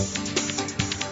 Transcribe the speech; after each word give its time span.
Bye. 0.00 0.39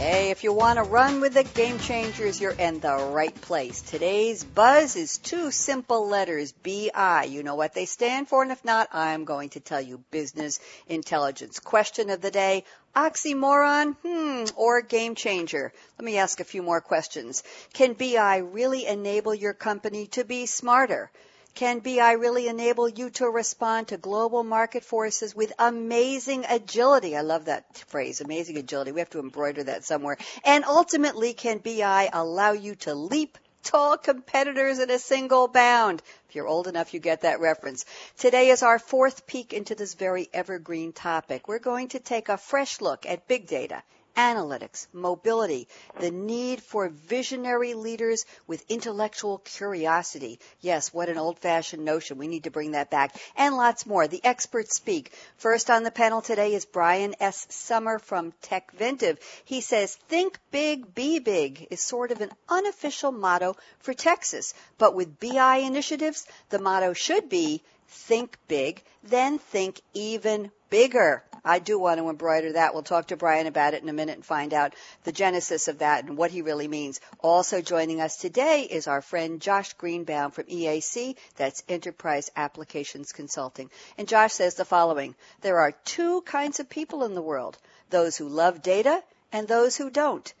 Hey, 0.00 0.30
if 0.30 0.44
you 0.44 0.54
want 0.54 0.78
to 0.78 0.82
run 0.82 1.20
with 1.20 1.34
the 1.34 1.44
game 1.44 1.78
changers, 1.78 2.40
you're 2.40 2.52
in 2.52 2.80
the 2.80 2.96
right 3.12 3.38
place. 3.42 3.82
Today's 3.82 4.42
buzz 4.42 4.96
is 4.96 5.18
two 5.18 5.50
simple 5.50 6.08
letters, 6.08 6.52
BI. 6.52 7.28
You 7.28 7.42
know 7.42 7.54
what 7.54 7.74
they 7.74 7.84
stand 7.84 8.26
for, 8.26 8.42
and 8.42 8.50
if 8.50 8.64
not, 8.64 8.88
I'm 8.94 9.26
going 9.26 9.50
to 9.50 9.60
tell 9.60 9.82
you 9.82 10.02
business 10.10 10.58
intelligence. 10.88 11.58
Question 11.58 12.08
of 12.08 12.22
the 12.22 12.30
day, 12.30 12.64
oxymoron, 12.96 13.94
hmm, 14.02 14.44
or 14.56 14.80
game 14.80 15.16
changer? 15.16 15.70
Let 15.98 16.04
me 16.06 16.16
ask 16.16 16.40
a 16.40 16.44
few 16.44 16.62
more 16.62 16.80
questions. 16.80 17.42
Can 17.74 17.92
BI 17.92 18.38
really 18.38 18.86
enable 18.86 19.34
your 19.34 19.52
company 19.52 20.06
to 20.12 20.24
be 20.24 20.46
smarter? 20.46 21.10
Can 21.54 21.80
BI 21.80 22.12
really 22.12 22.48
enable 22.48 22.88
you 22.88 23.10
to 23.10 23.26
respond 23.26 23.88
to 23.88 23.96
global 23.96 24.42
market 24.44 24.84
forces 24.84 25.34
with 25.34 25.52
amazing 25.58 26.46
agility? 26.48 27.16
I 27.16 27.20
love 27.20 27.46
that 27.46 27.76
phrase, 27.88 28.20
amazing 28.20 28.56
agility. 28.56 28.92
We 28.92 29.00
have 29.00 29.10
to 29.10 29.20
embroider 29.20 29.64
that 29.64 29.84
somewhere. 29.84 30.16
And 30.44 30.64
ultimately, 30.64 31.34
can 31.34 31.58
BI 31.58 32.08
allow 32.12 32.52
you 32.52 32.76
to 32.76 32.94
leap 32.94 33.36
tall 33.62 33.98
competitors 33.98 34.78
in 34.78 34.90
a 34.90 34.98
single 34.98 35.48
bound? 35.48 36.02
If 36.28 36.34
you're 36.34 36.46
old 36.46 36.66
enough, 36.66 36.94
you 36.94 37.00
get 37.00 37.22
that 37.22 37.40
reference. 37.40 37.84
Today 38.16 38.50
is 38.50 38.62
our 38.62 38.78
fourth 38.78 39.26
peek 39.26 39.52
into 39.52 39.74
this 39.74 39.94
very 39.94 40.28
evergreen 40.32 40.92
topic. 40.92 41.48
We're 41.48 41.58
going 41.58 41.88
to 41.88 41.98
take 41.98 42.28
a 42.28 42.38
fresh 42.38 42.80
look 42.80 43.04
at 43.06 43.28
big 43.28 43.46
data 43.46 43.82
analytics, 44.16 44.86
mobility, 44.92 45.68
the 45.98 46.10
need 46.10 46.62
for 46.62 46.88
visionary 46.88 47.74
leaders 47.74 48.24
with 48.46 48.64
intellectual 48.68 49.38
curiosity. 49.38 50.38
Yes, 50.60 50.92
what 50.92 51.08
an 51.08 51.18
old 51.18 51.38
fashioned 51.38 51.84
notion. 51.84 52.18
We 52.18 52.28
need 52.28 52.44
to 52.44 52.50
bring 52.50 52.72
that 52.72 52.90
back. 52.90 53.16
And 53.36 53.56
lots 53.56 53.86
more. 53.86 54.08
The 54.08 54.24
experts 54.24 54.76
speak. 54.76 55.12
First 55.36 55.70
on 55.70 55.82
the 55.82 55.90
panel 55.90 56.22
today 56.22 56.54
is 56.54 56.64
Brian 56.64 57.14
S. 57.20 57.46
Sommer 57.50 57.98
from 57.98 58.32
TechVentive. 58.42 59.18
He 59.44 59.60
says, 59.60 59.96
think 60.08 60.38
big, 60.50 60.94
be 60.94 61.18
big 61.18 61.66
is 61.70 61.80
sort 61.80 62.10
of 62.10 62.20
an 62.20 62.30
unofficial 62.48 63.12
motto 63.12 63.56
for 63.80 63.94
Texas. 63.94 64.54
But 64.78 64.94
with 64.94 65.18
BI 65.20 65.56
initiatives, 65.58 66.26
the 66.48 66.58
motto 66.58 66.92
should 66.92 67.28
be 67.28 67.62
think 67.88 68.38
big, 68.48 68.82
then 69.02 69.38
think 69.38 69.80
even 69.94 70.50
bigger. 70.70 71.22
I 71.44 71.58
do 71.58 71.78
want 71.78 71.98
to 71.98 72.08
embroider 72.08 72.52
that. 72.52 72.74
We'll 72.74 72.82
talk 72.82 73.08
to 73.08 73.16
Brian 73.16 73.46
about 73.46 73.74
it 73.74 73.82
in 73.82 73.88
a 73.88 73.94
minute 73.94 74.16
and 74.16 74.24
find 74.24 74.54
out 74.54 74.74
the 75.04 75.12
genesis 75.12 75.68
of 75.68 75.78
that 75.78 76.04
and 76.04 76.16
what 76.16 76.30
he 76.30 76.42
really 76.42 76.68
means. 76.68 77.00
Also 77.20 77.60
joining 77.60 78.00
us 78.00 78.16
today 78.16 78.62
is 78.62 78.86
our 78.86 79.02
friend 79.02 79.40
Josh 79.40 79.72
Greenbaum 79.74 80.30
from 80.30 80.44
EAC, 80.44 81.16
that's 81.36 81.62
Enterprise 81.68 82.30
Applications 82.36 83.12
Consulting. 83.12 83.70
And 83.98 84.06
Josh 84.06 84.34
says 84.34 84.54
the 84.54 84.64
following, 84.64 85.14
there 85.40 85.60
are 85.60 85.72
two 85.84 86.22
kinds 86.22 86.60
of 86.60 86.68
people 86.68 87.04
in 87.04 87.14
the 87.14 87.22
world, 87.22 87.58
those 87.88 88.16
who 88.16 88.28
love 88.28 88.62
data 88.62 89.02
and 89.32 89.48
those 89.48 89.76
who 89.76 89.90
don't. 89.90 90.32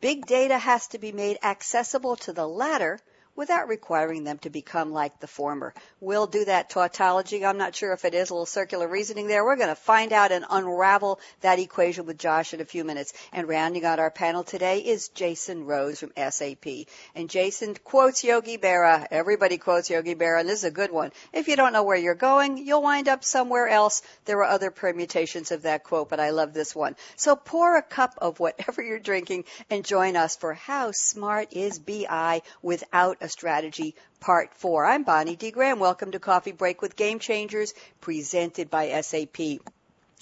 Big 0.00 0.26
data 0.26 0.58
has 0.58 0.86
to 0.88 0.98
be 0.98 1.12
made 1.12 1.38
accessible 1.42 2.16
to 2.16 2.32
the 2.32 2.46
latter 2.46 3.00
without 3.38 3.68
requiring 3.68 4.24
them 4.24 4.36
to 4.36 4.50
become 4.50 4.90
like 4.92 5.20
the 5.20 5.26
former. 5.28 5.72
We'll 6.00 6.26
do 6.26 6.44
that 6.46 6.70
tautology. 6.70 7.46
I'm 7.46 7.56
not 7.56 7.76
sure 7.76 7.92
if 7.92 8.04
it 8.04 8.12
is 8.12 8.30
a 8.30 8.34
little 8.34 8.46
circular 8.46 8.88
reasoning 8.88 9.28
there. 9.28 9.44
We're 9.44 9.54
going 9.54 9.68
to 9.68 9.76
find 9.76 10.12
out 10.12 10.32
and 10.32 10.44
unravel 10.50 11.20
that 11.42 11.60
equation 11.60 12.04
with 12.04 12.18
Josh 12.18 12.52
in 12.52 12.60
a 12.60 12.64
few 12.64 12.82
minutes. 12.82 13.12
And 13.32 13.46
rounding 13.46 13.84
out 13.84 14.00
our 14.00 14.10
panel 14.10 14.42
today 14.42 14.80
is 14.80 15.10
Jason 15.10 15.66
Rose 15.66 16.00
from 16.00 16.10
SAP. 16.16 16.66
And 17.14 17.30
Jason 17.30 17.76
quotes 17.84 18.24
Yogi 18.24 18.58
Berra. 18.58 19.06
Everybody 19.08 19.56
quotes 19.56 19.88
Yogi 19.88 20.16
Berra, 20.16 20.40
and 20.40 20.48
this 20.48 20.58
is 20.58 20.64
a 20.64 20.72
good 20.72 20.90
one. 20.90 21.12
If 21.32 21.46
you 21.46 21.54
don't 21.54 21.72
know 21.72 21.84
where 21.84 21.96
you're 21.96 22.16
going, 22.16 22.58
you'll 22.58 22.82
wind 22.82 23.08
up 23.08 23.22
somewhere 23.22 23.68
else. 23.68 24.02
There 24.24 24.38
are 24.38 24.50
other 24.50 24.72
permutations 24.72 25.52
of 25.52 25.62
that 25.62 25.84
quote, 25.84 26.08
but 26.08 26.18
I 26.18 26.30
love 26.30 26.54
this 26.54 26.74
one. 26.74 26.96
So 27.14 27.36
pour 27.36 27.76
a 27.76 27.82
cup 27.82 28.14
of 28.18 28.40
whatever 28.40 28.82
you're 28.82 28.98
drinking 28.98 29.44
and 29.70 29.84
join 29.84 30.16
us 30.16 30.34
for 30.34 30.54
How 30.54 30.90
Smart 30.90 31.52
is 31.52 31.78
BI 31.78 32.42
Without 32.62 33.18
a 33.20 33.27
Strategy 33.28 33.94
Part 34.20 34.54
4. 34.54 34.84
I'm 34.84 35.02
Bonnie 35.04 35.36
D. 35.36 35.50
Graham. 35.50 35.78
Welcome 35.78 36.12
to 36.12 36.18
Coffee 36.18 36.52
Break 36.52 36.82
with 36.82 36.96
Game 36.96 37.18
Changers, 37.18 37.74
presented 38.00 38.70
by 38.70 39.00
SAP. 39.00 39.60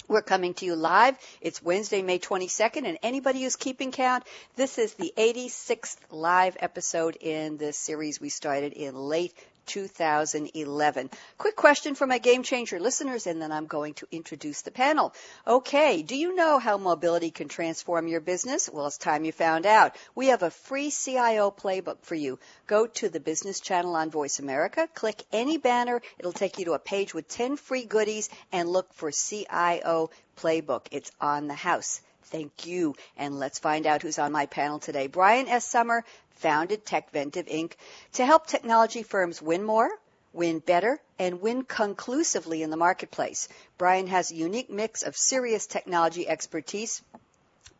We're 0.07 0.21
coming 0.21 0.53
to 0.55 0.65
you 0.65 0.75
live. 0.75 1.17
It's 1.41 1.61
Wednesday, 1.61 2.01
May 2.01 2.19
22nd, 2.19 2.85
and 2.85 2.97
anybody 3.03 3.43
who's 3.43 3.57
keeping 3.57 3.91
count, 3.91 4.23
this 4.55 4.77
is 4.77 4.93
the 4.93 5.13
86th 5.17 5.97
live 6.11 6.55
episode 6.59 7.17
in 7.19 7.57
this 7.57 7.77
series 7.77 8.21
we 8.21 8.29
started 8.29 8.73
in 8.73 8.95
late 8.95 9.33
2011. 9.67 11.09
Quick 11.37 11.55
question 11.55 11.93
for 11.93 12.07
my 12.07 12.17
game 12.17 12.41
changer 12.41 12.79
listeners, 12.79 13.27
and 13.27 13.41
then 13.41 13.51
I'm 13.51 13.67
going 13.67 13.93
to 13.95 14.07
introduce 14.11 14.63
the 14.63 14.71
panel. 14.71 15.13
Okay, 15.45 16.01
do 16.01 16.15
you 16.15 16.35
know 16.35 16.57
how 16.57 16.77
mobility 16.77 17.29
can 17.29 17.47
transform 17.47 18.07
your 18.07 18.21
business? 18.21 18.69
Well, 18.71 18.87
it's 18.87 18.97
time 18.97 19.25
you 19.25 19.31
found 19.31 19.65
out. 19.65 19.95
We 20.15 20.27
have 20.27 20.41
a 20.41 20.49
free 20.49 20.89
CIO 20.89 21.51
playbook 21.51 21.97
for 22.01 22.15
you. 22.15 22.39
Go 22.65 22.87
to 22.87 23.09
the 23.09 23.19
business 23.19 23.59
channel 23.59 23.95
on 23.95 24.09
Voice 24.09 24.39
America, 24.39 24.87
click 24.93 25.23
any 25.31 25.57
banner, 25.57 26.01
it'll 26.17 26.31
take 26.31 26.57
you 26.57 26.65
to 26.65 26.73
a 26.73 26.79
page 26.79 27.13
with 27.13 27.27
10 27.27 27.57
free 27.57 27.85
goodies, 27.85 28.29
and 28.51 28.69
look 28.69 28.93
for 28.93 29.11
CIO 29.11 30.09
playbook. 30.37 30.87
It's 30.91 31.11
on 31.21 31.47
the 31.47 31.53
house. 31.53 32.01
Thank 32.29 32.65
you. 32.65 32.95
And 33.15 33.39
let's 33.39 33.59
find 33.59 33.87
out 33.87 34.01
who's 34.01 34.19
on 34.19 34.31
my 34.31 34.45
panel 34.45 34.79
today. 34.79 35.07
Brian 35.07 35.47
S. 35.47 35.65
Sommer 35.65 36.03
founded 36.31 36.85
TechVentive 36.85 37.49
Inc. 37.51 37.73
to 38.13 38.25
help 38.25 38.47
technology 38.47 39.03
firms 39.03 39.41
win 39.41 39.63
more, 39.63 39.89
win 40.33 40.59
better, 40.59 40.99
and 41.17 41.41
win 41.41 41.63
conclusively 41.63 42.63
in 42.63 42.69
the 42.69 42.77
marketplace. 42.77 43.47
Brian 43.77 44.07
has 44.07 44.29
a 44.29 44.35
unique 44.35 44.69
mix 44.69 45.03
of 45.03 45.15
serious 45.15 45.67
technology 45.67 46.27
expertise 46.27 47.01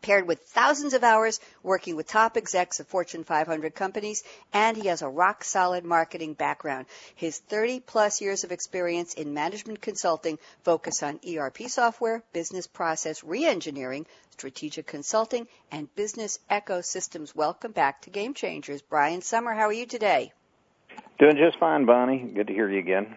paired 0.01 0.27
with 0.27 0.41
thousands 0.43 0.93
of 0.93 1.03
hours 1.03 1.39
working 1.63 1.95
with 1.95 2.07
top 2.07 2.37
execs 2.37 2.79
of 2.79 2.87
Fortune 2.87 3.23
500 3.23 3.75
companies, 3.75 4.23
and 4.53 4.77
he 4.77 4.87
has 4.87 5.01
a 5.01 5.09
rock 5.09 5.43
solid 5.43 5.83
marketing 5.83 6.33
background. 6.33 6.85
His 7.15 7.39
30 7.39 7.81
plus 7.81 8.21
years 8.21 8.43
of 8.43 8.51
experience 8.51 9.13
in 9.13 9.33
management 9.33 9.81
consulting 9.81 10.39
focus 10.63 11.03
on 11.03 11.19
ERP 11.27 11.63
software, 11.67 12.23
business 12.33 12.67
process 12.67 13.21
reengineering, 13.21 14.05
strategic 14.31 14.85
consulting, 14.85 15.47
and 15.71 15.93
business 15.95 16.39
ecosystems. 16.49 17.35
Welcome 17.35 17.71
back 17.71 18.01
to 18.01 18.09
Game 18.09 18.33
Changers. 18.33 18.81
Brian 18.81 19.21
Sommer, 19.21 19.53
how 19.53 19.67
are 19.67 19.73
you 19.73 19.85
today? 19.85 20.31
Doing 21.19 21.37
just 21.37 21.57
fine, 21.59 21.85
Bonnie. 21.85 22.19
Good 22.19 22.47
to 22.47 22.53
hear 22.53 22.69
you 22.69 22.79
again. 22.79 23.15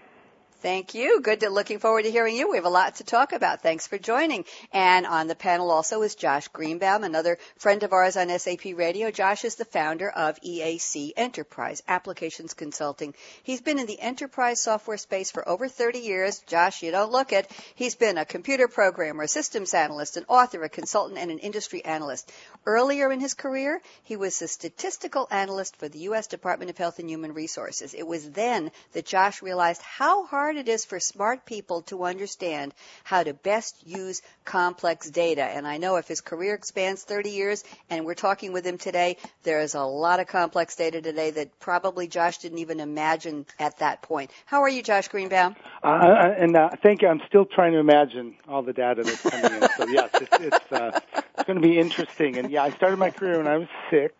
Thank 0.63 0.95
you. 0.95 1.23
Good 1.23 1.41
to 1.41 1.49
looking 1.49 1.79
forward 1.79 2.03
to 2.03 2.11
hearing 2.11 2.37
you. 2.37 2.51
We 2.51 2.59
have 2.59 2.67
a 2.67 2.69
lot 2.69 2.97
to 2.97 3.05
talk 3.05 3.33
about. 3.33 3.63
Thanks 3.63 3.87
for 3.87 3.97
joining. 3.97 4.45
And 4.75 5.07
on 5.07 5.27
the 5.27 5.35
panel 5.35 5.71
also 5.71 6.03
is 6.03 6.15
Josh 6.15 6.49
Greenbaum, 6.49 7.03
another 7.03 7.39
friend 7.57 7.83
of 7.83 7.95
ours 7.95 8.19
on 8.19 8.29
SAP 8.39 8.77
Radio. 8.77 9.11
Josh 9.11 9.47
is 9.47 9.55
the 9.55 9.65
founder 9.65 10.11
of 10.11 10.39
EAC 10.43 11.13
Enterprise 11.17 11.83
Applications 11.89 12.53
Consulting. 12.53 13.15
He's 13.43 13.63
been 13.63 13.79
in 13.79 13.87
the 13.87 13.99
enterprise 13.99 14.61
software 14.61 14.99
space 14.99 15.31
for 15.31 15.49
over 15.49 15.67
30 15.67 16.01
years. 16.01 16.41
Josh, 16.41 16.83
you 16.83 16.91
don't 16.91 17.11
look 17.11 17.33
it. 17.33 17.51
He's 17.75 17.95
been 17.95 18.19
a 18.19 18.27
computer 18.27 18.69
programmer, 18.69 19.23
a 19.23 19.29
systems 19.29 19.73
analyst, 19.73 20.19
an 20.19 20.27
author, 20.29 20.63
a 20.63 20.69
consultant, 20.69 21.19
and 21.19 21.31
an 21.31 21.39
industry 21.39 21.83
analyst. 21.87 22.31
Earlier 22.67 23.11
in 23.11 23.21
his 23.21 23.33
career, 23.33 23.81
he 24.03 24.17
was 24.17 24.43
a 24.43 24.49
statistical 24.49 25.27
analyst 25.31 25.77
for 25.77 25.89
the 25.89 26.01
U.S. 26.01 26.27
Department 26.27 26.71
of 26.71 26.77
Health 26.77 26.99
and 26.99 27.09
Human 27.09 27.33
Resources. 27.33 27.95
It 27.95 28.07
was 28.07 28.31
then 28.33 28.71
that 28.93 29.07
Josh 29.07 29.41
realized 29.41 29.81
how 29.81 30.27
hard 30.27 30.50
hard 30.51 30.57
it 30.57 30.69
is 30.69 30.85
for 30.85 30.99
smart 30.99 31.47
people 31.47 31.83
to 31.83 32.03
understand 32.03 32.75
how 33.05 33.23
to 33.23 33.33
best 33.33 33.87
use 33.87 34.21
complex 34.45 35.09
data. 35.09 35.45
And 35.45 35.65
I 35.65 35.77
know 35.77 35.95
if 35.95 36.09
his 36.09 36.21
career 36.21 36.55
expands 36.55 37.05
30 37.05 37.31
years 37.31 37.63
and 37.89 38.05
we're 38.05 38.15
talking 38.15 38.53
with 38.53 38.67
him 38.67 38.77
today, 38.77 39.17
there 39.45 39.61
is 39.61 39.75
a 39.75 39.83
lot 39.83 40.19
of 40.19 40.27
complex 40.27 40.75
data 40.75 41.01
today 41.01 41.31
that 41.31 41.61
probably 41.61 42.09
Josh 42.09 42.39
didn't 42.39 42.59
even 42.59 42.81
imagine 42.81 43.47
at 43.61 43.79
that 43.79 44.03
point. 44.03 44.33
How 44.45 44.63
are 44.63 44.69
you, 44.69 44.83
Josh 44.83 45.07
Greenbaum? 45.07 45.55
Uh, 45.85 46.35
and 46.37 46.57
uh, 46.57 46.71
thank 46.83 47.03
you. 47.03 47.07
I'm 47.09 47.23
still 47.29 47.45
trying 47.45 47.73
to 47.75 47.79
imagine 47.79 48.35
all 48.49 48.63
the 48.63 48.73
data 48.73 49.05
that's 49.05 49.23
coming 49.23 49.53
in. 49.53 49.69
So 49.77 49.87
yes, 49.87 50.11
it's, 50.15 50.37
it's, 50.41 50.73
uh, 50.73 50.99
it's 51.15 51.45
going 51.45 51.63
to 51.63 51.67
be 51.67 51.79
interesting. 51.79 52.39
And 52.39 52.51
yeah, 52.51 52.65
I 52.65 52.71
started 52.71 52.99
my 52.99 53.11
career 53.11 53.39
when 53.39 53.47
I 53.47 53.57
was 53.57 53.69
six, 53.89 54.15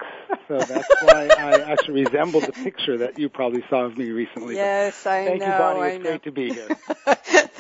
so 0.47 0.59
that's 0.59 0.89
why 1.03 1.29
I 1.37 1.61
actually 1.73 2.05
resemble 2.05 2.41
the 2.41 2.53
picture 2.53 2.99
that 2.99 3.19
you 3.19 3.29
probably 3.29 3.65
saw 3.69 3.85
of 3.85 3.99
me 3.99 4.11
recently. 4.11 4.55
Yes, 4.55 5.07
I 5.07 5.25
thank 5.25 5.41
know. 5.41 5.47
Thank 5.47 5.53
you, 5.53 5.59
Bonnie. 5.59 5.95
It's 5.95 6.03
great 6.03 6.20
to 6.25 6.33
be 6.33 6.53
here. 6.53 6.69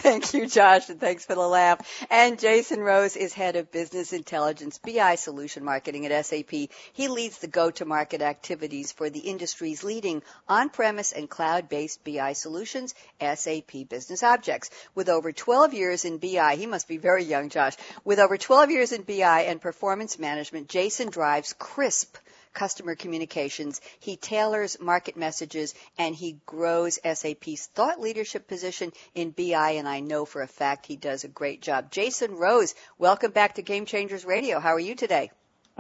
thank 0.00 0.32
you, 0.34 0.46
Josh, 0.46 0.88
and 0.88 1.00
thanks 1.00 1.24
for 1.24 1.34
the 1.34 1.40
laugh. 1.40 2.06
And 2.10 2.38
Jason 2.38 2.80
Rose 2.80 3.16
is 3.16 3.32
head 3.32 3.56
of 3.56 3.70
business 3.70 4.12
intelligence, 4.12 4.78
BI 4.78 5.14
solution 5.14 5.64
marketing 5.64 6.06
at 6.06 6.26
SAP. 6.26 6.50
He 6.92 7.08
leads 7.08 7.38
the 7.38 7.46
go-to-market 7.46 8.22
activities 8.22 8.92
for 8.92 9.10
the 9.10 9.20
industry's 9.20 9.84
leading 9.84 10.22
on-premise 10.48 11.12
and 11.12 11.28
cloud-based 11.28 12.04
BI 12.04 12.32
solutions, 12.32 12.94
SAP 13.20 13.88
Business 13.88 14.22
Objects. 14.22 14.70
With 14.94 15.08
over 15.08 15.32
12 15.32 15.74
years 15.74 16.04
in 16.04 16.18
BI, 16.18 16.56
he 16.56 16.66
must 16.66 16.88
be 16.88 16.96
very 16.96 17.24
young, 17.24 17.48
Josh. 17.48 17.74
With 18.04 18.18
over 18.18 18.36
12 18.36 18.70
years 18.70 18.92
in 18.92 19.02
BI 19.02 19.42
and 19.42 19.60
performance 19.60 20.18
management, 20.18 20.68
Jason 20.68 21.10
drives 21.10 21.52
crisp 21.52 22.16
customer 22.52 22.94
communications. 22.94 23.80
He 23.98 24.16
tailors 24.16 24.80
market 24.80 25.16
messages 25.16 25.74
and 25.98 26.14
he 26.14 26.40
grows 26.46 26.98
SAP's 27.04 27.66
thought 27.66 28.00
leadership 28.00 28.48
position 28.48 28.92
in 29.14 29.30
BI. 29.30 29.70
And 29.72 29.88
I 29.88 30.00
know 30.00 30.24
for 30.24 30.42
a 30.42 30.46
fact 30.46 30.86
he 30.86 30.96
does 30.96 31.24
a 31.24 31.28
great 31.28 31.62
job. 31.62 31.90
Jason 31.90 32.36
Rose, 32.36 32.74
welcome 32.98 33.30
back 33.30 33.54
to 33.54 33.62
Game 33.62 33.86
Changers 33.86 34.24
Radio. 34.24 34.60
How 34.60 34.74
are 34.74 34.80
you 34.80 34.94
today? 34.94 35.30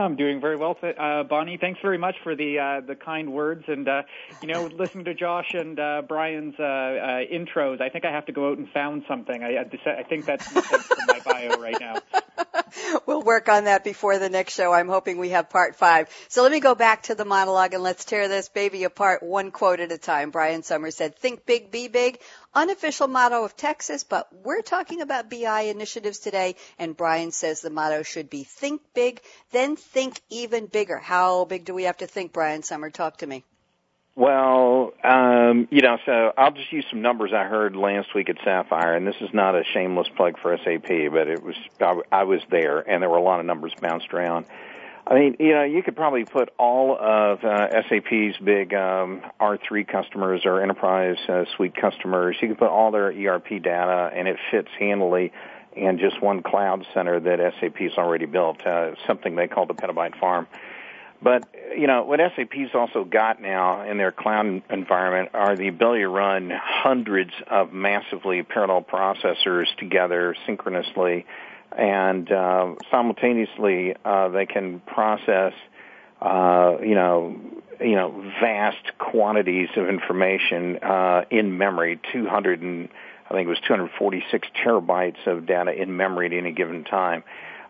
I'm 0.00 0.16
doing 0.16 0.40
very 0.40 0.56
well, 0.56 0.76
uh, 0.82 1.22
Bonnie. 1.24 1.58
Thanks 1.60 1.80
very 1.82 1.98
much 1.98 2.16
for 2.22 2.34
the 2.34 2.58
uh, 2.58 2.80
the 2.86 2.94
kind 2.94 3.32
words. 3.32 3.64
And 3.68 3.88
uh, 3.88 4.02
you 4.42 4.48
know, 4.48 4.66
listening 4.78 5.04
to 5.04 5.14
Josh 5.14 5.52
and 5.52 5.78
uh, 5.78 6.02
Brian's 6.06 6.54
uh, 6.58 6.62
uh, 6.62 6.66
intros, 7.32 7.80
I 7.80 7.88
think 7.88 8.04
I 8.04 8.10
have 8.10 8.26
to 8.26 8.32
go 8.32 8.50
out 8.50 8.58
and 8.58 8.68
found 8.70 9.04
something. 9.06 9.42
I, 9.42 9.58
I 9.58 10.02
think 10.04 10.24
that's 10.24 10.52
my 10.54 11.20
bio 11.24 11.60
right 11.60 11.76
now. 11.80 11.96
we'll 13.06 13.22
work 13.22 13.48
on 13.48 13.64
that 13.64 13.84
before 13.84 14.18
the 14.18 14.28
next 14.28 14.54
show. 14.54 14.72
I'm 14.72 14.88
hoping 14.88 15.18
we 15.18 15.30
have 15.30 15.50
part 15.50 15.76
five. 15.76 16.08
So 16.28 16.42
let 16.42 16.52
me 16.52 16.60
go 16.60 16.74
back 16.74 17.04
to 17.04 17.14
the 17.14 17.24
monologue 17.24 17.74
and 17.74 17.82
let's 17.82 18.04
tear 18.04 18.28
this 18.28 18.48
baby 18.48 18.84
apart 18.84 19.22
one 19.22 19.50
quote 19.50 19.80
at 19.80 19.92
a 19.92 19.98
time. 19.98 20.30
Brian 20.30 20.62
Sommers 20.62 20.94
said, 20.94 21.16
think 21.16 21.46
big, 21.46 21.70
be 21.70 21.88
big. 21.88 22.18
Unofficial 22.52 23.06
motto 23.06 23.44
of 23.44 23.56
Texas, 23.56 24.02
but 24.02 24.28
we're 24.44 24.62
talking 24.62 25.02
about 25.02 25.30
BI 25.30 25.60
initiatives 25.62 26.18
today. 26.18 26.56
And 26.78 26.96
Brian 26.96 27.30
says 27.30 27.60
the 27.60 27.70
motto 27.70 28.02
should 28.02 28.28
be 28.28 28.42
think 28.42 28.82
big, 28.92 29.20
then 29.52 29.76
think 29.76 30.20
even 30.30 30.66
bigger. 30.66 30.98
How 30.98 31.44
big 31.44 31.64
do 31.64 31.74
we 31.74 31.84
have 31.84 31.98
to 31.98 32.08
think, 32.08 32.32
Brian 32.32 32.64
Sommer? 32.64 32.90
Talk 32.90 33.18
to 33.18 33.26
me. 33.26 33.44
Well, 34.16 34.92
um, 35.04 35.68
you 35.70 35.80
know, 35.82 35.96
so 36.04 36.32
I'll 36.36 36.50
just 36.50 36.72
use 36.72 36.84
some 36.90 37.00
numbers 37.00 37.32
I 37.32 37.44
heard 37.44 37.76
last 37.76 38.14
week 38.14 38.28
at 38.28 38.36
Sapphire, 38.44 38.96
and 38.96 39.06
this 39.06 39.14
is 39.20 39.32
not 39.32 39.54
a 39.54 39.62
shameless 39.72 40.08
plug 40.16 40.36
for 40.40 40.56
SAP, 40.58 40.88
but 41.12 41.28
it 41.28 41.42
was 41.42 41.54
I, 41.80 42.00
I 42.10 42.24
was 42.24 42.40
there, 42.50 42.80
and 42.80 43.00
there 43.00 43.08
were 43.08 43.16
a 43.16 43.22
lot 43.22 43.38
of 43.38 43.46
numbers 43.46 43.72
bounced 43.80 44.12
around. 44.12 44.46
I 45.10 45.14
mean, 45.14 45.36
you 45.40 45.52
know, 45.54 45.64
you 45.64 45.82
could 45.82 45.96
probably 45.96 46.24
put 46.24 46.50
all 46.56 46.96
of 46.96 47.42
uh, 47.42 47.82
SAP's 47.88 48.38
big 48.44 48.72
um, 48.72 49.22
R3 49.40 49.86
customers 49.88 50.42
or 50.44 50.62
enterprise 50.62 51.16
uh, 51.28 51.46
suite 51.56 51.74
customers. 51.74 52.36
You 52.40 52.46
could 52.46 52.58
put 52.58 52.68
all 52.68 52.92
their 52.92 53.08
ERP 53.08 53.48
data, 53.60 54.12
and 54.14 54.28
it 54.28 54.36
fits 54.52 54.68
handily 54.78 55.32
in 55.74 55.98
just 55.98 56.22
one 56.22 56.42
cloud 56.42 56.86
center 56.94 57.18
that 57.18 57.54
SAP's 57.60 57.98
already 57.98 58.26
built, 58.26 58.64
uh, 58.64 58.92
something 59.08 59.34
they 59.34 59.48
call 59.48 59.66
the 59.66 59.74
petabyte 59.74 60.16
farm. 60.20 60.46
But 61.22 61.48
you 61.76 61.86
know 61.86 62.04
what 62.04 62.20
SAP's 62.34 62.74
also 62.74 63.04
got 63.04 63.42
now 63.42 63.82
in 63.82 63.98
their 63.98 64.12
cloud 64.12 64.62
environment 64.70 65.30
are 65.34 65.54
the 65.54 65.68
ability 65.68 66.00
to 66.00 66.08
run 66.08 66.50
hundreds 66.50 67.32
of 67.46 67.72
massively 67.72 68.42
parallel 68.42 68.82
processors 68.82 69.66
together 69.76 70.34
synchronously, 70.46 71.26
and 71.76 72.30
uh, 72.30 72.74
simultaneously 72.90 73.94
uh, 74.04 74.28
they 74.28 74.46
can 74.46 74.80
process 74.80 75.52
uh, 76.20 76.76
you 76.82 76.94
know 76.94 77.38
you 77.80 77.96
know 77.96 78.24
vast 78.40 78.98
quantities 78.98 79.68
of 79.76 79.88
information 79.88 80.78
uh, 80.82 81.24
in 81.30 81.56
memory, 81.56 82.00
200 82.12 82.62
and 82.62 82.88
I 83.30 83.34
think 83.34 83.46
it 83.46 83.50
was 83.50 83.60
246 83.60 84.48
terabytes 84.64 85.26
of 85.26 85.46
data 85.46 85.72
in 85.72 85.96
memory 85.96 86.26
at 86.26 86.32
any 86.32 86.52
given 86.52 86.82
time. 86.82 87.22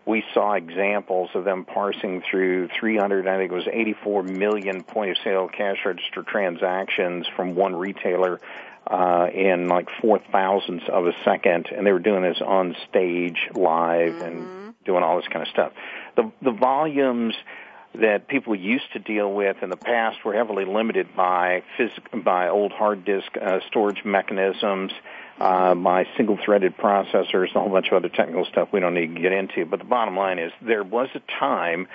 We 0.03 0.23
saw 0.33 0.53
examples 0.53 1.29
of 1.35 1.45
them 1.45 1.63
parsing 1.63 2.23
through 2.29 2.69
300, 2.69 3.27
I 3.27 3.37
think 3.37 3.51
it 3.51 3.55
was 3.55 3.67
84 3.71 4.23
million 4.23 4.83
point 4.83 5.11
of 5.11 5.17
sale 5.23 5.47
cash 5.47 5.77
register 5.85 6.23
transactions 6.23 7.27
from 7.35 7.53
one 7.53 7.75
retailer 7.75 8.39
uh, 8.87 9.27
in 9.33 9.67
like 9.67 9.87
four 10.01 10.19
thousandths 10.31 10.85
of 10.89 11.07
a 11.07 11.13
second, 11.23 11.67
and 11.75 11.85
they 11.85 11.91
were 11.91 11.99
doing 11.99 12.23
this 12.23 12.41
on 12.41 12.75
stage 12.89 13.37
live 13.53 14.13
mm-hmm. 14.13 14.23
and 14.23 14.73
doing 14.85 15.03
all 15.03 15.17
this 15.17 15.27
kind 15.27 15.41
of 15.43 15.47
stuff. 15.49 15.71
The 16.15 16.31
the 16.41 16.51
volumes 16.51 17.35
that 17.93 18.27
people 18.27 18.55
used 18.55 18.91
to 18.93 18.99
deal 18.99 19.31
with 19.31 19.57
in 19.61 19.69
the 19.69 19.77
past 19.77 20.23
were 20.23 20.33
heavily 20.33 20.65
limited 20.65 21.15
by 21.15 21.63
phys- 21.77 22.23
by 22.23 22.47
old 22.47 22.71
hard 22.71 23.03
disk 23.03 23.27
uh, 23.39 23.59
storage 23.67 24.05
mechanisms 24.05 24.91
uh, 25.39 25.75
by 25.75 26.05
single-threaded 26.15 26.77
processors 26.77 27.47
and 27.47 27.55
a 27.55 27.59
whole 27.59 27.69
bunch 27.69 27.87
of 27.87 27.93
other 27.93 28.09
technical 28.09 28.45
stuff 28.45 28.69
we 28.71 28.79
don't 28.79 28.93
need 28.93 29.15
to 29.15 29.21
get 29.21 29.33
into. 29.33 29.65
But 29.65 29.79
the 29.79 29.85
bottom 29.85 30.15
line 30.15 30.39
is 30.39 30.51
there 30.61 30.83
was 30.83 31.09
a 31.15 31.21
time 31.39 31.87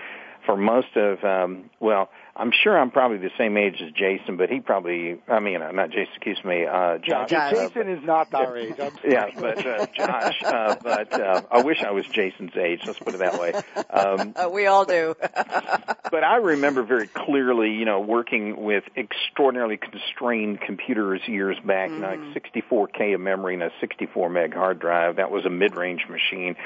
for 0.44 0.56
most 0.56 0.96
of, 0.96 1.24
um, 1.24 1.70
well, 1.80 2.10
I'm 2.38 2.52
sure 2.52 2.78
I'm 2.78 2.90
probably 2.90 3.16
the 3.16 3.30
same 3.38 3.56
age 3.56 3.80
as 3.80 3.90
Jason, 3.92 4.36
but 4.36 4.50
he 4.50 4.60
probably, 4.60 5.16
I 5.26 5.40
mean, 5.40 5.62
uh, 5.62 5.72
not 5.72 5.88
Jason, 5.88 6.12
excuse 6.14 6.44
me, 6.44 6.66
uh, 6.66 6.98
Josh. 6.98 7.32
Yeah, 7.32 7.50
Jason 7.50 7.88
uh, 7.88 7.96
is 7.96 8.04
not 8.04 8.32
our 8.34 8.56
age. 8.56 8.74
yeah, 9.04 9.30
but 9.34 9.66
uh, 9.66 9.86
Josh, 9.94 10.42
uh, 10.44 10.76
but 10.82 11.12
uh, 11.18 11.42
I 11.50 11.62
wish 11.62 11.82
I 11.82 11.92
was 11.92 12.04
Jason's 12.06 12.54
age. 12.54 12.80
Let's 12.86 12.98
put 12.98 13.14
it 13.14 13.18
that 13.18 13.40
way. 13.40 13.54
Um, 13.88 14.34
uh, 14.36 14.48
we 14.52 14.66
all 14.66 14.84
do. 14.84 15.14
but 15.20 16.24
I 16.24 16.36
remember 16.36 16.82
very 16.82 17.06
clearly, 17.06 17.70
you 17.70 17.86
know, 17.86 18.00
working 18.00 18.62
with 18.62 18.84
extraordinarily 18.96 19.78
constrained 19.78 20.60
computers 20.60 21.22
years 21.26 21.56
back, 21.64 21.88
mm-hmm. 21.88 22.02
like 22.02 22.42
64k 22.70 23.14
of 23.14 23.20
memory 23.20 23.54
and 23.54 23.62
a 23.62 23.70
64 23.80 24.28
meg 24.28 24.52
hard 24.52 24.78
drive. 24.78 25.16
That 25.16 25.30
was 25.30 25.46
a 25.46 25.50
mid-range 25.50 26.04
machine, 26.10 26.56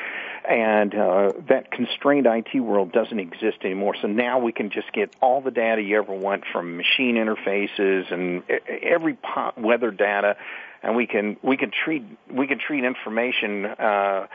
and 0.49 0.93
uh, 0.95 1.33
that 1.49 1.71
constrained 1.71 2.27
IT 2.27 2.59
world 2.59 2.91
doesn't 2.91 3.21
exist 3.21 3.59
anymore. 3.63 3.95
So 4.03 4.09
now 4.09 4.41
we 4.41 4.51
can 4.51 4.71
just 4.71 4.93
get 4.93 5.15
all 5.21 5.41
the 5.41 5.60
data 5.61 5.83
you 5.83 5.99
ever 5.99 6.15
want 6.15 6.45
from 6.51 6.79
machine 6.79 7.17
interfaces 7.17 8.11
and 8.11 8.43
every 8.67 9.19
weather 9.59 9.91
data, 9.91 10.37
and 10.83 10.97
we 10.97 11.07
can 11.07 11.37
we 11.43 11.59
can 11.59 11.71
treat 11.71 12.03
we 12.33 12.47
can 12.47 12.59
treat 12.59 12.83
information 12.83 13.67
uh, 13.67 14.27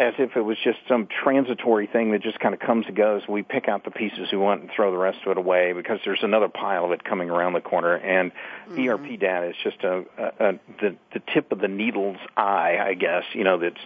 as 0.00 0.14
if 0.18 0.36
it 0.36 0.40
was 0.40 0.56
just 0.64 0.78
some 0.88 1.06
transitory 1.06 1.86
thing 1.86 2.10
that 2.10 2.22
just 2.22 2.40
kind 2.40 2.54
of 2.54 2.60
comes 2.60 2.86
and 2.88 2.96
goes. 2.96 3.22
We 3.28 3.44
pick 3.44 3.68
out 3.68 3.84
the 3.84 3.92
pieces 3.92 4.32
we 4.32 4.38
want 4.38 4.62
and 4.62 4.70
throw 4.74 4.90
the 4.90 4.98
rest 4.98 5.18
of 5.24 5.30
it 5.30 5.38
away 5.38 5.72
because 5.72 6.00
there's 6.04 6.24
another 6.24 6.48
pile 6.48 6.84
of 6.86 6.90
it 6.90 7.04
coming 7.04 7.30
around 7.30 7.52
the 7.52 7.60
corner. 7.60 7.94
And 7.94 8.32
mm-hmm. 8.68 8.88
ERP 8.88 9.20
data 9.20 9.50
is 9.50 9.56
just 9.62 9.84
a, 9.84 10.04
a, 10.18 10.48
a 10.48 10.52
the 10.80 10.96
the 11.12 11.22
tip 11.32 11.52
of 11.52 11.60
the 11.60 11.68
needle's 11.68 12.18
eye, 12.36 12.78
I 12.84 12.94
guess. 12.94 13.22
You 13.32 13.44
know 13.44 13.58
that's 13.58 13.80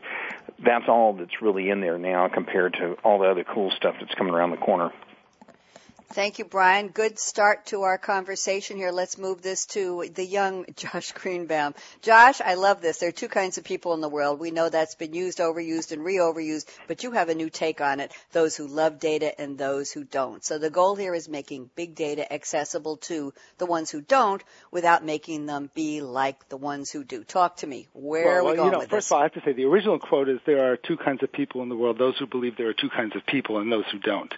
that's 0.59 0.89
all 0.89 1.13
that's 1.13 1.43
really 1.43 1.69
in 1.69 1.83
there 1.83 1.99
now 1.99 2.29
compared 2.29 2.73
to 2.75 2.95
all 3.05 3.19
the 3.19 3.29
other 3.29 3.45
cool 3.45 3.71
stuff 3.73 3.97
that's 4.01 4.15
coming 4.15 4.33
around 4.33 4.53
the 4.53 4.57
corner. 4.57 4.91
Thank 6.11 6.39
you, 6.39 6.47
Brian. 6.47 6.89
Good 6.89 7.19
start 7.19 7.67
to 7.67 7.83
our 7.83 7.99
conversation 7.99 8.79
here. 8.79 8.91
Let's 8.91 9.19
move 9.19 9.43
this 9.43 9.67
to 9.67 10.09
the 10.15 10.25
young 10.25 10.65
Josh 10.77 11.13
Greenbaum. 11.13 11.75
Josh, 12.01 12.41
I 12.41 12.55
love 12.55 12.81
this. 12.81 12.99
There 12.99 13.11
are 13.11 13.13
two 13.13 13.29
kinds 13.29 13.59
of 13.59 13.65
people 13.65 13.93
in 13.93 14.01
the 14.01 14.09
world. 14.09 14.41
We 14.41 14.51
know 14.51 14.71
that's 14.71 14.95
been 14.95 15.13
used, 15.13 15.39
overused, 15.39 15.93
and 15.93 16.03
re-overused, 16.03 16.67
but 16.87 17.03
you 17.03 17.11
have 17.11 17.29
a 17.29 17.35
new 17.35 17.51
take 17.51 17.83
on 17.83 18.01
it. 18.01 18.11
Those 18.33 18.57
who 18.57 18.67
love 18.67 18.99
data 18.99 19.39
and 19.39 19.59
those 19.59 19.91
who 19.91 20.03
don't. 20.03 20.43
So 20.43 20.59
the 20.59 20.71
goal 20.71 20.97
here 20.97 21.15
is 21.15 21.29
making 21.29 21.69
big 21.77 21.95
data 21.95 22.33
accessible 22.33 22.97
to 23.09 23.35
the 23.59 23.67
ones 23.67 23.91
who 23.91 24.01
don't 24.01 24.43
without 24.71 25.05
making 25.05 25.45
them 25.45 25.71
be 25.75 26.01
like 26.01 26.49
the 26.49 26.57
ones 26.57 26.91
who 26.91 27.05
do. 27.05 27.23
Talk 27.23 27.59
to 27.59 27.67
me. 27.67 27.87
Where 27.93 28.25
well, 28.25 28.37
are 28.37 28.51
we 28.51 28.57
going 28.57 28.67
you 28.67 28.73
know, 28.73 28.79
with 28.79 28.89
first 28.89 29.09
this? 29.09 29.13
of 29.13 29.17
all, 29.17 29.21
I 29.21 29.25
have 29.25 29.35
to 29.35 29.43
say 29.45 29.53
the 29.53 29.67
original 29.67 29.99
quote 29.99 30.31
is 30.31 30.41
there 30.47 30.73
are 30.73 30.79
two 30.79 30.97
kinds 30.97 31.23
of 31.23 31.31
people 31.31 31.63
in 31.63 31.69
the 31.69 31.77
world, 31.77 31.99
those 31.99 32.17
who 32.17 32.27
believe 32.27 32.57
there 32.57 32.69
are 32.71 32.75
two 32.75 32.89
kinds 32.89 33.15
of 33.15 33.27
people 33.27 33.59
and 33.59 33.71
those 33.71 33.85
who 33.93 33.99
don't. 33.99 34.33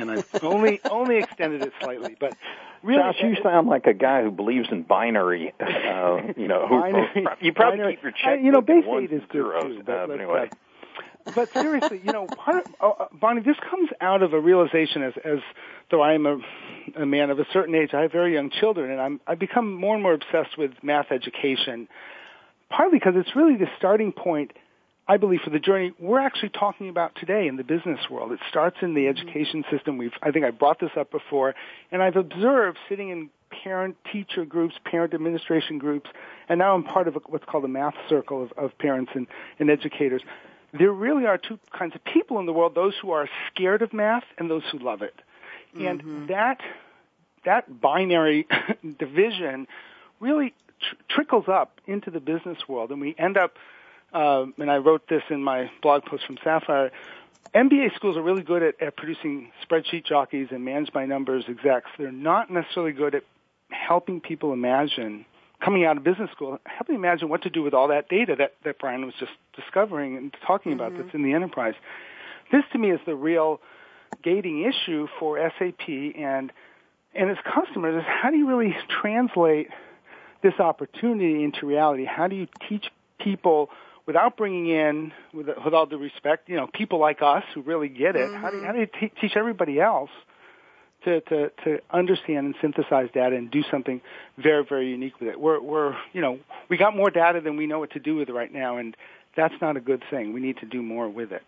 And 0.00 0.10
I 0.10 0.22
only, 0.42 0.80
only 0.90 1.18
extended 1.18 1.62
it 1.62 1.72
slightly, 1.80 2.16
but 2.18 2.34
really, 2.82 3.00
Josh, 3.00 3.16
you 3.22 3.36
sound 3.42 3.68
like 3.68 3.86
a 3.86 3.94
guy 3.94 4.22
who 4.22 4.30
believes 4.30 4.68
in 4.70 4.82
binary. 4.82 5.52
Uh, 5.60 6.32
you 6.36 6.48
know, 6.48 6.66
who, 6.66 6.80
binary, 6.80 7.26
you 7.40 7.52
probably 7.52 7.78
binary, 7.78 7.94
keep 7.96 8.02
your 8.02 8.12
check. 8.12 8.26
I, 8.26 8.34
you 8.36 8.50
know, 8.52 8.60
base 8.60 8.84
eight 8.86 9.12
is 9.12 9.22
good 9.28 9.44
too. 9.62 9.82
But, 9.84 10.10
uh, 10.10 10.12
anyway. 10.12 10.50
Uh, 10.50 11.32
but 11.34 11.52
seriously, 11.52 12.00
you 12.02 12.12
know, 12.12 12.26
part 12.26 12.66
of, 12.80 12.94
uh, 12.98 13.04
Bonnie, 13.12 13.42
this 13.42 13.56
comes 13.68 13.90
out 14.00 14.22
of 14.22 14.32
a 14.32 14.40
realization 14.40 15.02
as, 15.02 15.12
as 15.24 15.38
though 15.90 16.00
I 16.00 16.14
am 16.14 16.26
a, 16.26 16.38
a 16.96 17.06
man 17.06 17.30
of 17.30 17.38
a 17.38 17.46
certain 17.52 17.74
age, 17.74 17.90
I 17.92 18.02
have 18.02 18.12
very 18.12 18.32
young 18.34 18.50
children, 18.50 18.90
and 18.90 19.00
I'm, 19.00 19.20
I've 19.26 19.38
become 19.38 19.72
more 19.72 19.94
and 19.94 20.02
more 20.02 20.14
obsessed 20.14 20.56
with 20.56 20.72
math 20.82 21.12
education 21.12 21.88
partly 22.70 22.98
because 22.98 23.14
it's 23.16 23.34
really 23.36 23.56
the 23.56 23.68
starting 23.76 24.12
point 24.12 24.52
I 25.10 25.16
believe 25.16 25.40
for 25.42 25.50
the 25.50 25.58
journey 25.58 25.92
we're 25.98 26.20
actually 26.20 26.50
talking 26.50 26.88
about 26.88 27.16
today 27.16 27.48
in 27.48 27.56
the 27.56 27.64
business 27.64 27.98
world. 28.08 28.30
It 28.30 28.38
starts 28.48 28.76
in 28.80 28.94
the 28.94 29.08
education 29.08 29.64
system. 29.68 29.98
We've, 29.98 30.12
I 30.22 30.30
think 30.30 30.44
I 30.44 30.52
brought 30.52 30.78
this 30.78 30.92
up 30.96 31.10
before, 31.10 31.56
and 31.90 32.00
I've 32.00 32.14
observed 32.14 32.78
sitting 32.88 33.08
in 33.08 33.28
parent 33.64 33.96
teacher 34.12 34.44
groups, 34.44 34.76
parent 34.84 35.12
administration 35.12 35.78
groups, 35.78 36.08
and 36.48 36.60
now 36.60 36.76
I'm 36.76 36.84
part 36.84 37.08
of 37.08 37.16
a, 37.16 37.18
what's 37.26 37.44
called 37.44 37.64
a 37.64 37.68
math 37.68 37.96
circle 38.08 38.44
of, 38.44 38.52
of 38.56 38.78
parents 38.78 39.10
and, 39.16 39.26
and 39.58 39.68
educators. 39.68 40.22
There 40.78 40.92
really 40.92 41.26
are 41.26 41.38
two 41.38 41.58
kinds 41.76 41.96
of 41.96 42.04
people 42.04 42.38
in 42.38 42.46
the 42.46 42.52
world: 42.52 42.76
those 42.76 42.94
who 43.02 43.10
are 43.10 43.28
scared 43.52 43.82
of 43.82 43.92
math 43.92 44.22
and 44.38 44.48
those 44.48 44.62
who 44.70 44.78
love 44.78 45.02
it. 45.02 45.16
And 45.74 46.00
Mm-hmm. 46.04 46.26
that 46.28 46.60
that 47.44 47.80
binary 47.80 48.46
division 49.00 49.66
really 50.20 50.54
tr- 50.80 50.94
trickles 51.08 51.46
up 51.48 51.80
into 51.88 52.12
the 52.12 52.20
business 52.20 52.58
world, 52.68 52.92
and 52.92 53.00
we 53.00 53.16
end 53.18 53.36
up. 53.36 53.54
Um, 54.12 54.54
and 54.58 54.70
I 54.70 54.78
wrote 54.78 55.08
this 55.08 55.22
in 55.30 55.42
my 55.42 55.70
blog 55.82 56.04
post 56.04 56.24
from 56.26 56.38
Sapphire. 56.42 56.90
MBA 57.54 57.94
schools 57.96 58.16
are 58.16 58.22
really 58.22 58.42
good 58.42 58.62
at, 58.62 58.80
at 58.80 58.96
producing 58.96 59.50
spreadsheet 59.64 60.04
jockeys 60.04 60.48
and 60.50 60.64
managed 60.64 60.92
by 60.92 61.06
numbers 61.06 61.44
execs. 61.48 61.90
They're 61.98 62.12
not 62.12 62.50
necessarily 62.50 62.92
good 62.92 63.14
at 63.14 63.24
helping 63.70 64.20
people 64.20 64.52
imagine 64.52 65.24
coming 65.64 65.84
out 65.84 65.96
of 65.96 66.04
business 66.04 66.30
school, 66.30 66.58
helping 66.64 66.94
imagine 66.94 67.28
what 67.28 67.42
to 67.42 67.50
do 67.50 67.62
with 67.62 67.74
all 67.74 67.88
that 67.88 68.08
data 68.08 68.34
that, 68.38 68.54
that 68.64 68.78
Brian 68.78 69.04
was 69.04 69.14
just 69.18 69.32
discovering 69.54 70.16
and 70.16 70.34
talking 70.46 70.72
about 70.72 70.96
that's 70.96 71.14
in 71.14 71.22
the 71.22 71.34
enterprise. 71.34 71.74
This 72.50 72.62
to 72.72 72.78
me 72.78 72.90
is 72.90 73.00
the 73.04 73.14
real 73.14 73.60
gating 74.22 74.64
issue 74.64 75.06
for 75.18 75.38
SAP 75.58 75.88
and 75.88 76.52
and 77.12 77.28
its 77.28 77.40
customers 77.42 77.96
is 77.96 78.04
how 78.06 78.30
do 78.30 78.36
you 78.36 78.48
really 78.48 78.76
translate 79.00 79.68
this 80.42 80.54
opportunity 80.60 81.42
into 81.42 81.66
reality? 81.66 82.04
How 82.04 82.28
do 82.28 82.36
you 82.36 82.46
teach 82.68 82.86
people 83.18 83.70
without 84.06 84.36
bringing 84.36 84.68
in, 84.68 85.12
with, 85.32 85.48
with 85.64 85.74
all 85.74 85.86
due 85.86 85.98
respect, 85.98 86.48
you 86.48 86.56
know, 86.56 86.66
people 86.72 86.98
like 86.98 87.22
us 87.22 87.44
who 87.54 87.62
really 87.62 87.88
get 87.88 88.16
it? 88.16 88.32
How 88.34 88.50
do 88.50 88.56
you, 88.56 88.62
mm-hmm. 88.62 88.66
how 88.66 88.72
do 88.72 88.80
you 88.80 88.86
te- 88.86 89.12
teach 89.20 89.36
everybody 89.36 89.80
else 89.80 90.10
to, 91.04 91.20
to 91.22 91.50
to 91.64 91.78
understand 91.90 92.46
and 92.46 92.54
synthesize 92.60 93.08
data 93.14 93.34
and 93.36 93.50
do 93.50 93.62
something 93.70 94.00
very 94.38 94.64
very 94.68 94.90
unique 94.90 95.18
with 95.20 95.28
it? 95.30 95.40
We're 95.40 95.60
we're 95.60 95.94
you 96.12 96.20
know 96.20 96.38
we 96.68 96.76
got 96.76 96.96
more 96.96 97.10
data 97.10 97.40
than 97.40 97.56
we 97.56 97.66
know 97.66 97.78
what 97.78 97.92
to 97.92 98.00
do 98.00 98.16
with 98.16 98.28
right 98.30 98.52
now, 98.52 98.78
and 98.78 98.96
that's 99.36 99.54
not 99.60 99.76
a 99.76 99.80
good 99.80 100.02
thing. 100.10 100.32
We 100.32 100.40
need 100.40 100.58
to 100.58 100.66
do 100.66 100.82
more 100.82 101.08
with 101.08 101.32
it. 101.32 101.42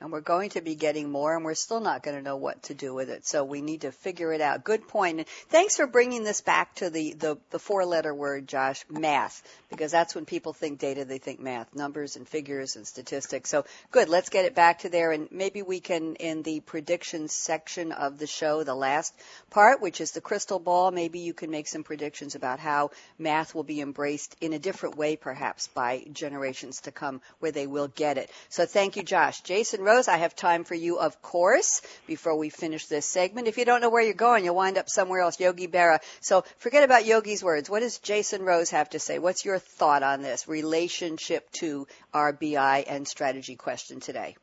And 0.00 0.12
we're 0.12 0.20
going 0.20 0.50
to 0.50 0.60
be 0.60 0.76
getting 0.76 1.10
more, 1.10 1.34
and 1.34 1.44
we're 1.44 1.54
still 1.54 1.80
not 1.80 2.04
going 2.04 2.16
to 2.16 2.22
know 2.22 2.36
what 2.36 2.62
to 2.64 2.74
do 2.74 2.94
with 2.94 3.10
it. 3.10 3.26
So 3.26 3.42
we 3.42 3.60
need 3.60 3.80
to 3.80 3.90
figure 3.90 4.32
it 4.32 4.40
out. 4.40 4.62
Good 4.62 4.86
point. 4.86 5.18
And 5.18 5.28
thanks 5.48 5.76
for 5.76 5.88
bringing 5.88 6.22
this 6.22 6.40
back 6.40 6.76
to 6.76 6.88
the, 6.88 7.14
the, 7.14 7.38
the 7.50 7.58
four 7.58 7.84
letter 7.84 8.14
word, 8.14 8.46
Josh, 8.46 8.84
math, 8.88 9.42
because 9.70 9.90
that's 9.90 10.14
when 10.14 10.24
people 10.24 10.52
think 10.52 10.78
data, 10.78 11.04
they 11.04 11.18
think 11.18 11.40
math, 11.40 11.74
numbers 11.74 12.14
and 12.14 12.28
figures 12.28 12.76
and 12.76 12.86
statistics. 12.86 13.50
So 13.50 13.64
good. 13.90 14.08
Let's 14.08 14.28
get 14.28 14.44
it 14.44 14.54
back 14.54 14.80
to 14.80 14.88
there. 14.88 15.10
And 15.10 15.26
maybe 15.32 15.62
we 15.62 15.80
can, 15.80 16.14
in 16.14 16.42
the 16.42 16.60
predictions 16.60 17.32
section 17.32 17.90
of 17.90 18.18
the 18.18 18.26
show, 18.28 18.62
the 18.62 18.76
last 18.76 19.12
part, 19.50 19.80
which 19.82 20.00
is 20.00 20.12
the 20.12 20.20
crystal 20.20 20.60
ball, 20.60 20.92
maybe 20.92 21.18
you 21.18 21.34
can 21.34 21.50
make 21.50 21.66
some 21.66 21.82
predictions 21.82 22.36
about 22.36 22.60
how 22.60 22.92
math 23.18 23.52
will 23.52 23.64
be 23.64 23.80
embraced 23.80 24.36
in 24.40 24.52
a 24.52 24.60
different 24.60 24.96
way, 24.96 25.16
perhaps 25.16 25.66
by 25.66 26.04
generations 26.12 26.82
to 26.82 26.92
come 26.92 27.20
where 27.40 27.52
they 27.52 27.66
will 27.66 27.88
get 27.88 28.16
it. 28.16 28.30
So 28.48 28.64
thank 28.64 28.96
you, 28.96 29.02
Josh. 29.02 29.40
Jason 29.40 29.87
Rose, 29.88 30.06
I 30.06 30.18
have 30.18 30.36
time 30.36 30.64
for 30.64 30.74
you, 30.74 30.98
of 30.98 31.22
course, 31.22 31.80
before 32.06 32.36
we 32.36 32.50
finish 32.50 32.84
this 32.88 33.06
segment. 33.06 33.48
If 33.48 33.56
you 33.56 33.64
don't 33.64 33.80
know 33.80 33.88
where 33.88 34.02
you're 34.02 34.12
going, 34.12 34.44
you'll 34.44 34.54
wind 34.54 34.76
up 34.76 34.90
somewhere 34.90 35.20
else. 35.20 35.40
Yogi 35.40 35.66
Berra. 35.66 36.00
So 36.20 36.44
forget 36.58 36.84
about 36.84 37.06
Yogi's 37.06 37.42
words. 37.42 37.70
What 37.70 37.80
does 37.80 37.98
Jason 37.98 38.42
Rose 38.42 38.68
have 38.68 38.90
to 38.90 38.98
say? 38.98 39.18
What's 39.18 39.46
your 39.46 39.58
thought 39.58 40.02
on 40.02 40.20
this 40.20 40.46
relationship 40.46 41.50
to 41.52 41.86
our 42.12 42.34
BI 42.34 42.84
and 42.86 43.08
strategy 43.08 43.56
question 43.56 44.00
today? 44.00 44.36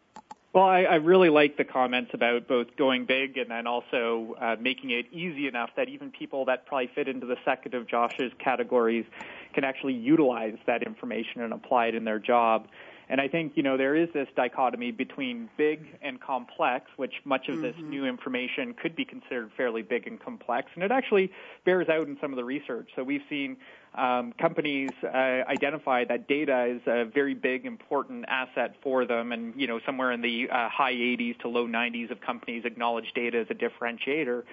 Well, 0.51 0.63
I, 0.63 0.83
I 0.83 0.95
really 0.95 1.29
like 1.29 1.57
the 1.57 1.63
comments 1.63 2.11
about 2.15 2.47
both 2.47 2.75
going 2.75 3.05
big 3.05 3.37
and 3.37 3.51
then 3.51 3.67
also 3.67 4.35
uh, 4.41 4.55
making 4.59 4.89
it 4.89 5.05
easy 5.11 5.47
enough 5.47 5.69
that 5.77 5.89
even 5.89 6.09
people 6.09 6.45
that 6.45 6.65
probably 6.65 6.89
fit 6.95 7.07
into 7.07 7.27
the 7.27 7.37
second 7.45 7.75
of 7.75 7.87
Josh's 7.87 8.31
categories 8.39 9.05
can 9.53 9.63
actually 9.63 9.93
utilize 9.93 10.57
that 10.65 10.81
information 10.81 11.41
and 11.41 11.53
apply 11.53 11.87
it 11.87 11.95
in 11.95 12.03
their 12.03 12.19
job. 12.19 12.67
And 13.09 13.21
I 13.21 13.27
think, 13.27 13.53
you 13.55 13.63
know, 13.63 13.77
there 13.77 13.95
is 13.95 14.09
this 14.13 14.27
dichotomy 14.35 14.91
between 14.91 15.49
big 15.57 15.85
and 16.01 16.19
complex, 16.19 16.85
which 16.97 17.13
much 17.23 17.49
of 17.49 17.61
this 17.61 17.75
new 17.83 18.05
information 18.05 18.73
could 18.73 18.95
be 18.95 19.05
considered 19.05 19.51
fairly 19.55 19.83
big 19.83 20.07
and 20.07 20.19
complex. 20.19 20.69
And 20.73 20.83
it 20.83 20.91
actually 20.91 21.31
bears 21.65 21.87
out 21.87 22.07
in 22.07 22.17
some 22.19 22.31
of 22.31 22.37
the 22.37 22.43
research. 22.43 22.89
So 22.95 23.03
we've 23.03 23.21
seen 23.29 23.57
um, 23.93 24.33
companies 24.39 24.89
uh, 25.03 25.07
identify 25.07 26.03
that 26.05 26.27
data 26.27 26.65
is 26.65 26.81
a 26.87 27.05
very 27.05 27.33
big, 27.33 27.65
important 27.65 28.25
asset 28.27 28.75
for 28.81 29.05
them. 29.05 29.31
And, 29.31 29.53
you 29.59 29.67
know, 29.67 29.79
somewhere 29.85 30.11
in 30.11 30.21
the 30.21 30.49
uh, 30.49 30.69
high 30.69 30.93
80s 30.93 31.39
to 31.41 31.47
low 31.47 31.67
90s 31.67 32.11
of 32.11 32.21
companies 32.21 32.63
acknowledge 32.65 33.11
data 33.13 33.39
as 33.39 33.47
a 33.49 33.53
differentiator. 33.53 34.43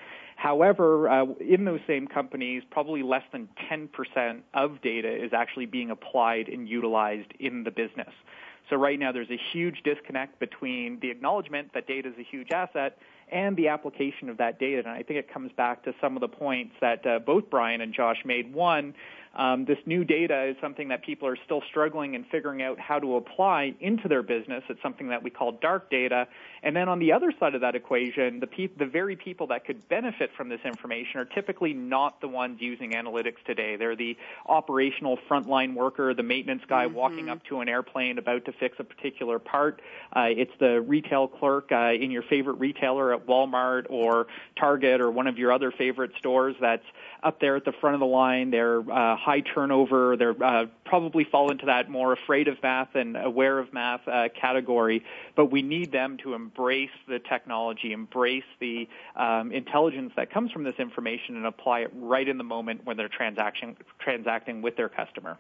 However, 0.43 1.09
uh, 1.09 1.27
in 1.39 1.65
those 1.65 1.79
same 1.87 2.09
companies, 2.09 2.65
probably 2.69 3.05
less 3.05 3.23
than 3.31 3.49
10% 3.71 4.41
of 4.55 4.83
data 4.83 5.09
is 5.09 5.33
actually 5.33 5.67
being 5.67 5.93
applied 5.93 6.49
and 6.49 6.69
utilized 6.69 7.33
in 7.39 7.63
the 7.63 7.71
business. 7.71 8.13
So 8.69 8.75
right 8.75 8.99
now 8.99 9.13
there's 9.13 9.31
a 9.31 9.39
huge 9.53 9.83
disconnect 9.85 10.41
between 10.41 10.99
the 10.99 11.13
acknowledgement 11.13 11.71
that 11.75 11.87
data 11.87 12.09
is 12.09 12.17
a 12.19 12.25
huge 12.25 12.51
asset 12.51 12.99
and 13.31 13.57
the 13.57 13.69
application 13.69 14.29
of 14.29 14.39
that 14.39 14.59
data. 14.59 14.79
And 14.79 14.89
I 14.89 15.03
think 15.03 15.19
it 15.19 15.33
comes 15.33 15.53
back 15.53 15.85
to 15.85 15.95
some 16.01 16.17
of 16.17 16.21
the 16.21 16.29
points 16.29 16.75
that 16.81 17.07
uh, 17.07 17.19
both 17.19 17.51
Brian 17.51 17.81
and 17.81 17.95
Josh 17.95 18.19
made. 18.25 18.53
One, 18.53 18.95
um, 19.35 19.65
this 19.65 19.79
new 19.87 20.05
data 20.05 20.45
is 20.45 20.57
something 20.61 20.89
that 20.89 21.03
people 21.03 21.27
are 21.27 21.39
still 21.45 21.63
struggling 21.71 22.15
and 22.15 22.27
figuring 22.27 22.61
out 22.61 22.79
how 22.79 22.99
to 22.99 23.17
apply 23.17 23.75
into 23.81 24.07
their 24.07 24.23
business. 24.23 24.63
It's 24.69 24.83
something 24.83 25.09
that 25.09 25.23
we 25.23 25.31
call 25.31 25.53
dark 25.53 25.91
data. 25.91 26.29
And 26.63 26.77
then 26.77 26.89
on 26.89 26.99
the 26.99 27.13
other 27.13 27.33
side 27.41 27.55
of 27.55 27.63
that 27.63 27.75
equation, 27.75 28.41
the, 28.41 28.47
pe- 28.47 28.69
the 28.77 28.85
very 28.85 29.17
people 29.17 29.47
that 29.47 29.65
could 29.65 29.89
benefit 29.89 30.31
from 30.37 30.51
this 30.51 30.61
information 30.65 31.19
are 31.19 31.25
typically 31.25 31.73
not 31.73 32.21
the 32.21 32.29
ones 32.29 32.59
using 32.61 32.93
analytics 32.93 33.43
today. 33.47 33.77
They're 33.77 33.97
the 33.97 34.19
operational 34.47 35.19
frontline 35.29 35.75
worker, 35.75 36.13
the 36.13 36.23
maintenance 36.23 36.63
guy 36.69 36.87
walking 36.87 37.31
up 37.31 37.43
to 37.47 37.61
an 37.61 37.69
airplane 37.69 38.19
about 38.19 38.45
to 38.45 38.53
fix 38.53 38.77
a 38.81 38.85
particular 38.85 39.39
part. 39.39 39.81
Uh, 40.15 40.27
it's 40.29 40.53
the 40.61 40.83
retail 40.83 41.27
clerk 41.27 41.73
uh, 41.73 41.93
in 41.93 42.11
your 42.11 42.23
favorite 42.23 42.59
retailer 42.59 43.15
at 43.15 43.22
Walmart 43.27 43.87
or 43.91 44.27
Target 44.59 45.01
or 45.01 45.11
one 45.11 45.27
of 45.27 45.39
your 45.39 45.53
other 45.53 45.71
favorite 45.71 46.13
stores 46.19 46.55
that's 46.61 46.85
up 47.23 47.41
there 47.41 47.57
at 47.57 47.65
the 47.65 47.73
front 47.73 47.95
of 47.95 48.01
the 48.01 48.07
line. 48.07 48.51
They're 48.51 48.81
uh, 48.81 49.17
high 49.17 49.41
turnover. 49.41 50.17
They're 50.17 50.43
uh, 50.43 50.67
probably 50.85 51.25
fall 51.25 51.51
into 51.51 51.67
that 51.67 51.89
more 51.89 52.13
afraid 52.13 52.49
of 52.49 52.63
math 52.63 52.95
and 52.95 53.17
aware 53.17 53.59
of 53.59 53.73
math 53.73 54.07
uh, 54.07 54.29
category. 54.39 55.05
But 55.37 55.47
we 55.47 55.63
need 55.63 55.93
them 55.93 56.17
to 56.19 56.35
embrace 56.35 56.91
the 57.09 57.19
technology, 57.19 57.93
embrace 57.93 58.45
the 58.61 58.89
um, 59.17 59.53
intelligence 59.53 60.13
that 60.17 60.33
comes 60.33 60.51
from 60.51 60.65
this 60.65 60.77
information, 60.79 61.37
and 61.37 61.47
apply 61.47 61.81
it 61.81 61.91
right 61.95 62.27
in 62.27 62.39
the 62.39 62.45
moment 62.45 62.85
when 62.85 62.97
they're 62.97 63.09
transaction, 63.09 63.77
transacting 63.99 64.63
with 64.63 64.77
their 64.77 64.89
customer. 64.89 65.39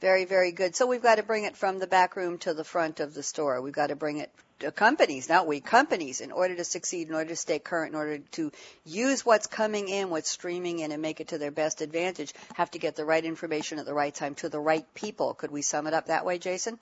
Very, 0.00 0.24
very 0.24 0.52
good. 0.52 0.74
So 0.74 0.86
we've 0.86 1.02
got 1.02 1.16
to 1.16 1.22
bring 1.22 1.44
it 1.44 1.56
from 1.56 1.78
the 1.78 1.86
back 1.86 2.16
room 2.16 2.38
to 2.38 2.54
the 2.54 2.64
front 2.64 3.00
of 3.00 3.14
the 3.14 3.22
store. 3.22 3.60
We've 3.60 3.72
got 3.72 3.88
to 3.88 3.96
bring 3.96 4.18
it 4.18 4.32
to 4.60 4.72
companies, 4.72 5.28
not 5.28 5.46
we, 5.46 5.60
companies, 5.60 6.20
in 6.20 6.32
order 6.32 6.56
to 6.56 6.64
succeed, 6.64 7.08
in 7.08 7.14
order 7.14 7.30
to 7.30 7.36
stay 7.36 7.58
current, 7.58 7.92
in 7.92 7.96
order 7.96 8.18
to 8.32 8.50
use 8.84 9.24
what's 9.24 9.46
coming 9.46 9.88
in, 9.88 10.10
what's 10.10 10.30
streaming 10.30 10.78
in, 10.80 10.92
and 10.92 11.02
make 11.02 11.20
it 11.20 11.28
to 11.28 11.38
their 11.38 11.50
best 11.50 11.80
advantage, 11.80 12.32
have 12.54 12.70
to 12.72 12.78
get 12.78 12.96
the 12.96 13.04
right 13.04 13.24
information 13.24 13.78
at 13.78 13.86
the 13.86 13.94
right 13.94 14.14
time 14.14 14.34
to 14.36 14.48
the 14.48 14.60
right 14.60 14.86
people. 14.94 15.34
Could 15.34 15.50
we 15.50 15.62
sum 15.62 15.86
it 15.86 15.94
up 15.94 16.06
that 16.06 16.24
way, 16.24 16.38
Jason? 16.38 16.78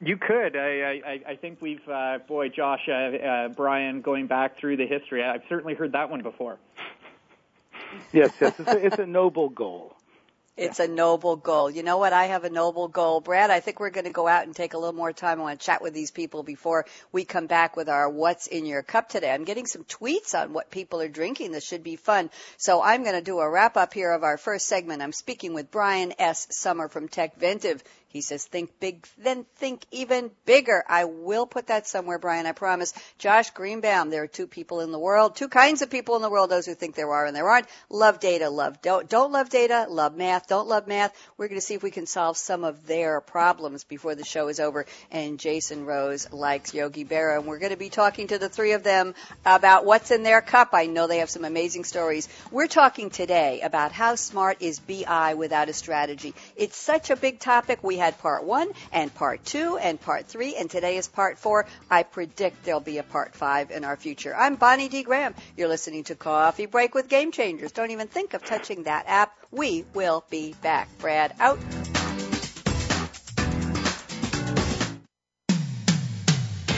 You 0.00 0.16
could. 0.16 0.56
I, 0.56 1.00
I, 1.04 1.20
I 1.30 1.36
think 1.36 1.60
we've, 1.60 1.86
uh, 1.88 2.18
boy, 2.28 2.50
Josh, 2.50 2.88
uh, 2.88 2.92
uh, 2.92 3.48
Brian, 3.48 4.00
going 4.00 4.26
back 4.26 4.56
through 4.56 4.76
the 4.76 4.86
history, 4.86 5.24
I've 5.24 5.42
certainly 5.48 5.74
heard 5.74 5.92
that 5.92 6.08
one 6.08 6.22
before. 6.22 6.58
Yes, 8.12 8.32
yes, 8.40 8.58
it's 8.60 8.70
a, 8.70 8.86
it's 8.86 8.98
a 8.98 9.06
noble 9.06 9.48
goal. 9.48 9.96
It's 10.58 10.80
a 10.80 10.88
noble 10.88 11.36
goal. 11.36 11.70
You 11.70 11.84
know 11.84 11.98
what? 11.98 12.12
I 12.12 12.24
have 12.24 12.42
a 12.42 12.50
noble 12.50 12.88
goal. 12.88 13.20
Brad, 13.20 13.50
I 13.50 13.60
think 13.60 13.78
we're 13.78 13.90
going 13.90 14.06
to 14.06 14.12
go 14.12 14.26
out 14.26 14.44
and 14.44 14.56
take 14.56 14.74
a 14.74 14.78
little 14.78 14.92
more 14.92 15.12
time. 15.12 15.38
I 15.38 15.42
want 15.44 15.60
to 15.60 15.64
chat 15.64 15.80
with 15.80 15.94
these 15.94 16.10
people 16.10 16.42
before 16.42 16.84
we 17.12 17.24
come 17.24 17.46
back 17.46 17.76
with 17.76 17.88
our 17.88 18.10
What's 18.10 18.48
in 18.48 18.66
Your 18.66 18.82
Cup 18.82 19.08
today. 19.08 19.30
I'm 19.30 19.44
getting 19.44 19.66
some 19.66 19.84
tweets 19.84 20.34
on 20.34 20.52
what 20.52 20.72
people 20.72 21.00
are 21.00 21.08
drinking. 21.08 21.52
This 21.52 21.64
should 21.64 21.84
be 21.84 21.94
fun. 21.94 22.28
So 22.56 22.82
I'm 22.82 23.04
going 23.04 23.14
to 23.14 23.22
do 23.22 23.38
a 23.38 23.48
wrap 23.48 23.76
up 23.76 23.94
here 23.94 24.10
of 24.10 24.24
our 24.24 24.36
first 24.36 24.66
segment. 24.66 25.00
I'm 25.00 25.12
speaking 25.12 25.54
with 25.54 25.70
Brian 25.70 26.12
S. 26.18 26.48
Sommer 26.50 26.88
from 26.88 27.08
TechVentive. 27.08 27.80
He 28.10 28.22
says, 28.22 28.46
think 28.46 28.80
big, 28.80 29.06
then 29.18 29.44
think 29.56 29.84
even 29.90 30.30
bigger. 30.46 30.82
I 30.88 31.04
will 31.04 31.46
put 31.46 31.66
that 31.66 31.86
somewhere, 31.86 32.18
Brian, 32.18 32.46
I 32.46 32.52
promise. 32.52 32.94
Josh 33.18 33.50
Greenbaum, 33.50 34.08
there 34.08 34.22
are 34.22 34.26
two 34.26 34.46
people 34.46 34.80
in 34.80 34.92
the 34.92 34.98
world, 34.98 35.36
two 35.36 35.48
kinds 35.48 35.82
of 35.82 35.90
people 35.90 36.16
in 36.16 36.22
the 36.22 36.30
world, 36.30 36.48
those 36.48 36.64
who 36.64 36.74
think 36.74 36.94
there 36.94 37.12
are 37.12 37.26
and 37.26 37.36
there 37.36 37.48
aren't. 37.48 37.66
Love 37.90 38.18
data, 38.18 38.48
love, 38.48 38.80
don't, 38.80 39.10
don't 39.10 39.30
love 39.30 39.50
data, 39.50 39.86
love 39.90 40.16
math, 40.16 40.46
don't 40.46 40.68
love 40.68 40.86
math. 40.86 41.14
We're 41.36 41.48
going 41.48 41.60
to 41.60 41.66
see 41.66 41.74
if 41.74 41.82
we 41.82 41.90
can 41.90 42.06
solve 42.06 42.38
some 42.38 42.64
of 42.64 42.86
their 42.86 43.20
problems 43.20 43.84
before 43.84 44.14
the 44.14 44.24
show 44.24 44.48
is 44.48 44.58
over. 44.58 44.86
And 45.10 45.38
Jason 45.38 45.84
Rose 45.84 46.32
likes 46.32 46.72
Yogi 46.72 47.04
Berra, 47.04 47.36
and 47.36 47.46
we're 47.46 47.58
going 47.58 47.72
to 47.72 47.76
be 47.76 47.90
talking 47.90 48.28
to 48.28 48.38
the 48.38 48.48
three 48.48 48.72
of 48.72 48.82
them 48.82 49.14
about 49.44 49.84
what's 49.84 50.10
in 50.10 50.22
their 50.22 50.40
cup. 50.40 50.70
I 50.72 50.86
know 50.86 51.06
they 51.06 51.18
have 51.18 51.28
some 51.28 51.44
amazing 51.44 51.84
stories. 51.84 52.26
We're 52.50 52.68
talking 52.68 53.10
today 53.10 53.60
about 53.60 53.92
how 53.92 54.14
smart 54.14 54.62
is 54.62 54.78
BI 54.78 55.34
without 55.34 55.68
a 55.68 55.74
strategy. 55.74 56.34
It's 56.56 56.76
such 56.76 57.10
a 57.10 57.16
big 57.16 57.38
topic. 57.38 57.84
We 57.84 57.97
had 57.98 58.18
part 58.18 58.44
one 58.44 58.70
and 58.92 59.14
part 59.14 59.44
two 59.44 59.76
and 59.76 60.00
part 60.00 60.26
three, 60.26 60.56
and 60.56 60.70
today 60.70 60.96
is 60.96 61.06
part 61.06 61.38
four. 61.38 61.66
I 61.90 62.02
predict 62.02 62.64
there'll 62.64 62.80
be 62.80 62.98
a 62.98 63.02
part 63.02 63.34
five 63.34 63.70
in 63.70 63.84
our 63.84 63.96
future. 63.96 64.34
I'm 64.34 64.56
Bonnie 64.56 64.88
D. 64.88 65.02
Graham. 65.02 65.34
You're 65.56 65.68
listening 65.68 66.04
to 66.04 66.14
Coffee 66.14 66.66
Break 66.66 66.94
with 66.94 67.08
Game 67.08 67.32
Changers. 67.32 67.72
Don't 67.72 67.90
even 67.90 68.08
think 68.08 68.34
of 68.34 68.44
touching 68.44 68.84
that 68.84 69.04
app. 69.06 69.36
We 69.50 69.84
will 69.94 70.24
be 70.30 70.54
back. 70.62 70.88
Brad 70.98 71.34
out. 71.38 71.58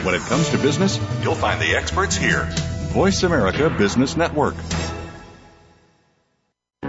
When 0.03 0.15
it 0.15 0.23
comes 0.23 0.49
to 0.49 0.59
business, 0.59 0.99
you'll 1.23 1.35
find 1.35 1.61
the 1.61 1.77
experts 1.77 2.17
here. 2.17 2.49
Voice 2.93 3.23
America 3.23 3.69
Business 3.69 4.17
Network. 4.17 4.55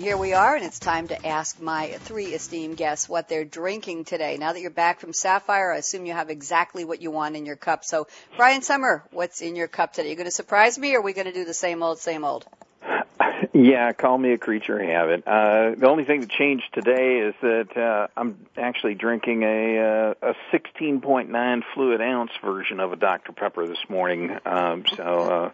And 0.00 0.06
here 0.06 0.16
we 0.16 0.32
are, 0.32 0.56
and 0.56 0.64
it's 0.64 0.78
time 0.78 1.08
to 1.08 1.26
ask 1.26 1.60
my 1.60 1.88
three 1.88 2.28
esteemed 2.28 2.78
guests 2.78 3.06
what 3.06 3.28
they're 3.28 3.44
drinking 3.44 4.06
today. 4.06 4.38
Now 4.38 4.54
that 4.54 4.60
you're 4.62 4.70
back 4.70 4.98
from 4.98 5.12
Sapphire, 5.12 5.74
I 5.74 5.76
assume 5.76 6.06
you 6.06 6.14
have 6.14 6.30
exactly 6.30 6.86
what 6.86 7.02
you 7.02 7.10
want 7.10 7.36
in 7.36 7.44
your 7.44 7.56
cup. 7.56 7.84
So, 7.84 8.06
Brian 8.38 8.62
Sommer, 8.62 9.04
what's 9.10 9.42
in 9.42 9.56
your 9.56 9.68
cup 9.68 9.92
today? 9.92 10.08
You 10.08 10.16
going 10.16 10.24
to 10.24 10.30
surprise 10.30 10.78
me, 10.78 10.94
or 10.94 11.00
are 11.00 11.02
we 11.02 11.12
going 11.12 11.26
to 11.26 11.34
do 11.34 11.44
the 11.44 11.52
same 11.52 11.82
old, 11.82 11.98
same 11.98 12.24
old? 12.24 12.46
Yeah, 13.52 13.92
call 13.92 14.16
me 14.16 14.32
a 14.32 14.38
creature 14.38 14.80
habit. 14.80 15.26
Uh, 15.26 15.74
the 15.76 15.88
only 15.88 16.04
thing 16.04 16.20
that 16.20 16.30
changed 16.30 16.72
today 16.72 17.18
is 17.18 17.34
that 17.42 17.76
uh, 17.76 18.06
I'm 18.16 18.46
actually 18.56 18.94
drinking 18.94 19.42
a 19.42 19.78
uh, 19.78 20.14
a 20.22 20.34
16.9 20.52 21.62
fluid 21.74 22.00
ounce 22.00 22.30
version 22.44 22.78
of 22.78 22.92
a 22.92 22.96
Dr 22.96 23.32
Pepper 23.32 23.66
this 23.66 23.84
morning. 23.88 24.38
Um, 24.46 24.84
so 24.96 25.02
uh, 25.02 25.50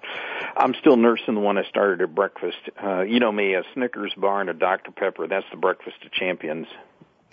I'm 0.59 0.75
still 0.75 0.99
nursing 0.99 1.35
the 1.35 1.41
one 1.41 1.57
I 1.57 1.65
started 1.65 2.03
at 2.03 2.15
breakfast. 2.15 2.59
Uh, 2.83 3.01
you 3.01 3.19
know 3.19 3.33
me, 3.33 3.55
a 3.55 3.63
Snickers 3.73 4.13
bar 4.15 4.43
and 4.43 4.51
a 4.51 4.55
Dr 4.55 4.91
Pepper. 4.91 5.27
That's 5.27 5.47
the 5.51 5.57
breakfast 5.57 5.97
of 6.05 6.13
champions. 6.13 6.67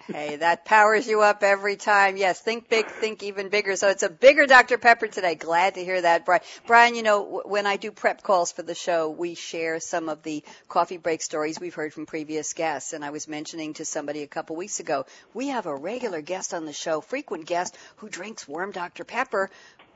Hey, 0.07 0.35
that 0.35 0.65
powers 0.65 1.07
you 1.07 1.21
up 1.21 1.43
every 1.43 1.77
time. 1.77 2.17
Yes, 2.17 2.37
think 2.39 2.67
big, 2.67 2.87
think 2.87 3.23
even 3.23 3.47
bigger. 3.47 3.77
So 3.77 3.87
it's 3.87 4.03
a 4.03 4.09
bigger 4.09 4.45
Dr. 4.45 4.77
Pepper 4.77 5.07
today. 5.07 5.35
Glad 5.35 5.75
to 5.75 5.83
hear 5.83 6.01
that, 6.01 6.25
Brian. 6.25 6.41
Brian, 6.67 6.95
you 6.95 7.03
know, 7.03 7.41
when 7.45 7.65
I 7.65 7.77
do 7.77 7.89
prep 7.89 8.21
calls 8.21 8.51
for 8.51 8.63
the 8.63 8.75
show, 8.75 9.09
we 9.09 9.35
share 9.35 9.79
some 9.79 10.09
of 10.09 10.21
the 10.21 10.43
coffee 10.67 10.97
break 10.97 11.21
stories 11.21 11.57
we've 11.57 11.73
heard 11.73 11.93
from 11.93 12.05
previous 12.05 12.51
guests. 12.51 12.91
And 12.91 13.05
I 13.05 13.11
was 13.11 13.29
mentioning 13.29 13.75
to 13.75 13.85
somebody 13.85 14.23
a 14.23 14.27
couple 14.27 14.57
weeks 14.57 14.81
ago, 14.81 15.05
we 15.33 15.47
have 15.47 15.67
a 15.67 15.75
regular 15.75 16.19
guest 16.19 16.53
on 16.53 16.65
the 16.65 16.73
show, 16.73 16.99
frequent 16.99 17.45
guest, 17.45 17.77
who 17.97 18.09
drinks 18.09 18.45
warm 18.45 18.71
Dr. 18.71 19.05
Pepper 19.05 19.49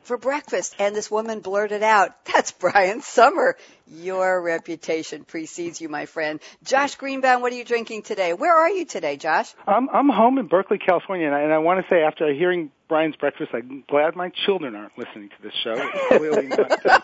for 0.04 0.18
breakfast. 0.18 0.74
And 0.80 0.96
this 0.96 1.12
woman 1.12 1.42
blurted 1.42 1.84
out, 1.84 2.24
that's 2.26 2.52
Brian 2.54 3.02
Sommer. 3.02 3.58
Your 3.90 4.42
reputation 4.42 5.24
precedes 5.24 5.80
you, 5.80 5.88
my 5.88 6.06
friend. 6.06 6.40
Josh 6.64 6.96
Greenbaum, 6.96 7.42
what 7.42 7.54
are 7.54 7.56
you 7.56 7.64
drinking 7.64 8.02
today? 8.02 8.34
Where 8.34 8.54
are 8.56 8.70
you 8.70 8.86
today, 8.86 9.16
Josh? 9.18 9.54
I'm 9.66 9.90
I'm 9.90 10.10
home 10.10 10.38
in 10.38 10.48
Berkeley, 10.48 10.78
California, 10.78 11.26
and 11.28 11.36
I, 11.36 11.42
and 11.42 11.54
I 11.54 11.60
want 11.60 11.84
to 11.86 11.90
say 11.90 12.02
after 12.04 12.34
hearing 12.34 12.72
Brian's 12.90 13.18
breakfast, 13.18 13.52
I'm 13.54 13.84
glad 13.90 14.16
my 14.16 14.30
children 14.46 14.74
aren't 14.76 14.98
listening 14.98 15.30
to 15.30 15.36
this 15.44 15.54
show. 15.64 15.76
It's 15.94 16.18
clearly 16.18 16.48
not 16.48 16.84
them. 16.84 17.02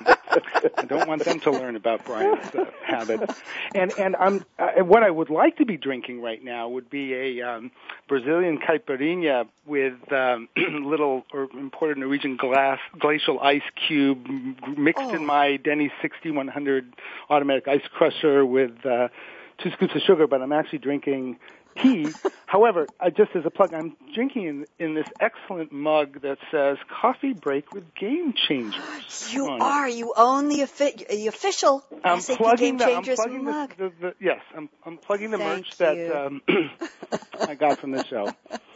I 0.77 0.85
don't 0.85 1.07
want 1.07 1.23
them 1.25 1.39
to 1.41 1.51
learn 1.51 1.75
about 1.75 2.05
Brian's 2.05 2.53
uh, 2.55 2.65
habits. 2.85 3.41
And 3.75 3.91
and 3.97 4.15
I'm 4.17 4.45
uh, 4.59 4.83
what 4.83 5.03
I 5.03 5.09
would 5.09 5.29
like 5.29 5.57
to 5.57 5.65
be 5.65 5.77
drinking 5.77 6.21
right 6.21 6.43
now 6.43 6.67
would 6.69 6.89
be 6.89 7.13
a 7.13 7.41
um, 7.43 7.71
Brazilian 8.07 8.59
caipirinha 8.59 9.45
with 9.65 10.11
um, 10.11 10.49
little 10.57 11.25
or 11.33 11.47
imported 11.53 11.97
Norwegian 11.97 12.35
glass 12.37 12.79
glacial 12.99 13.39
ice 13.39 13.61
cube 13.87 14.25
mixed 14.77 15.03
Oh. 15.03 15.13
in 15.15 15.25
my 15.25 15.57
Denny's 15.57 15.91
6100 16.01 16.72
automatic 17.29 17.67
ice 17.67 17.81
crusher 17.93 18.45
with 18.45 18.71
uh, 18.85 19.07
two 19.61 19.69
scoops 19.71 19.95
of 19.95 20.01
sugar. 20.01 20.27
But 20.27 20.41
I'm 20.41 20.51
actually 20.51 20.79
drinking 20.79 21.37
tea. 21.81 22.07
However, 22.45 22.87
uh, 22.99 23.09
just 23.09 23.31
as 23.35 23.45
a 23.45 23.49
plug, 23.49 23.73
I'm 23.73 23.95
drinking 24.13 24.45
in, 24.45 24.65
in 24.79 24.93
this 24.93 25.07
excellent 25.19 25.71
mug 25.71 26.21
that 26.21 26.37
says 26.51 26.77
"Coffee 27.01 27.33
Break 27.33 27.71
with 27.73 27.83
Game 27.95 28.33
Changers." 28.47 29.31
You 29.33 29.47
on 29.49 29.59
it. 29.59 29.63
are. 29.63 29.89
You 29.89 30.13
own 30.15 30.49
the, 30.49 30.63
offi- 30.63 31.05
the 31.09 31.27
official 31.27 31.83
I'm 32.03 32.19
SAP 32.21 32.37
plugging 32.37 32.65
Game 32.65 32.77
the, 32.77 32.85
I'm 32.85 32.95
Changers 32.95 33.15
plugging 33.15 33.43
mug. 33.43 33.75
the, 33.77 33.91
the, 33.99 34.13
yes, 34.19 34.41
I'm 34.55 34.69
I'm 34.85 34.97
plugging 34.97 35.31
the 35.31 35.37
Thank 35.37 35.65
merch 35.65 35.77
that 35.77 36.25
um, 36.25 36.41
I 37.47 37.55
got 37.55 37.79
from 37.79 37.91
the 37.91 38.03
show. 38.05 38.31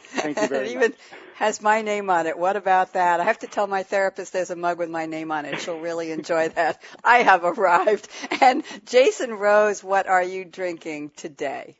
Thank 0.09 0.39
you 0.39 0.47
very 0.47 0.67
it 0.67 0.71
even 0.71 0.91
much. 0.91 0.99
has 1.35 1.61
my 1.61 1.81
name 1.81 2.09
on 2.09 2.27
it. 2.27 2.37
What 2.37 2.55
about 2.55 2.93
that? 2.93 3.19
I 3.19 3.25
have 3.25 3.39
to 3.39 3.47
tell 3.47 3.67
my 3.67 3.83
therapist 3.83 4.33
there's 4.33 4.49
a 4.49 4.55
mug 4.55 4.79
with 4.79 4.89
my 4.89 5.05
name 5.05 5.31
on 5.31 5.45
it. 5.45 5.59
She'll 5.59 5.79
really 5.79 6.11
enjoy 6.11 6.49
that. 6.55 6.81
I 7.03 7.19
have 7.19 7.43
arrived. 7.43 8.07
And 8.41 8.63
Jason 8.85 9.33
Rose, 9.33 9.83
what 9.83 10.07
are 10.07 10.23
you 10.23 10.45
drinking 10.45 11.11
today? 11.15 11.75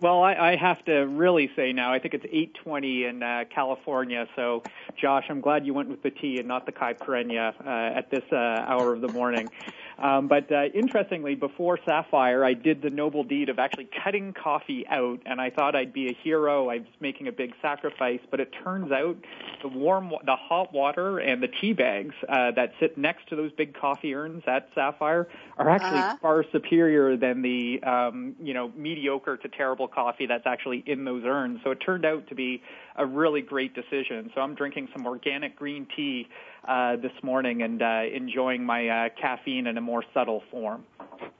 Well, 0.00 0.22
I, 0.22 0.34
I 0.34 0.56
have 0.56 0.84
to 0.84 0.92
really 0.92 1.50
say 1.56 1.72
now, 1.72 1.92
I 1.92 1.98
think 1.98 2.14
it's 2.14 2.24
8:20 2.64 3.10
in 3.10 3.22
uh, 3.22 3.44
California. 3.52 4.26
So, 4.36 4.62
Josh, 5.00 5.24
I'm 5.28 5.40
glad 5.40 5.66
you 5.66 5.74
went 5.74 5.88
with 5.88 6.02
the 6.04 6.10
tea 6.10 6.38
and 6.38 6.46
not 6.46 6.66
the 6.66 6.72
caipirinha 6.72 7.54
uh, 7.66 7.98
at 7.98 8.08
this 8.08 8.22
uh, 8.30 8.36
hour 8.36 8.94
of 8.94 9.00
the 9.00 9.08
morning. 9.08 9.50
Um, 9.98 10.28
but 10.28 10.50
uh, 10.52 10.66
interestingly, 10.74 11.34
before 11.34 11.78
Sapphire, 11.84 12.44
I 12.44 12.54
did 12.54 12.82
the 12.82 12.90
noble 12.90 13.24
deed 13.24 13.48
of 13.48 13.58
actually 13.58 13.88
cutting 14.04 14.32
coffee 14.32 14.86
out, 14.88 15.20
and 15.26 15.40
I 15.40 15.50
thought 15.50 15.74
I'd 15.74 15.92
be 15.92 16.08
a 16.08 16.14
hero. 16.22 16.68
I 16.70 16.78
was 16.78 16.86
making 17.00 17.26
a 17.26 17.32
big 17.32 17.52
sacrifice, 17.60 18.20
but 18.30 18.38
it 18.38 18.50
turns 18.64 18.92
out 18.92 19.16
the 19.62 19.68
warm, 19.68 20.10
the 20.24 20.36
hot 20.36 20.72
water 20.72 21.18
and 21.18 21.42
the 21.42 21.48
tea 21.48 21.72
bags 21.72 22.14
uh, 22.28 22.52
that 22.52 22.72
sit 22.78 22.96
next 22.96 23.28
to 23.30 23.36
those 23.36 23.50
big 23.52 23.74
coffee 23.74 24.14
urns 24.14 24.44
at 24.46 24.68
Sapphire 24.74 25.26
are 25.56 25.68
actually 25.68 25.88
Uh-huh. 26.00 26.16
far 26.22 26.44
superior 26.52 27.16
than 27.16 27.42
the 27.42 27.82
um, 27.82 28.36
you 28.40 28.54
know 28.54 28.70
mediocre 28.76 29.36
to 29.36 29.48
terrible 29.48 29.88
coffee 29.88 30.26
that's 30.26 30.46
actually 30.46 30.84
in 30.86 31.04
those 31.04 31.24
urns. 31.24 31.60
So 31.64 31.70
it 31.72 31.76
turned 31.84 32.04
out 32.04 32.28
to 32.28 32.34
be 32.36 32.62
a 32.96 33.04
really 33.04 33.42
great 33.42 33.74
decision. 33.74 34.30
So 34.34 34.40
I'm 34.40 34.54
drinking 34.54 34.88
some 34.92 35.06
organic 35.06 35.56
green 35.56 35.86
tea 35.96 36.28
uh, 36.66 36.96
this 36.96 37.12
morning 37.22 37.62
and 37.62 37.82
uh, 37.82 38.02
enjoying 38.12 38.64
my 38.64 38.88
uh, 38.88 39.08
caffeine 39.20 39.66
in 39.66 39.76
a 39.76 39.80
more 39.80 40.04
subtle 40.14 40.42
form. 40.50 40.84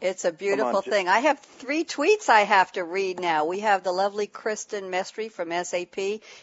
It's 0.01 0.25
a 0.25 0.33
beautiful 0.33 0.81
thing. 0.81 1.09
I 1.09 1.21
have 1.21 1.41
three 1.41 1.85
tweets 1.85 2.29
I 2.29 2.43
have 2.43 2.71
to 2.73 2.85
read 2.85 3.19
now. 3.19 3.47
We 3.47 3.61
have 3.61 3.83
the 3.83 3.93
lovely 3.93 4.29
Kristen 4.29 4.91
Mestry 4.91 5.29
from 5.29 5.51
SAP 5.51 5.99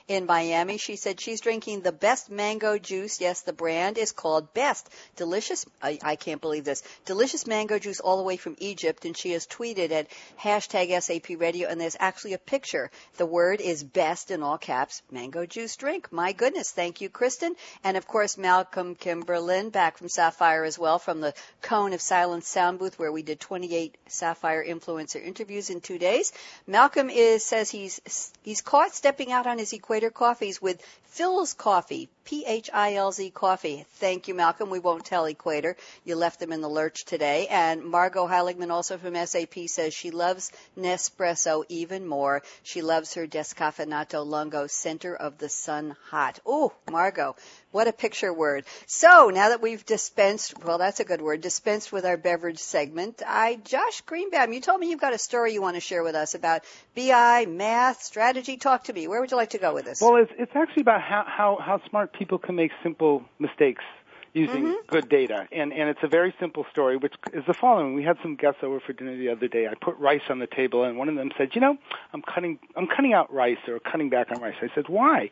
in 0.10 0.26
Miami. 0.26 0.78
She 0.78 0.98
said 0.98 1.22
she's 1.22 1.40
drinking 1.40 1.82
the 1.82 1.94
best 1.94 2.30
mango 2.30 2.78
juice. 2.78 3.22
Yes, 3.22 3.42
the 3.42 3.54
brand 3.54 3.98
is 3.98 4.12
called 4.12 4.54
Best. 4.54 4.90
Delicious. 5.16 5.66
I, 5.82 6.00
I 6.04 6.16
can't 6.18 6.42
believe 6.42 6.66
this. 6.66 6.84
Delicious 7.06 7.48
mango 7.48 7.80
juice 7.80 8.02
all 8.02 8.18
the 8.18 8.24
way 8.24 8.36
from 8.36 8.58
Egypt. 8.60 9.06
And 9.06 9.16
she 9.16 9.32
has 9.32 9.48
tweeted 9.48 9.92
at 9.92 10.08
hashtag 10.38 11.02
SAP 11.02 11.40
radio 11.40 11.70
and 11.70 11.80
there's 11.80 11.98
actually 11.98 12.34
a 12.34 12.38
picture. 12.38 12.92
The 13.18 13.26
word 13.26 13.62
is 13.62 13.84
best 13.84 14.32
in 14.32 14.44
all 14.44 14.58
caps. 14.58 15.02
Mango 15.12 15.46
juice 15.46 15.78
drink. 15.78 16.12
My 16.12 16.34
goodness. 16.34 16.72
Thank 16.72 17.00
you, 17.00 17.10
Kristen. 17.10 17.56
And 17.86 17.96
of 17.96 18.06
course, 18.06 18.38
Malcolm 18.66 18.96
Kimberlin 18.96 19.70
back 19.70 20.00
from 20.00 20.10
Sapphire 20.10 20.64
as 20.64 20.80
well 20.80 20.98
from 20.98 21.22
the 21.22 21.36
Cone 21.62 21.94
of 21.94 22.02
Silence 22.02 22.48
sound 22.48 22.80
booth 22.80 22.98
where 22.98 23.12
we 23.12 23.22
did 23.22 23.40
28 23.40 23.96
Sapphire 24.08 24.66
influencer 24.66 25.24
interviews 25.24 25.70
in 25.70 25.82
two 25.82 26.00
days. 26.00 26.34
Malcolm 26.66 27.12
is 27.12 27.46
says 27.46 27.70
he's 27.70 28.34
he's 28.42 28.62
caught 28.62 28.96
stepping 28.96 29.32
out 29.32 29.46
on 29.46 29.60
his 29.60 29.72
Equator 29.72 30.10
coffees 30.10 30.60
with 30.60 30.82
Philz 31.16 31.56
Coffee, 31.56 32.10
P-H-I-L-Z 32.26 33.30
Coffee. 33.30 33.86
Thank 33.94 34.28
you, 34.28 34.34
Malcolm. 34.34 34.70
We 34.70 34.80
won't 34.80 35.06
tell 35.06 35.24
Equator. 35.24 35.78
You 36.04 36.18
left 36.18 36.42
them 36.42 36.52
in 36.52 36.60
the 36.60 36.68
lurch 36.68 37.06
today. 37.06 37.48
And 37.48 37.86
Margot 37.86 38.28
Heiligman, 38.28 38.70
also 38.70 38.98
from 38.98 39.16
SAP, 39.16 39.68
says 39.68 39.94
she 39.94 40.12
loves 40.12 40.52
Nespresso 40.78 41.64
even 41.70 42.06
more. 42.06 42.44
She 42.64 42.82
loves 42.82 43.14
her 43.14 43.28
Decaffeinato 43.28 44.26
Lungo, 44.26 44.68
center 44.68 45.16
of 45.16 45.38
the 45.38 45.48
sun 45.48 45.96
hot. 46.10 46.42
Oh, 46.46 46.74
Margot, 46.92 47.38
what 47.76 47.88
a 47.90 47.94
picture 47.94 48.32
word. 48.34 48.64
So 48.88 49.30
now 49.34 49.50
that 49.50 49.62
we've 49.62 49.86
dispensed, 49.86 50.64
well, 50.64 50.78
that's 50.78 51.02
a 51.02 51.04
good 51.04 51.22
word, 51.22 51.42
dispensed 51.42 51.92
with 51.92 52.06
our 52.06 52.16
beverage 52.16 52.60
segment, 52.60 53.22
I, 53.28 53.60
Josh 53.66 54.00
Greenbaum, 54.06 54.54
you 54.54 54.62
told 54.62 54.80
me 54.80 54.90
you've 54.90 55.02
got 55.02 55.14
a 55.14 55.18
story 55.18 55.52
you 55.52 55.62
want 55.62 55.76
to 55.76 55.82
share 55.82 56.02
with 56.02 56.16
us 56.16 56.36
about 56.36 56.62
BI, 56.96 57.46
math, 57.48 58.02
strategy. 58.02 58.56
Talk 58.56 58.86
to 58.86 58.94
me. 58.94 59.10
Where 59.10 59.20
would 59.20 59.30
you 59.30 59.36
like 59.36 59.50
to 59.50 59.58
go 59.58 59.74
with 59.74 59.84
this? 59.84 60.00
Well, 60.02 60.16
it's, 60.16 60.32
it's 60.38 60.54
actually 60.56 60.84
about 60.84 61.02
how, 61.02 61.26
how, 61.28 61.58
how 61.62 61.82
smart 61.90 62.14
people 62.14 62.38
can 62.38 62.56
make 62.56 62.72
simple 62.82 63.26
mistakes 63.40 63.84
using 64.32 64.64
Mm-hmm. 64.64 64.88
good 64.88 65.10
data. 65.10 65.48
And, 65.52 65.74
and 65.74 65.90
it's 65.90 66.00
a 66.04 66.08
very 66.08 66.34
simple 66.40 66.66
story, 66.72 66.96
which 66.96 67.14
is 67.34 67.44
the 67.46 67.54
following. 67.60 67.94
We 67.94 68.04
had 68.04 68.18
some 68.22 68.38
guests 68.38 68.60
over 68.64 68.80
for 68.80 68.94
dinner 68.94 69.18
the 69.18 69.30
other 69.30 69.50
day. 69.50 69.68
I 69.68 69.74
put 69.76 69.98
rice 69.98 70.30
on 70.30 70.40
the 70.40 70.48
table, 70.48 70.86
and 70.86 70.98
one 70.98 71.10
of 71.10 71.16
them 71.16 71.32
said, 71.38 71.50
you 71.56 71.62
know, 71.62 71.78
I'm 72.14 72.22
cutting, 72.22 72.58
I'm 72.78 72.88
cutting 72.88 73.14
out 73.14 73.34
rice 73.34 73.58
or 73.68 73.80
cutting 73.80 74.10
back 74.10 74.32
on 74.32 74.40
rice. 74.42 74.56
I 74.62 74.68
said, 74.76 74.88
why? 74.88 75.30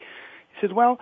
He 0.55 0.67
said, 0.67 0.73
well, 0.73 0.99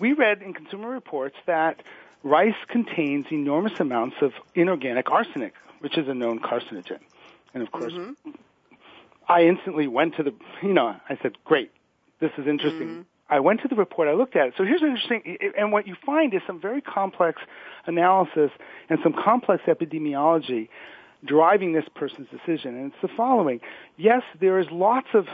we 0.00 0.14
read 0.14 0.42
in 0.42 0.54
Consumer 0.54 0.88
Reports 0.88 1.36
that 1.46 1.82
rice 2.22 2.54
contains 2.68 3.26
enormous 3.30 3.78
amounts 3.78 4.16
of 4.20 4.32
inorganic 4.54 5.10
arsenic, 5.10 5.54
which 5.80 5.96
is 5.96 6.08
a 6.08 6.14
known 6.14 6.40
carcinogen. 6.40 6.98
And 7.54 7.62
of 7.62 7.70
course, 7.70 7.92
mm-hmm. 7.92 8.30
I 9.28 9.44
instantly 9.44 9.86
went 9.86 10.16
to 10.16 10.22
the, 10.22 10.34
you 10.62 10.72
know, 10.72 10.96
I 11.08 11.18
said, 11.22 11.32
great, 11.44 11.70
this 12.18 12.32
is 12.36 12.46
interesting. 12.46 12.88
Mm-hmm. 12.88 13.00
I 13.28 13.40
went 13.40 13.60
to 13.62 13.68
the 13.68 13.76
report, 13.76 14.08
I 14.08 14.14
looked 14.14 14.34
at 14.34 14.48
it. 14.48 14.54
So 14.56 14.64
here's 14.64 14.82
an 14.82 14.88
interesting, 14.88 15.38
and 15.56 15.70
what 15.70 15.86
you 15.86 15.94
find 16.04 16.34
is 16.34 16.42
some 16.46 16.60
very 16.60 16.80
complex 16.80 17.40
analysis 17.86 18.50
and 18.88 18.98
some 19.04 19.12
complex 19.12 19.62
epidemiology 19.66 20.68
driving 21.24 21.72
this 21.72 21.84
person's 21.94 22.28
decision. 22.28 22.76
And 22.76 22.92
it's 22.92 23.02
the 23.02 23.16
following. 23.16 23.60
Yes, 23.96 24.22
there 24.40 24.58
is 24.58 24.66
lots 24.72 25.08
of 25.14 25.28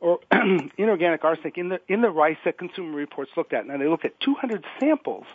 or 0.00 0.20
inorganic 0.76 1.24
arsenic 1.24 1.58
in 1.58 1.68
the 1.68 1.80
in 1.88 2.00
the 2.00 2.10
rice 2.10 2.38
that 2.44 2.58
Consumer 2.58 2.96
Reports 2.96 3.30
looked 3.36 3.52
at. 3.52 3.66
Now 3.66 3.76
they 3.76 3.86
looked 3.86 4.04
at 4.04 4.18
200 4.20 4.64
samples, 4.78 5.26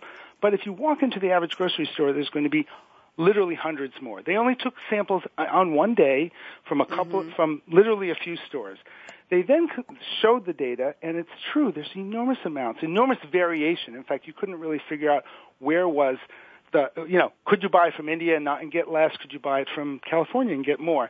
but 0.41 0.53
if 0.53 0.65
you 0.65 0.73
walk 0.73 1.03
into 1.03 1.19
the 1.19 1.31
average 1.31 1.55
grocery 1.55 1.89
store, 1.93 2.13
there's 2.13 2.29
going 2.29 2.43
to 2.43 2.49
be 2.49 2.67
literally 3.17 3.55
hundreds 3.55 3.93
more. 4.01 4.21
They 4.21 4.35
only 4.35 4.55
took 4.55 4.73
samples 4.89 5.23
uh, 5.37 5.45
on 5.51 5.73
one 5.73 5.95
day 5.95 6.31
from 6.67 6.81
a 6.81 6.85
couple 6.85 7.21
mm-hmm. 7.21 7.35
from 7.35 7.61
literally 7.71 8.09
a 8.09 8.15
few 8.15 8.37
stores. 8.47 8.77
They 9.29 9.41
then 9.41 9.69
showed 10.21 10.45
the 10.45 10.53
data, 10.53 10.95
and 11.01 11.17
it's 11.17 11.29
true. 11.51 11.71
There's 11.71 11.89
enormous 11.95 12.37
amounts, 12.45 12.81
enormous 12.83 13.17
variation. 13.31 13.95
In 13.95 14.03
fact, 14.03 14.27
you 14.27 14.33
couldn't 14.33 14.59
really 14.59 14.79
figure 14.87 15.09
out 15.09 15.23
where 15.59 15.87
was 15.87 16.17
the, 16.73 16.91
you 17.07 17.17
know, 17.17 17.31
could 17.45 17.63
you 17.63 17.69
buy 17.69 17.89
from 17.95 18.07
India 18.07 18.35
and 18.35 18.45
not 18.45 18.61
and 18.61 18.71
get 18.71 18.91
less? 18.91 19.15
Could 19.17 19.33
you 19.33 19.39
buy 19.39 19.61
it 19.61 19.67
from 19.73 19.99
California 20.07 20.53
and 20.53 20.63
get 20.63 20.79
more? 20.79 21.09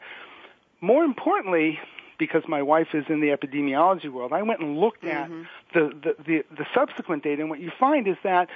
More 0.79 1.03
importantly, 1.03 1.79
because 2.17 2.43
my 2.47 2.61
wife 2.61 2.89
is 2.93 3.05
in 3.09 3.21
the 3.21 3.27
epidemiology 3.27 4.11
world, 4.11 4.33
I 4.33 4.41
went 4.41 4.61
and 4.61 4.77
looked 4.77 5.03
at 5.03 5.29
mm-hmm. 5.29 5.43
the, 5.73 5.89
the, 5.89 6.23
the, 6.23 6.43
the 6.57 6.65
subsequent 6.73 7.23
data, 7.23 7.41
and 7.41 7.49
what 7.49 7.59
you 7.59 7.71
find 7.79 8.07
is 8.07 8.17
that 8.23 8.49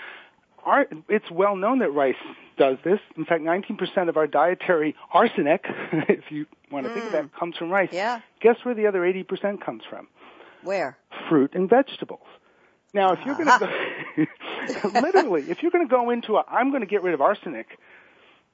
our, 0.65 0.88
it's 1.08 1.30
well 1.32 1.56
known 1.56 1.80
that 1.80 1.91
rice 1.91 2.15
does 2.58 2.78
this. 2.84 3.00
In 3.15 3.26
fact, 3.26 3.43
19% 3.43 4.10
of 4.10 4.17
our 4.17 4.28
dietary 4.28 4.95
arsenic, 5.13 5.65
if 5.91 6.32
you 6.32 6.45
want 6.72 6.86
to 6.86 6.93
think 6.93 7.06
of 7.06 7.12
that, 7.13 7.26
mm. 7.26 7.34
comes 7.34 7.58
from 7.58 7.69
rice. 7.69 7.89
Yeah. 7.91 8.22
Guess 8.41 8.58
where 8.63 8.76
the 8.76 8.88
other 8.88 9.02
80% 9.02 9.62
comes 9.62 9.84
from? 9.89 10.08
Where? 10.63 10.98
Fruit 11.30 11.52
and 11.54 11.69
vegetables. 11.69 12.28
Now, 12.93 13.13
if 13.13 13.19
you're 13.26 13.36
going 13.36 13.48
to 13.60 14.28
go, 14.82 14.89
literally, 15.00 15.43
if 15.50 15.62
you're 15.62 15.72
going 15.72 15.88
to 15.88 15.91
go 15.91 16.10
into 16.10 16.36
a, 16.38 16.43
I'm 16.48 16.69
going 16.69 16.82
to 16.82 16.88
get 16.88 17.04
rid 17.04 17.13
of 17.13 17.22
arsenic 17.22 17.67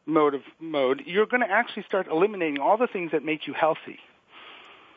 mode 0.06 0.36
of 0.36 0.42
mode, 0.60 1.04
you're 1.06 1.26
going 1.26 1.42
to 1.42 1.50
actually 1.50 1.84
start 1.84 2.08
eliminating 2.08 2.60
all 2.60 2.78
the 2.78 2.88
things 2.88 3.12
that 3.12 3.24
make 3.24 3.48
you 3.48 3.54
healthy. 3.54 4.00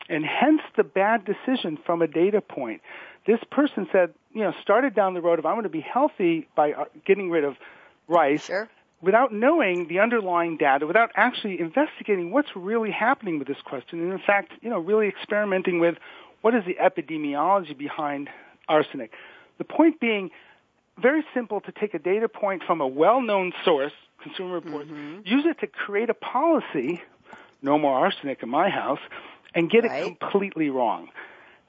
And 0.09 0.25
hence 0.25 0.61
the 0.75 0.83
bad 0.83 1.23
decision 1.23 1.77
from 1.85 2.01
a 2.01 2.07
data 2.07 2.41
point. 2.41 2.81
This 3.27 3.39
person 3.51 3.87
said, 3.91 4.13
you 4.33 4.41
know, 4.41 4.53
started 4.61 4.95
down 4.95 5.13
the 5.13 5.21
road 5.21 5.39
of 5.39 5.45
I'm 5.45 5.53
going 5.53 5.63
to 5.63 5.69
be 5.69 5.81
healthy 5.81 6.47
by 6.55 6.73
uh, 6.73 6.85
getting 7.05 7.29
rid 7.29 7.43
of 7.43 7.55
rice 8.07 8.45
Sure. 8.45 8.67
without 9.01 9.31
knowing 9.31 9.87
the 9.87 9.99
underlying 9.99 10.57
data, 10.57 10.87
without 10.87 11.11
actually 11.15 11.59
investigating 11.59 12.31
what's 12.31 12.49
really 12.55 12.91
happening 12.91 13.37
with 13.37 13.47
this 13.47 13.61
question, 13.63 13.99
and 14.01 14.11
in 14.11 14.19
fact, 14.19 14.51
you 14.61 14.69
know, 14.69 14.79
really 14.79 15.07
experimenting 15.07 15.79
with 15.79 15.95
what 16.41 16.55
is 16.55 16.63
the 16.65 16.75
epidemiology 16.81 17.77
behind 17.77 18.29
arsenic. 18.67 19.11
The 19.59 19.63
point 19.63 19.99
being, 19.99 20.31
very 20.97 21.23
simple 21.33 21.61
to 21.61 21.71
take 21.71 21.93
a 21.93 21.99
data 21.99 22.27
point 22.27 22.63
from 22.65 22.81
a 22.81 22.87
well-known 22.87 23.53
source, 23.63 23.93
Consumer 24.21 24.55
Reports, 24.55 24.89
use 25.23 25.45
it 25.45 25.59
to 25.59 25.67
create 25.67 26.09
a 26.09 26.13
policy, 26.13 27.01
no 27.61 27.77
more 27.77 27.97
arsenic 27.97 28.41
in 28.43 28.49
my 28.49 28.69
house, 28.69 28.99
and 29.55 29.69
get 29.69 29.83
Right. 29.83 30.07
it 30.07 30.19
completely 30.19 30.69
wrong. 30.69 31.09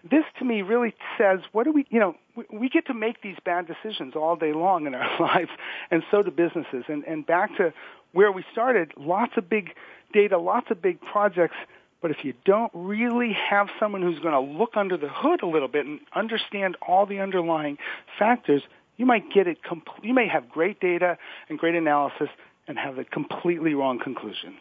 This 0.09 0.25
to 0.39 0.45
me 0.45 0.63
really 0.63 0.95
says, 1.19 1.41
what 1.53 1.65
do 1.65 1.73
we, 1.73 1.87
you 1.91 2.01
know, 2.01 2.17
we, 2.35 2.45
we 2.51 2.69
get 2.69 2.87
to 2.87 2.95
make 2.95 3.21
these 3.23 3.37
bad 3.45 3.67
decisions 3.67 4.17
all 4.17 4.35
day 4.37 4.53
long 4.53 4.87
in 4.87 4.95
our 4.95 5.21
lives, 5.21 5.51
and 5.91 6.03
so 6.11 6.23
do 6.23 6.31
businesses. 6.31 6.85
And, 6.89 7.05
and 7.05 7.27
back 7.27 7.57
to 7.59 7.73
where 8.13 8.33
we 8.33 8.45
started, 8.51 8.93
lots 8.97 9.33
of 9.37 9.49
big 9.49 9.75
data, 10.13 10.39
lots 10.39 10.71
of 10.71 10.81
big 10.81 11.01
projects, 11.01 11.57
but 12.03 12.11
if 12.11 12.25
you 12.25 12.33
don't 12.47 12.73
really 12.75 13.33
have 13.33 13.69
someone 13.79 14.01
who's 14.03 14.19
going 14.21 14.33
to 14.33 14.59
look 14.59 14.71
under 14.75 14.97
the 14.97 15.09
hood 15.09 15.43
a 15.43 15.47
little 15.47 15.69
bit 15.69 15.85
and 15.85 16.01
understand 16.15 16.77
all 16.87 17.05
the 17.05 17.21
underlying 17.21 17.77
factors, 18.19 18.63
you 18.97 19.05
might 19.05 19.31
get 19.33 19.47
it. 19.47 19.59
Compl- 19.63 20.03
you 20.03 20.15
may 20.15 20.27
have 20.27 20.49
great 20.49 20.81
data 20.81 21.19
and 21.49 21.59
great 21.59 21.75
analysis 21.75 22.29
and 22.67 22.79
have 22.79 22.99
a 22.99 23.05
completely 23.05 23.75
wrong 23.75 23.99
conclusion. 23.99 24.57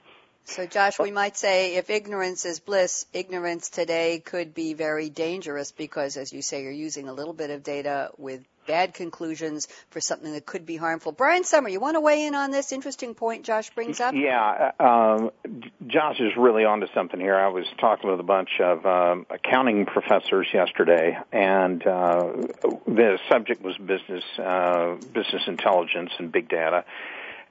So, 0.50 0.66
Josh, 0.66 0.98
we 0.98 1.12
might 1.12 1.38
say 1.38 1.76
if 1.76 1.92
ignorance 1.92 2.44
is 2.44 2.60
bliss, 2.60 3.06
ignorance 3.14 3.70
today 3.70 4.18
could 4.18 4.56
be 4.56 4.74
very 4.74 5.08
dangerous 5.08 5.72
because, 5.72 6.18
as 6.18 6.34
you 6.34 6.42
say, 6.42 6.64
you're 6.64 6.72
using 6.72 7.08
a 7.08 7.14
little 7.14 7.36
bit 7.36 7.52
of 7.52 7.62
data 7.62 8.10
with 8.18 8.44
bad 8.66 8.96
conclusions 8.96 9.68
for 9.92 10.02
something 10.02 10.34
that 10.34 10.48
could 10.48 10.66
be 10.66 10.76
harmful. 10.76 11.12
Brian 11.12 11.44
Sommer, 11.44 11.70
you 11.70 11.80
want 11.80 11.98
to 11.98 12.02
weigh 12.02 12.26
in 12.26 12.34
on 12.34 12.50
this 12.50 12.72
interesting 12.72 13.14
point 13.14 13.46
Josh 13.46 13.70
brings 13.76 14.00
up? 14.00 14.16
Yeah, 14.16 14.72
uh, 14.80 14.84
um, 14.84 15.32
Josh 15.86 16.20
is 16.20 16.32
really 16.36 16.66
onto 16.66 16.88
something 16.96 17.20
here. 17.20 17.36
I 17.36 17.50
was 17.50 17.66
talking 17.80 18.10
with 18.10 18.20
a 18.20 18.24
bunch 18.24 18.60
of 18.60 18.84
um, 18.88 19.28
accounting 19.30 19.86
professors 19.86 20.48
yesterday, 20.52 21.16
and 21.32 21.86
uh, 21.86 22.34
the 22.88 23.20
subject 23.30 23.62
was 23.62 23.78
business 23.78 24.24
uh, 24.40 24.96
business 25.14 25.44
intelligence 25.48 26.10
and 26.18 26.32
big 26.32 26.50
data. 26.50 26.86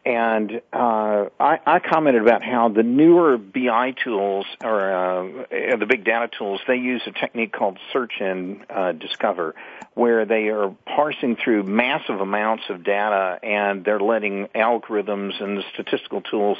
And 0.09 0.63
uh, 0.73 1.27
I, 1.39 1.61
I 1.67 1.81
commented 1.81 2.23
about 2.23 2.43
how 2.43 2.71
the 2.71 2.83
newer 2.83 3.37
BI 3.37 3.91
tools 4.03 4.47
or 4.65 4.81
uh, 4.91 5.77
the 5.77 5.85
big 5.87 6.03
data 6.03 6.31
tools 6.39 6.63
they 6.67 6.77
use 6.77 7.03
a 7.07 7.11
technique 7.11 7.53
called 7.53 7.79
search 7.93 8.15
and 8.19 8.65
uh, 8.71 8.93
discover, 8.93 9.55
where 9.93 10.25
they 10.25 10.49
are 10.49 10.75
parsing 10.87 11.37
through 11.37 11.65
massive 11.65 12.23
amounts 12.23 12.65
of 12.71 12.85
data 12.85 13.39
and 13.43 13.85
they're 13.85 14.01
letting 14.01 14.47
algorithms 14.55 15.43
and 15.43 15.59
the 15.59 15.65
statistical 15.75 16.23
tools 16.23 16.57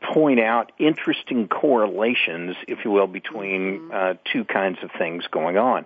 point 0.00 0.38
out 0.38 0.70
interesting 0.78 1.48
correlations, 1.48 2.54
if 2.68 2.84
you 2.84 2.92
will, 2.92 3.08
between 3.08 3.90
uh, 3.92 4.14
two 4.32 4.44
kinds 4.44 4.78
of 4.84 4.92
things 4.96 5.24
going 5.32 5.58
on. 5.58 5.84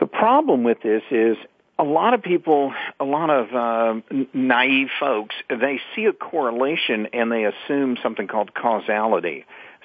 The 0.00 0.06
problem 0.06 0.64
with 0.64 0.80
this 0.80 1.02
is 1.10 1.36
a 1.82 1.84
lot 1.84 2.14
of 2.14 2.22
people, 2.22 2.72
a 3.00 3.04
lot 3.04 3.28
of 3.28 3.52
uh, 3.52 4.00
naive 4.32 4.88
folks, 5.00 5.34
they 5.48 5.80
see 5.94 6.04
a 6.04 6.12
correlation 6.12 7.08
and 7.12 7.30
they 7.32 7.44
assume 7.44 7.96
something 8.00 8.28
called 8.28 8.54
causality. 8.54 9.44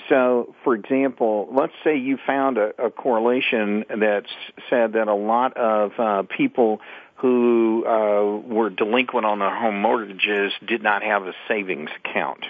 So, 0.09 0.53
for 0.63 0.75
example, 0.75 1.49
let's 1.51 1.73
say 1.83 1.97
you 1.97 2.19
found 2.25 2.59
a, 2.59 2.85
a 2.85 2.91
correlation 2.91 3.83
that 3.89 4.25
said 4.69 4.93
that 4.93 5.07
a 5.07 5.15
lot 5.15 5.57
of 5.57 5.91
uh, 5.97 6.23
people 6.37 6.81
who 7.15 7.83
uh, 7.83 8.47
were 8.47 8.69
delinquent 8.69 9.25
on 9.25 9.39
their 9.39 9.53
home 9.53 9.81
mortgages 9.81 10.53
did 10.65 10.83
not 10.83 11.01
have 11.01 11.23
a 11.23 11.33
savings 11.47 11.89
account. 12.05 12.45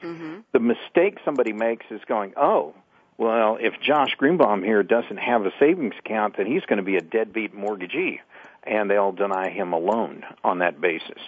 Mm-hmm. 0.00 0.40
The 0.52 0.60
mistake 0.60 1.18
somebody 1.24 1.52
makes 1.52 1.86
is 1.90 2.00
going, 2.06 2.34
oh, 2.36 2.74
well, 3.18 3.58
if 3.60 3.74
Josh 3.80 4.14
Greenbaum 4.16 4.62
here 4.62 4.84
doesn't 4.84 5.18
have 5.18 5.44
a 5.44 5.50
savings 5.58 5.94
account, 5.98 6.36
then 6.36 6.46
he's 6.46 6.62
going 6.66 6.78
to 6.78 6.84
be 6.84 6.96
a 6.96 7.00
deadbeat 7.00 7.52
mortgagee, 7.52 8.20
and 8.64 8.90
they'll 8.90 9.12
deny 9.12 9.50
him 9.50 9.72
a 9.72 9.78
loan 9.78 10.24
on 10.44 10.58
that 10.60 10.80
basis. 10.80 11.18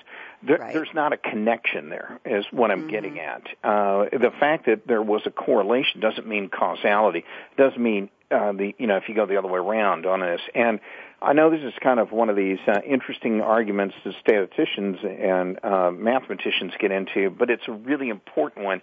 There, 0.42 0.58
Right. 0.58 0.74
There's 0.74 0.92
not 0.92 1.12
a 1.12 1.16
connection 1.16 1.88
there, 1.88 2.20
is 2.24 2.44
what 2.50 2.70
I'm 2.70 2.84
Mhm. 2.84 2.90
getting 2.90 3.18
at. 3.18 3.42
Uh, 3.62 4.06
the 4.12 4.30
fact 4.38 4.66
that 4.66 4.86
there 4.86 5.02
was 5.02 5.26
a 5.26 5.30
correlation 5.30 6.00
doesn't 6.00 6.26
mean 6.26 6.48
causality. 6.50 7.24
Doesn't 7.56 7.82
mean 7.82 8.10
uh, 8.30 8.52
the 8.52 8.74
you 8.78 8.86
know 8.86 8.96
if 8.96 9.08
you 9.08 9.14
go 9.14 9.26
the 9.26 9.36
other 9.36 9.48
way 9.48 9.60
around 9.60 10.06
on 10.06 10.20
this. 10.20 10.40
And 10.54 10.80
I 11.22 11.32
know 11.32 11.50
this 11.50 11.62
is 11.62 11.72
kind 11.80 12.00
of 12.00 12.12
one 12.12 12.28
of 12.28 12.36
these 12.36 12.58
uh, 12.66 12.80
interesting 12.84 13.40
arguments 13.40 13.94
that 14.04 14.14
statisticians 14.20 14.98
and 15.02 15.58
uh, 15.64 15.90
mathematicians 15.90 16.72
get 16.78 16.90
into, 16.90 17.30
but 17.30 17.48
it's 17.50 17.66
a 17.68 17.72
really 17.72 18.08
important 18.08 18.64
one. 18.64 18.82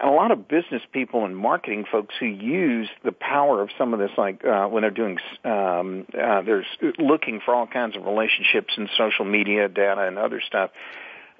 And 0.00 0.10
a 0.10 0.12
lot 0.12 0.30
of 0.30 0.48
business 0.48 0.82
people 0.92 1.24
and 1.24 1.36
marketing 1.36 1.84
folks 1.90 2.14
who 2.20 2.26
use 2.26 2.88
the 3.04 3.12
power 3.12 3.62
of 3.62 3.70
some 3.76 3.92
of 3.92 3.98
this, 3.98 4.10
like 4.16 4.44
uh, 4.44 4.66
when 4.66 4.82
they're 4.82 4.90
doing, 4.90 5.18
um, 5.44 6.06
uh, 6.12 6.42
they're 6.42 6.66
looking 6.98 7.40
for 7.44 7.54
all 7.54 7.66
kinds 7.66 7.96
of 7.96 8.04
relationships 8.04 8.74
in 8.76 8.88
social 8.96 9.24
media 9.24 9.68
data 9.68 10.02
and 10.02 10.18
other 10.18 10.40
stuff. 10.46 10.70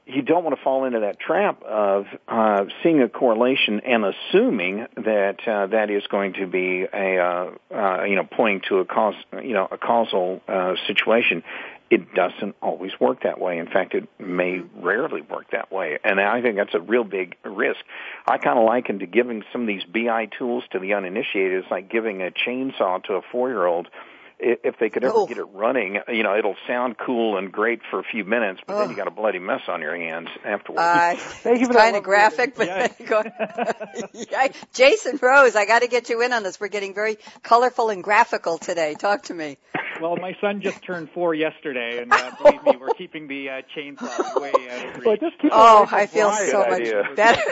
You 0.06 0.22
don't 0.22 0.42
want 0.42 0.56
to 0.56 0.62
fall 0.64 0.86
into 0.86 1.00
that 1.00 1.20
trap 1.20 1.62
of 1.62 2.06
uh, 2.26 2.64
seeing 2.82 3.02
a 3.02 3.10
correlation 3.10 3.80
and 3.80 4.06
assuming 4.06 4.86
that 4.96 5.36
uh, 5.46 5.66
that 5.66 5.90
is 5.90 6.02
going 6.10 6.32
to 6.34 6.46
be 6.46 6.86
a, 6.90 7.18
uh, 7.18 7.50
uh, 7.74 8.04
you 8.04 8.16
know, 8.16 8.24
pointing 8.24 8.62
to 8.70 8.78
a 8.78 8.86
cause, 8.86 9.14
you 9.34 9.52
know, 9.52 9.68
a 9.70 9.76
causal 9.76 10.40
uh, 10.48 10.76
situation 10.86 11.44
it 11.90 12.12
doesn't 12.14 12.54
always 12.60 12.92
work 13.00 13.22
that 13.22 13.40
way. 13.40 13.58
In 13.58 13.66
fact, 13.66 13.94
it 13.94 14.08
may 14.18 14.60
rarely 14.76 15.22
work 15.22 15.50
that 15.52 15.72
way. 15.72 15.98
And 16.04 16.20
I 16.20 16.42
think 16.42 16.56
that's 16.56 16.74
a 16.74 16.80
real 16.80 17.04
big 17.04 17.36
risk. 17.44 17.80
I 18.26 18.36
kind 18.38 18.58
of 18.58 18.64
liken 18.66 18.98
to 18.98 19.06
giving 19.06 19.42
some 19.52 19.62
of 19.62 19.66
these 19.66 19.84
BI 19.84 20.26
tools 20.38 20.64
to 20.72 20.78
the 20.78 20.94
uninitiated. 20.94 21.62
It's 21.62 21.70
like 21.70 21.90
giving 21.90 22.22
a 22.22 22.30
chainsaw 22.30 23.02
to 23.04 23.14
a 23.14 23.22
four-year-old. 23.32 23.88
If 24.40 24.78
they 24.78 24.88
could 24.88 25.02
ever 25.02 25.14
Oh. 25.16 25.26
get 25.26 25.38
it 25.38 25.48
running, 25.52 25.98
you 26.06 26.22
know, 26.22 26.36
it'll 26.38 26.54
sound 26.68 26.96
cool 26.96 27.36
and 27.38 27.50
great 27.50 27.80
for 27.90 27.98
a 27.98 28.04
few 28.04 28.24
minutes, 28.24 28.60
but 28.64 28.78
then 28.78 28.86
Oh. 28.86 28.90
you 28.90 28.94
got 28.96 29.08
a 29.08 29.10
bloody 29.10 29.40
mess 29.40 29.62
on 29.66 29.80
your 29.80 29.96
hands 29.96 30.28
afterwards. 30.44 30.80
Uh, 30.80 31.14
Thank 31.18 31.58
you 31.58 31.66
for 31.66 31.72
that 31.72 31.82
kind 31.82 31.96
of 31.96 32.04
graphic, 32.04 32.54
but 32.54 32.68
Yeah, 34.14 34.48
Jason 34.74 35.18
Rose, 35.20 35.56
I 35.56 35.64
got 35.66 35.82
to 35.82 35.88
get 35.88 36.08
you 36.08 36.22
in 36.22 36.32
on 36.32 36.44
this. 36.44 36.60
We're 36.60 36.68
getting 36.68 36.94
very 36.94 37.18
colorful 37.42 37.90
and 37.90 38.04
graphical 38.04 38.58
today. 38.58 38.94
Talk 38.94 39.24
to 39.24 39.34
me. 39.34 39.58
Well, 40.00 40.16
my 40.16 40.36
son 40.40 40.60
just 40.60 40.82
turned 40.82 41.10
four 41.10 41.34
yesterday, 41.34 42.00
and 42.02 42.12
uh, 42.12 42.30
believe 42.42 42.62
me, 42.64 42.76
we're 42.80 42.88
keeping 42.96 43.26
the 43.26 43.48
uh, 43.50 43.62
chainsaw 43.76 44.40
way 44.40 44.52
out 44.70 44.96
of 44.96 45.04
Well, 45.04 45.12
reach. 45.12 45.20
just 45.20 45.36
keep 45.38 45.46
it 45.46 45.52
Oh, 45.54 45.86
I 45.90 46.06
feel 46.06 46.30
so 46.32 46.64
Good 46.64 46.94
much 47.06 47.16
better. 47.16 47.42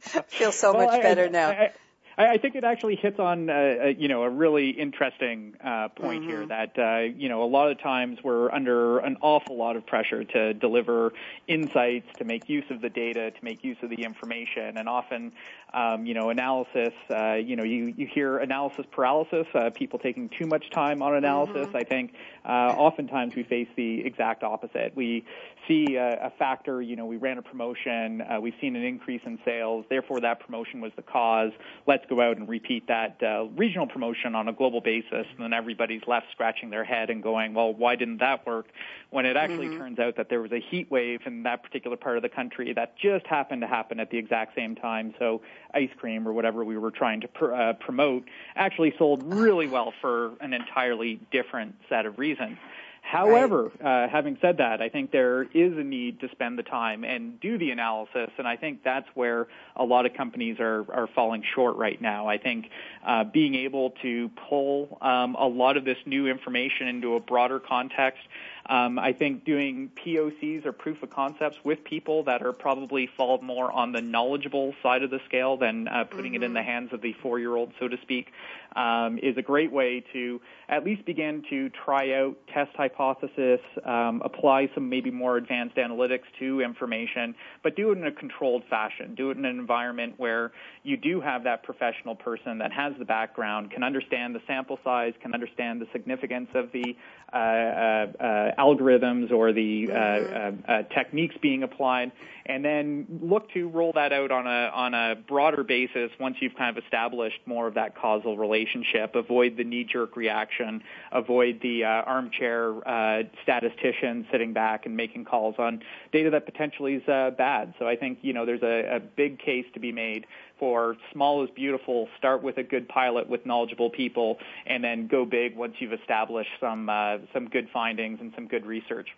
feel 0.28 0.52
so 0.52 0.72
Well, 0.74 0.86
much 0.86 1.00
I- 1.00 1.02
better 1.02 1.24
I- 1.24 1.28
now. 1.28 1.50
I, 1.50 1.72
I, 2.18 2.26
I 2.32 2.38
think 2.38 2.54
it 2.54 2.64
actually 2.64 2.96
hits 2.96 3.18
on, 3.18 3.48
uh, 3.48 3.52
uh, 3.52 3.86
you 3.96 4.08
know, 4.08 4.24
a 4.24 4.28
really 4.30 4.70
interesting 4.70 5.54
uh, 5.64 5.88
point 5.88 6.24
here. 6.24 6.44
That 6.46 6.78
uh, 6.78 6.98
you 7.16 7.28
know, 7.30 7.44
a 7.44 7.46
lot 7.46 7.70
of 7.70 7.80
times 7.80 8.18
we're 8.22 8.50
under 8.50 8.98
an 8.98 9.16
awful 9.22 9.56
lot 9.56 9.76
of 9.76 9.86
pressure 9.86 10.24
to 10.24 10.52
deliver 10.52 11.12
insights, 11.46 12.06
to 12.18 12.24
make 12.24 12.48
use 12.48 12.64
of 12.70 12.80
the 12.82 12.90
data, 12.90 13.30
to 13.30 13.44
make 13.44 13.64
use 13.64 13.78
of 13.82 13.88
the 13.90 14.02
information, 14.02 14.76
and 14.76 14.86
often, 14.88 15.32
um, 15.72 16.06
you 16.06 16.14
know, 16.14 16.30
analysis. 16.30 16.92
Uh, 17.10 17.34
you 17.34 17.56
know, 17.56 17.64
you 17.64 17.94
you 17.96 18.06
hear 18.06 18.38
analysis 18.38 18.86
paralysis. 18.90 19.46
Uh, 19.54 19.70
people 19.70 19.98
taking 19.98 20.28
too 20.28 20.46
much 20.46 20.70
time 20.70 21.02
on 21.02 21.14
analysis. 21.14 21.68
I 21.74 21.84
think 21.84 22.12
uh, 22.44 22.74
oftentimes 22.76 23.34
we 23.34 23.42
face 23.42 23.68
the 23.76 24.04
exact 24.04 24.42
opposite. 24.42 24.92
We 24.94 25.24
see 25.68 25.96
a, 25.96 26.26
a 26.26 26.30
factor. 26.38 26.82
You 26.82 26.96
know, 26.96 27.06
we 27.06 27.16
ran 27.16 27.38
a 27.38 27.42
promotion. 27.42 28.22
Uh, 28.22 28.40
we've 28.40 28.54
seen 28.60 28.76
an 28.76 28.84
increase 28.84 29.22
in 29.24 29.38
sales. 29.44 29.84
Therefore, 29.88 30.20
that 30.20 30.40
promotion 30.40 30.80
was 30.80 30.92
the 30.96 31.02
cause. 31.02 31.52
Let's 31.86 32.04
go 32.08 32.20
out 32.20 32.36
and 32.36 32.48
repeat 32.48 32.86
that 32.88 33.22
uh, 33.22 33.44
regional 33.56 33.86
promotion 33.86 34.34
on 34.34 34.48
a 34.48 34.52
global 34.52 34.80
basis. 34.80 35.26
And 35.30 35.38
then 35.38 35.52
everybody's 35.52 36.02
left 36.06 36.26
scratching 36.32 36.70
their 36.70 36.84
head 36.84 37.10
and 37.10 37.22
going, 37.22 37.54
well, 37.54 37.72
why 37.72 37.96
didn't 37.96 38.18
that 38.18 38.46
work? 38.46 38.66
When 39.10 39.26
it 39.26 39.36
actually 39.36 39.76
turns 39.76 39.98
out 39.98 40.16
that 40.16 40.28
there 40.28 40.40
was 40.40 40.52
a 40.52 40.60
heat 40.60 40.90
wave 40.90 41.20
in 41.26 41.42
that 41.42 41.62
particular 41.62 41.96
part 41.96 42.16
of 42.16 42.22
the 42.22 42.28
country 42.28 42.72
that 42.74 42.96
just 42.96 43.26
happened 43.26 43.62
to 43.62 43.66
happen 43.66 43.98
at 43.98 44.10
the 44.10 44.18
exact 44.18 44.54
same 44.54 44.76
time. 44.76 45.14
So 45.18 45.42
ice 45.74 45.90
cream 45.98 46.26
or 46.26 46.32
whatever 46.32 46.64
we 46.64 46.76
were 46.78 46.90
trying 46.90 47.20
to 47.22 47.28
pr- 47.28 47.54
uh, 47.54 47.72
promote 47.74 48.24
actually 48.56 48.94
sold 48.98 49.22
really 49.34 49.66
well 49.66 49.92
for 50.00 50.32
an 50.40 50.52
entirely 50.52 51.20
different 51.30 51.74
set 51.88 52.06
of 52.06 52.18
reasons. 52.18 52.58
However, 53.02 53.72
uh, 53.82 54.08
having 54.08 54.38
said 54.40 54.58
that, 54.58 54.80
I 54.80 54.88
think 54.88 55.10
there 55.10 55.42
is 55.42 55.76
a 55.76 55.82
need 55.82 56.20
to 56.20 56.28
spend 56.30 56.58
the 56.58 56.62
time 56.62 57.02
and 57.02 57.40
do 57.40 57.58
the 57.58 57.70
analysis, 57.70 58.30
and 58.38 58.46
I 58.46 58.56
think 58.56 58.84
that's 58.84 59.08
where 59.14 59.48
a 59.74 59.84
lot 59.84 60.06
of 60.06 60.14
companies 60.14 60.58
are, 60.60 60.84
are 60.92 61.08
falling 61.14 61.42
short 61.54 61.76
right 61.76 62.00
now. 62.00 62.28
I 62.28 62.38
think 62.38 62.66
uh, 63.04 63.24
being 63.24 63.54
able 63.54 63.90
to 64.02 64.30
pull 64.48 64.98
um, 65.00 65.34
a 65.34 65.48
lot 65.48 65.76
of 65.76 65.84
this 65.84 65.96
new 66.06 66.28
information 66.28 66.86
into 66.88 67.16
a 67.16 67.20
broader 67.20 67.58
context 67.58 68.22
um, 68.66 68.98
I 68.98 69.12
think 69.12 69.44
doing 69.44 69.90
POCs 70.04 70.66
or 70.66 70.72
proof 70.72 71.02
of 71.02 71.10
concepts 71.10 71.56
with 71.64 71.82
people 71.84 72.24
that 72.24 72.42
are 72.42 72.52
probably 72.52 73.08
fall 73.16 73.40
more 73.42 73.70
on 73.70 73.92
the 73.92 74.00
knowledgeable 74.00 74.74
side 74.82 75.02
of 75.02 75.10
the 75.10 75.20
scale 75.26 75.56
than 75.56 75.88
uh, 75.88 76.04
putting 76.04 76.34
it 76.34 76.42
in 76.42 76.52
the 76.52 76.62
hands 76.62 76.92
of 76.92 77.00
the 77.00 77.14
four-year-old, 77.22 77.72
so 77.78 77.88
to 77.88 77.96
speak, 78.02 78.32
um, 78.76 79.18
is 79.18 79.36
a 79.36 79.42
great 79.42 79.72
way 79.72 80.04
to 80.12 80.40
at 80.68 80.84
least 80.84 81.04
begin 81.04 81.42
to 81.50 81.68
try 81.70 82.14
out, 82.14 82.36
test 82.52 82.70
hypothesis, 82.76 83.60
um, 83.84 84.22
apply 84.24 84.70
some 84.74 84.88
maybe 84.88 85.10
more 85.10 85.36
advanced 85.36 85.76
analytics 85.76 86.24
to 86.38 86.60
information, 86.60 87.34
but 87.62 87.74
do 87.74 87.90
it 87.90 87.98
in 87.98 88.06
a 88.06 88.12
controlled 88.12 88.62
fashion. 88.70 89.14
Do 89.16 89.30
it 89.30 89.36
in 89.36 89.44
an 89.44 89.58
environment 89.58 90.14
where 90.18 90.52
you 90.84 90.96
do 90.96 91.20
have 91.20 91.44
that 91.44 91.64
professional 91.64 92.14
person 92.14 92.58
that 92.58 92.72
has 92.72 92.92
the 92.98 93.04
background, 93.04 93.72
can 93.72 93.82
understand 93.82 94.34
the 94.34 94.40
sample 94.46 94.78
size, 94.84 95.12
can 95.20 95.34
understand 95.34 95.80
the 95.80 95.86
significance 95.92 96.48
of 96.54 96.70
the 96.72 96.96
uh, 97.32 97.36
uh, 97.36 98.06
uh, 98.18 98.49
algorithms 98.58 99.30
or 99.30 99.52
the 99.52 99.88
uh, 99.90 99.94
uh, 99.94 100.52
uh, 100.66 100.82
techniques 100.94 101.34
being 101.40 101.62
applied, 101.62 102.12
and 102.46 102.64
then 102.64 103.06
look 103.22 103.50
to 103.52 103.68
roll 103.68 103.92
that 103.92 104.12
out 104.12 104.30
on 104.30 104.46
a 104.46 104.70
on 104.74 104.94
a 104.94 105.14
broader 105.28 105.62
basis 105.62 106.10
once 106.18 106.36
you've 106.40 106.54
kind 106.56 106.76
of 106.76 106.82
established 106.82 107.40
more 107.46 107.66
of 107.66 107.74
that 107.74 107.96
causal 107.96 108.36
relationship. 108.36 109.14
Avoid 109.14 109.56
the 109.56 109.64
knee-jerk 109.64 110.16
reaction. 110.16 110.82
Avoid 111.12 111.60
the 111.62 111.84
uh, 111.84 111.88
armchair 111.88 112.76
uh, 112.88 113.22
statistician 113.42 114.26
sitting 114.32 114.52
back 114.52 114.86
and 114.86 114.96
making 114.96 115.24
calls 115.24 115.54
on 115.58 115.82
data 116.12 116.30
that 116.30 116.44
potentially 116.46 116.94
is 116.94 117.08
uh, 117.08 117.30
bad. 117.30 117.74
So 117.78 117.86
I 117.86 117.96
think 117.96 118.18
you 118.22 118.32
know 118.32 118.46
there's 118.46 118.62
a, 118.62 118.96
a 118.96 119.00
big 119.00 119.38
case 119.38 119.66
to 119.74 119.80
be 119.80 119.92
made 119.92 120.26
for 120.60 120.96
small 121.12 121.42
is 121.42 121.50
beautiful. 121.56 122.06
Start 122.18 122.44
with 122.44 122.58
a 122.58 122.62
good 122.62 122.88
pilot 122.88 123.28
with 123.28 123.44
knowledgeable 123.44 123.90
people, 123.90 124.38
and 124.66 124.84
then 124.84 125.08
go 125.08 125.24
big 125.24 125.56
once 125.56 125.74
you've 125.80 125.92
established 125.92 126.50
some 126.60 126.88
uh, 126.88 127.16
some 127.34 127.48
good 127.48 127.68
findings 127.72 128.20
and 128.20 128.30
some 128.36 128.46
good 128.46 128.64
research. 128.64 129.08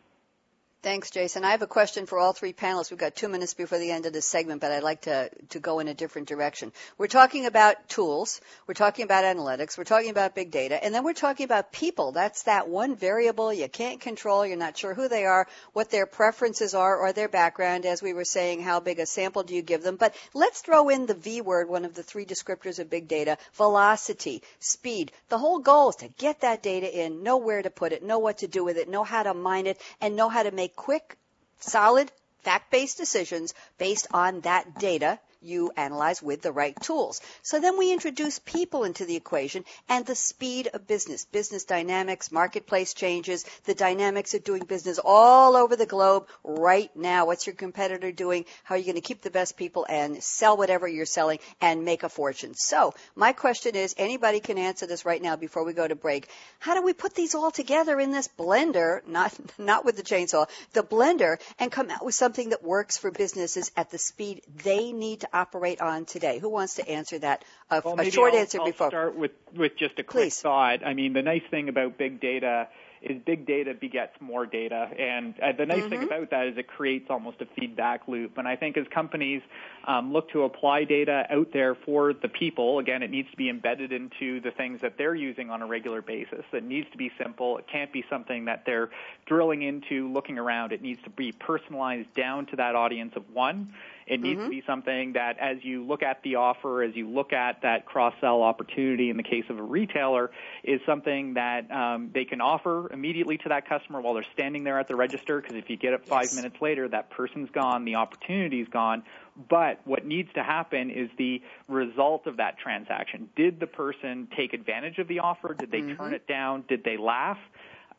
Thanks, 0.83 1.12
Jason. 1.12 1.45
I 1.45 1.53
have 1.53 1.62
a 1.62 1.68
question 1.68 2.07
for 2.07 2.18
all 2.18 2.33
three 2.33 2.53
panelists. 2.53 2.90
We've 2.90 2.99
got 2.99 3.14
two 3.14 3.29
minutes 3.29 3.55
before 3.55 3.79
the 3.79 3.92
end 3.92 4.05
of 4.07 4.12
this 4.12 4.27
segment, 4.27 4.61
but 4.61 4.73
I'd 4.73 4.83
like 4.83 5.03
to, 5.03 5.31
to 5.51 5.61
go 5.61 5.79
in 5.79 5.87
a 5.87 5.95
different 5.95 6.27
direction. 6.27 6.73
We're 6.99 7.07
talking 7.07 7.47
about 7.47 7.88
tools. 7.88 8.40
We're 8.66 8.75
talking 8.75 9.05
about 9.05 9.23
analytics. 9.23 9.79
We're 9.79 9.85
talking 9.85 10.11
about 10.11 10.35
big 10.35 10.51
data. 10.51 10.83
And 10.83 10.92
then 10.92 11.05
we're 11.05 11.12
talking 11.12 11.45
about 11.45 11.71
people. 11.71 12.11
That's 12.11 12.42
that 12.45 12.68
one 12.68 12.97
variable 12.97 13.53
you 13.53 13.68
can't 13.68 14.01
control. 14.01 14.45
You're 14.45 14.57
not 14.57 14.77
sure 14.77 14.92
who 14.92 15.09
they 15.09 15.25
are, 15.25 15.47
what 15.73 15.92
their 15.92 16.05
preferences 16.05 16.75
are, 16.75 16.97
or 16.97 17.12
their 17.12 17.29
background. 17.29 17.87
As 17.87 18.03
we 18.03 18.12
were 18.12 18.25
saying, 18.25 18.61
how 18.61 18.81
big 18.81 18.99
a 18.99 19.07
sample 19.07 19.45
do 19.45 19.55
you 19.55 19.62
give 19.62 19.85
them? 19.85 19.95
But 19.95 20.16
let's 20.35 20.62
throw 20.62 20.88
in 20.88 21.07
the 21.07 21.14
V 21.14 21.42
word, 21.42 21.68
one 21.68 21.85
of 21.85 21.95
the 21.95 22.03
three 22.03 22.25
descriptors 22.25 22.81
of 22.81 22.90
big 22.90 23.07
data, 23.07 23.38
velocity, 23.55 24.42
speed. 24.59 25.12
The 25.29 25.38
whole 25.38 25.61
goal 25.61 25.90
is 25.90 25.97
to 25.97 26.09
get 26.09 26.40
that 26.40 26.61
data 26.61 26.92
in, 26.92 27.23
know 27.23 27.37
where 27.37 27.62
to 27.62 27.71
put 27.71 27.92
it, 27.92 28.03
know 28.03 28.18
what 28.18 28.38
to 28.38 28.49
do 28.49 28.64
with 28.64 28.79
it, 28.79 28.88
know 28.88 29.05
how 29.05 29.23
to 29.23 29.33
mine 29.33 29.68
it, 29.68 29.81
and 30.01 30.16
know 30.16 30.29
how 30.29 30.42
to 30.42 30.51
make 30.51 30.71
quick, 30.76 31.16
solid, 31.61 32.11
fact-based 32.42 32.96
decisions 32.96 33.54
based 33.78 34.06
on 34.12 34.40
that 34.40 34.78
data 34.78 35.18
you 35.42 35.72
analyze 35.76 36.22
with 36.22 36.42
the 36.42 36.52
right 36.52 36.78
tools. 36.81 37.20
So 37.42 37.61
then 37.61 37.78
we 37.78 37.92
introduce 37.92 38.38
people 38.38 38.85
into 38.85 39.05
the 39.05 39.16
equation 39.16 39.64
and 39.88 40.07
the 40.07 40.14
speed 40.14 40.68
of 40.72 40.87
business, 40.87 41.24
business 41.24 41.64
dynamics, 41.64 42.33
marketplace 42.33 42.94
changes, 42.94 43.44
the 43.64 43.74
dynamics 43.74 44.35
of 44.35 44.44
doing 44.44 44.64
business 44.64 44.98
all 45.02 45.57
over 45.57 45.76
the 45.76 45.87
globe 45.87 46.28
right 46.44 46.94
now. 46.96 47.26
What's 47.26 47.46
your 47.46 47.57
competitor 47.57 48.12
doing? 48.12 48.44
How 48.64 48.74
are 48.74 48.78
you 48.78 48.85
going 48.85 48.94
to 48.96 49.00
keep 49.00 49.22
the 49.22 49.31
best 49.31 49.57
people 49.57 49.87
and 49.88 50.22
sell 50.22 50.57
whatever 50.57 50.87
you're 50.87 51.07
selling 51.07 51.38
and 51.61 51.85
make 51.85 52.02
a 52.02 52.09
fortune? 52.09 52.55
So 52.55 52.94
my 53.16 53.33
question 53.33 53.74
is, 53.74 53.94
anybody 53.98 54.40
can 54.40 54.59
answer 54.59 54.87
this 54.87 55.05
right 55.05 55.20
now 55.20 55.37
before 55.37 55.64
we 55.64 55.72
go 55.72 55.87
to 55.87 55.94
break. 55.94 56.28
How 56.59 56.74
do 56.74 56.83
we 56.83 56.92
put 56.92 57.14
these 57.14 57.35
all 57.35 57.50
together 57.50 57.98
in 57.98 58.12
this 58.12 58.28
blender, 58.28 59.07
not, 59.07 59.33
not 59.59 59.85
with 59.85 59.96
the 59.96 60.02
chainsaw, 60.02 60.48
the 60.72 60.83
blender 60.83 61.38
and 61.59 61.70
come 61.70 61.90
out 61.90 62.05
with 62.05 62.14
something 62.14 62.50
that 62.50 62.62
works 62.62 62.96
for 62.98 63.11
businesses 63.11 63.70
at 63.76 63.90
the 63.90 63.98
speed 63.98 64.42
they 64.62 64.92
need 64.92 65.20
to 65.20 65.32
operate 65.33 65.81
on 65.81 66.05
today? 66.05 66.38
Who 66.38 66.49
wants 66.49 66.75
to 66.75 66.88
answer 66.88 67.18
that? 67.21 67.45
A, 67.71 67.83
Well, 67.85 68.01
a 68.01 68.11
short 68.11 68.35
I'll, 68.35 68.40
answer 68.40 68.61
I'll 68.61 68.66
before. 68.66 68.88
start 68.88 69.16
with 69.16 69.33
with 69.55 69.77
just 69.77 69.99
a 69.99 70.03
quick 70.03 70.25
Please. 70.25 70.40
thought. 70.40 70.85
I 70.85 70.95
mean, 70.95 71.12
the 71.12 71.23
nice 71.23 71.42
thing 71.51 71.68
about 71.68 71.99
big 71.99 72.21
data 72.21 72.68
is 73.03 73.21
big 73.25 73.47
data 73.47 73.75
begets 73.75 74.12
more 74.21 74.47
data. 74.47 74.88
And 74.99 75.35
uh, 75.40 75.53
the 75.53 75.66
nice 75.66 75.81
mm-hmm. 75.81 75.88
thing 75.88 76.03
about 76.05 76.31
that 76.31 76.47
is 76.47 76.57
it 76.57 76.68
creates 76.68 77.07
almost 77.11 77.40
a 77.40 77.47
feedback 77.59 78.07
loop. 78.07 78.38
And 78.38 78.47
I 78.47 78.57
think 78.57 78.77
as 78.77 78.87
companies 78.95 79.42
um, 79.87 80.12
look 80.12 80.31
to 80.31 80.42
apply 80.42 80.85
data 80.85 81.27
out 81.29 81.49
there 81.53 81.75
for 81.75 82.12
the 82.12 82.29
people, 82.29 82.79
again, 82.79 83.03
it 83.03 83.11
needs 83.11 83.31
to 83.31 83.37
be 83.37 83.49
embedded 83.49 83.92
into 83.92 84.40
the 84.40 84.53
things 84.53 84.81
that 84.83 84.97
they're 84.99 85.14
using 85.14 85.51
on 85.51 85.62
a 85.62 85.66
regular 85.66 86.01
basis. 86.01 86.45
It 86.53 86.64
needs 86.64 86.88
to 86.92 86.99
be 86.99 87.11
simple. 87.21 87.59
It 87.59 87.66
can't 87.71 87.92
be 87.92 88.05
something 88.09 88.45
that 88.45 88.64
they're 88.64 88.90
drilling 89.27 89.62
into, 89.62 90.12
looking 90.12 90.38
around. 90.38 90.73
It 90.73 90.83
needs 90.83 91.03
to 91.03 91.11
be 91.11 91.33
personalized 91.33 92.14
down 92.14 92.47
to 92.47 92.57
that 92.57 92.77
audience 92.77 93.14
of 93.16 93.25
one. 93.33 93.75
It 94.06 94.20
needs 94.20 94.38
mm-hmm. 94.38 94.50
to 94.50 94.50
be 94.50 94.62
something 94.66 95.12
that 95.14 95.38
as 95.38 95.58
you 95.62 95.84
look 95.84 96.02
at 96.02 96.22
the 96.22 96.36
offer, 96.36 96.82
as 96.82 96.94
you 96.94 97.08
look 97.08 97.32
at 97.32 97.62
that 97.62 97.86
cross-sell 97.86 98.42
opportunity 98.42 99.10
in 99.10 99.16
the 99.16 99.22
case 99.22 99.44
of 99.48 99.58
a 99.58 99.62
retailer, 99.62 100.30
is 100.64 100.80
something 100.86 101.34
that 101.34 101.70
um, 101.70 102.10
they 102.12 102.24
can 102.24 102.40
offer 102.40 102.92
immediately 102.92 103.38
to 103.38 103.48
that 103.48 103.68
customer 103.68 104.00
while 104.00 104.14
they're 104.14 104.26
standing 104.32 104.64
there 104.64 104.78
at 104.78 104.88
the 104.88 104.96
register, 104.96 105.40
because 105.40 105.56
if 105.56 105.70
you 105.70 105.76
get 105.76 105.92
it 105.92 106.06
five 106.06 106.24
yes. 106.24 106.36
minutes 106.36 106.56
later, 106.60 106.88
that 106.88 107.10
person's 107.10 107.50
gone, 107.50 107.84
the 107.84 107.94
opportunity's 107.94 108.68
gone. 108.68 109.02
But 109.48 109.80
what 109.84 110.04
needs 110.04 110.28
to 110.34 110.42
happen 110.42 110.90
is 110.90 111.08
the 111.16 111.40
result 111.66 112.26
of 112.26 112.36
that 112.36 112.58
transaction. 112.58 113.30
Did 113.34 113.60
the 113.60 113.66
person 113.66 114.28
take 114.36 114.52
advantage 114.52 114.98
of 114.98 115.08
the 115.08 115.20
offer? 115.20 115.54
Did 115.54 115.70
they 115.70 115.80
mm-hmm. 115.80 115.96
turn 116.02 116.12
it 116.12 116.26
down? 116.26 116.64
Did 116.68 116.84
they 116.84 116.96
laugh? 116.96 117.38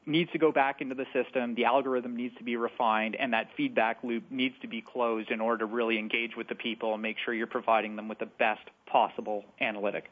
Needs 0.05 0.31
to 0.31 0.37
go 0.37 0.51
back 0.51 0.81
into 0.81 0.95
the 0.95 1.05
system, 1.13 1.55
the 1.55 1.65
algorithm 1.65 2.15
needs 2.15 2.35
to 2.37 2.43
be 2.43 2.55
refined, 2.55 3.15
and 3.15 3.33
that 3.33 3.47
feedback 3.55 4.03
loop 4.03 4.23
needs 4.29 4.55
to 4.61 4.67
be 4.67 4.81
closed 4.81 5.31
in 5.31 5.41
order 5.41 5.59
to 5.59 5.65
really 5.65 5.97
engage 5.97 6.35
with 6.35 6.47
the 6.47 6.55
people 6.55 6.93
and 6.93 7.01
make 7.01 7.17
sure 7.23 7.33
you're 7.33 7.47
providing 7.47 7.95
them 7.95 8.07
with 8.07 8.19
the 8.19 8.25
best 8.25 8.61
possible 8.85 9.45
analytic. 9.61 10.05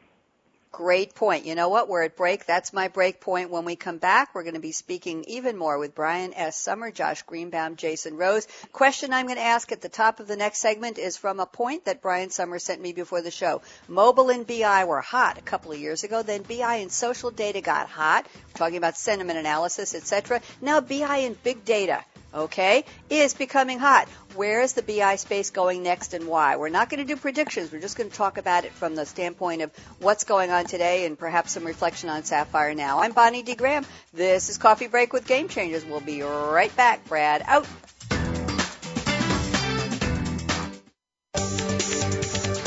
Great 0.72 1.16
point. 1.16 1.46
You 1.46 1.54
know 1.54 1.68
what? 1.68 1.90
We're 1.90 2.04
at 2.04 2.16
break. 2.16 2.46
That's 2.46 2.72
my 2.72 2.88
break 2.88 3.20
point. 3.20 3.50
When 3.50 3.66
we 3.66 3.76
come 3.76 3.98
back, 3.98 4.34
we're 4.34 4.44
going 4.44 4.54
to 4.54 4.62
be 4.62 4.72
speaking 4.72 5.26
even 5.28 5.58
more 5.58 5.78
with 5.78 5.94
Brian 5.94 6.34
S. 6.34 6.56
Sommer, 6.56 6.92
Josh 6.92 7.24
Greenbaum, 7.24 7.76
Jason 7.76 8.16
Rose. 8.16 8.48
Question 8.72 9.12
I'm 9.12 9.26
going 9.26 9.38
to 9.38 9.44
ask 9.44 9.70
at 9.74 9.82
the 9.82 9.90
top 9.90 10.22
of 10.22 10.30
the 10.30 10.38
next 10.38 10.60
segment 10.60 10.98
is 10.98 11.18
from 11.18 11.42
a 11.42 11.46
point 11.46 11.86
that 11.86 12.02
Brian 12.02 12.30
Sommer 12.30 12.58
sent 12.58 12.82
me 12.82 12.94
before 12.94 13.22
the 13.22 13.32
show. 13.32 13.62
Mobile 13.90 14.30
and 14.30 14.48
BI 14.48 14.86
were 14.86 15.02
hot 15.02 15.38
a 15.38 15.42
couple 15.42 15.74
of 15.74 15.80
years 15.80 16.06
ago. 16.06 16.24
Then 16.24 16.44
BI 16.44 16.76
and 16.76 16.90
social 16.90 17.32
data 17.32 17.60
got 17.60 17.90
hot. 17.90 18.26
We're 18.34 18.58
talking 18.58 18.78
about 18.78 18.96
sentiment 18.96 19.40
analysis, 19.40 19.94
etc. 19.94 20.40
Now 20.62 20.80
BI 20.80 21.18
and 21.18 21.44
big 21.44 21.66
data 21.66 22.02
okay, 22.34 22.86
is 23.10 23.34
becoming 23.34 23.80
hot. 23.80 24.08
Where 24.36 24.62
is 24.62 24.74
the 24.74 24.82
BI 24.82 25.18
space 25.18 25.50
going 25.50 25.84
next 25.84 26.14
and 26.14 26.28
why? 26.28 26.56
We're 26.56 26.70
not 26.70 26.90
going 26.90 27.06
to 27.06 27.14
do 27.14 27.20
predictions. 27.20 27.72
We're 27.72 27.82
just 27.82 27.98
going 27.98 28.10
to 28.10 28.16
talk 28.16 28.38
about 28.38 28.66
it 28.66 28.72
from 28.72 28.96
the 28.96 29.06
standpoint 29.06 29.62
of 29.62 29.72
what's 30.00 30.24
going 30.24 30.52
on 30.52 30.66
today 30.66 31.06
and 31.06 31.18
perhaps 31.18 31.52
some 31.52 31.66
reflection 31.66 32.10
on 32.10 32.24
Sapphire 32.24 32.74
now. 32.74 33.02
I'm 33.02 33.12
Bonnie 33.12 33.44
D. 33.44 33.56
Graham. 33.56 33.86
This 34.14 34.50
is 34.50 34.58
Coffee 34.58 34.88
Break 34.88 35.14
with 35.14 35.28
Game 35.28 35.48
Changers. 35.48 35.86
We'll 35.86 36.00
be 36.00 36.22
right 36.22 36.76
back. 36.76 37.08
Brad 37.08 37.44
out. 37.46 37.68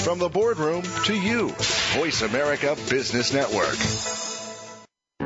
From 0.05 0.19
the 0.19 0.29
boardroom 0.29 0.83
to 1.07 1.15
you, 1.15 1.49
Voice 1.95 2.21
America 2.21 2.77
Business 2.91 3.33
Network. 3.33 4.14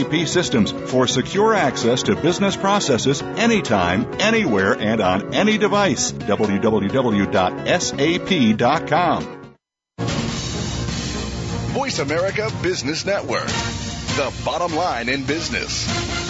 SAP 0.00 0.26
systems 0.26 0.72
for 0.72 1.06
secure 1.06 1.54
access 1.54 2.02
to 2.04 2.16
business 2.16 2.56
processes 2.56 3.22
anytime, 3.22 4.06
anywhere, 4.20 4.74
and 4.74 5.00
on 5.00 5.34
any 5.34 5.58
device. 5.58 6.12
www.sap.com. 6.12 6.80
Voice 11.72 11.98
America 11.98 12.50
Business 12.62 13.04
Network. 13.06 13.46
The 13.46 14.32
bottom 14.44 14.74
line 14.74 15.08
in 15.08 15.24
business. 15.24 16.29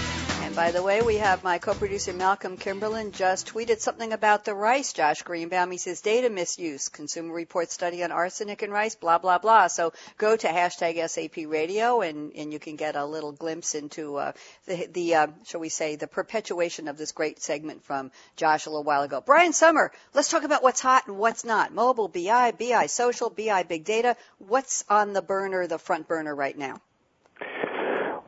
By 0.55 0.71
the 0.71 0.83
way, 0.83 1.01
we 1.01 1.15
have 1.15 1.45
my 1.45 1.59
co-producer 1.59 2.11
Malcolm 2.11 2.57
Kimberlin 2.57 3.13
just 3.13 3.47
tweeted 3.47 3.79
something 3.79 4.11
about 4.11 4.43
the 4.43 4.53
rice. 4.53 4.91
Josh 4.91 5.21
Greenbaum, 5.21 5.71
he 5.71 5.77
says 5.77 6.01
data 6.01 6.29
misuse, 6.29 6.89
Consumer 6.89 7.33
Report 7.33 7.71
study 7.71 8.03
on 8.03 8.11
arsenic 8.11 8.61
in 8.61 8.69
rice, 8.69 8.95
blah, 8.95 9.17
blah, 9.17 9.37
blah. 9.37 9.67
So 9.67 9.93
go 10.17 10.35
to 10.35 10.47
hashtag 10.47 11.09
SAP 11.09 11.49
radio 11.49 12.01
and, 12.01 12.33
and 12.35 12.51
you 12.51 12.59
can 12.59 12.75
get 12.75 12.97
a 12.97 13.05
little 13.05 13.31
glimpse 13.31 13.75
into 13.75 14.17
uh, 14.17 14.33
the, 14.65 14.87
the 14.91 15.15
uh, 15.15 15.27
shall 15.45 15.61
we 15.61 15.69
say, 15.69 15.95
the 15.95 16.07
perpetuation 16.07 16.89
of 16.89 16.97
this 16.97 17.13
great 17.13 17.41
segment 17.41 17.85
from 17.85 18.11
Josh 18.35 18.65
a 18.65 18.69
little 18.69 18.83
while 18.83 19.03
ago. 19.03 19.23
Brian 19.25 19.53
Sommer, 19.53 19.93
let's 20.13 20.29
talk 20.29 20.43
about 20.43 20.63
what's 20.63 20.81
hot 20.81 21.07
and 21.07 21.17
what's 21.17 21.45
not. 21.45 21.73
Mobile, 21.73 22.09
BI, 22.09 22.51
BI 22.51 22.87
social, 22.87 23.29
BI 23.29 23.63
big 23.63 23.85
data. 23.85 24.17
What's 24.37 24.83
on 24.89 25.13
the 25.13 25.21
burner, 25.21 25.65
the 25.67 25.79
front 25.79 26.09
burner 26.09 26.35
right 26.35 26.57
now? 26.57 26.81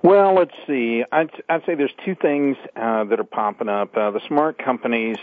Well, 0.04 0.36
let's 0.36 0.52
see. 0.68 1.02
I'd, 1.10 1.32
I'd 1.48 1.66
say 1.66 1.76
there's 1.76 1.94
two 2.04 2.14
things 2.14 2.58
uh, 2.76 3.06
that 3.06 3.22
are 3.22 3.24
popping 3.24 3.70
up. 3.70 3.96
Uh, 3.96 4.12
the 4.12 4.20
smart 4.28 4.58
companies, 4.58 5.16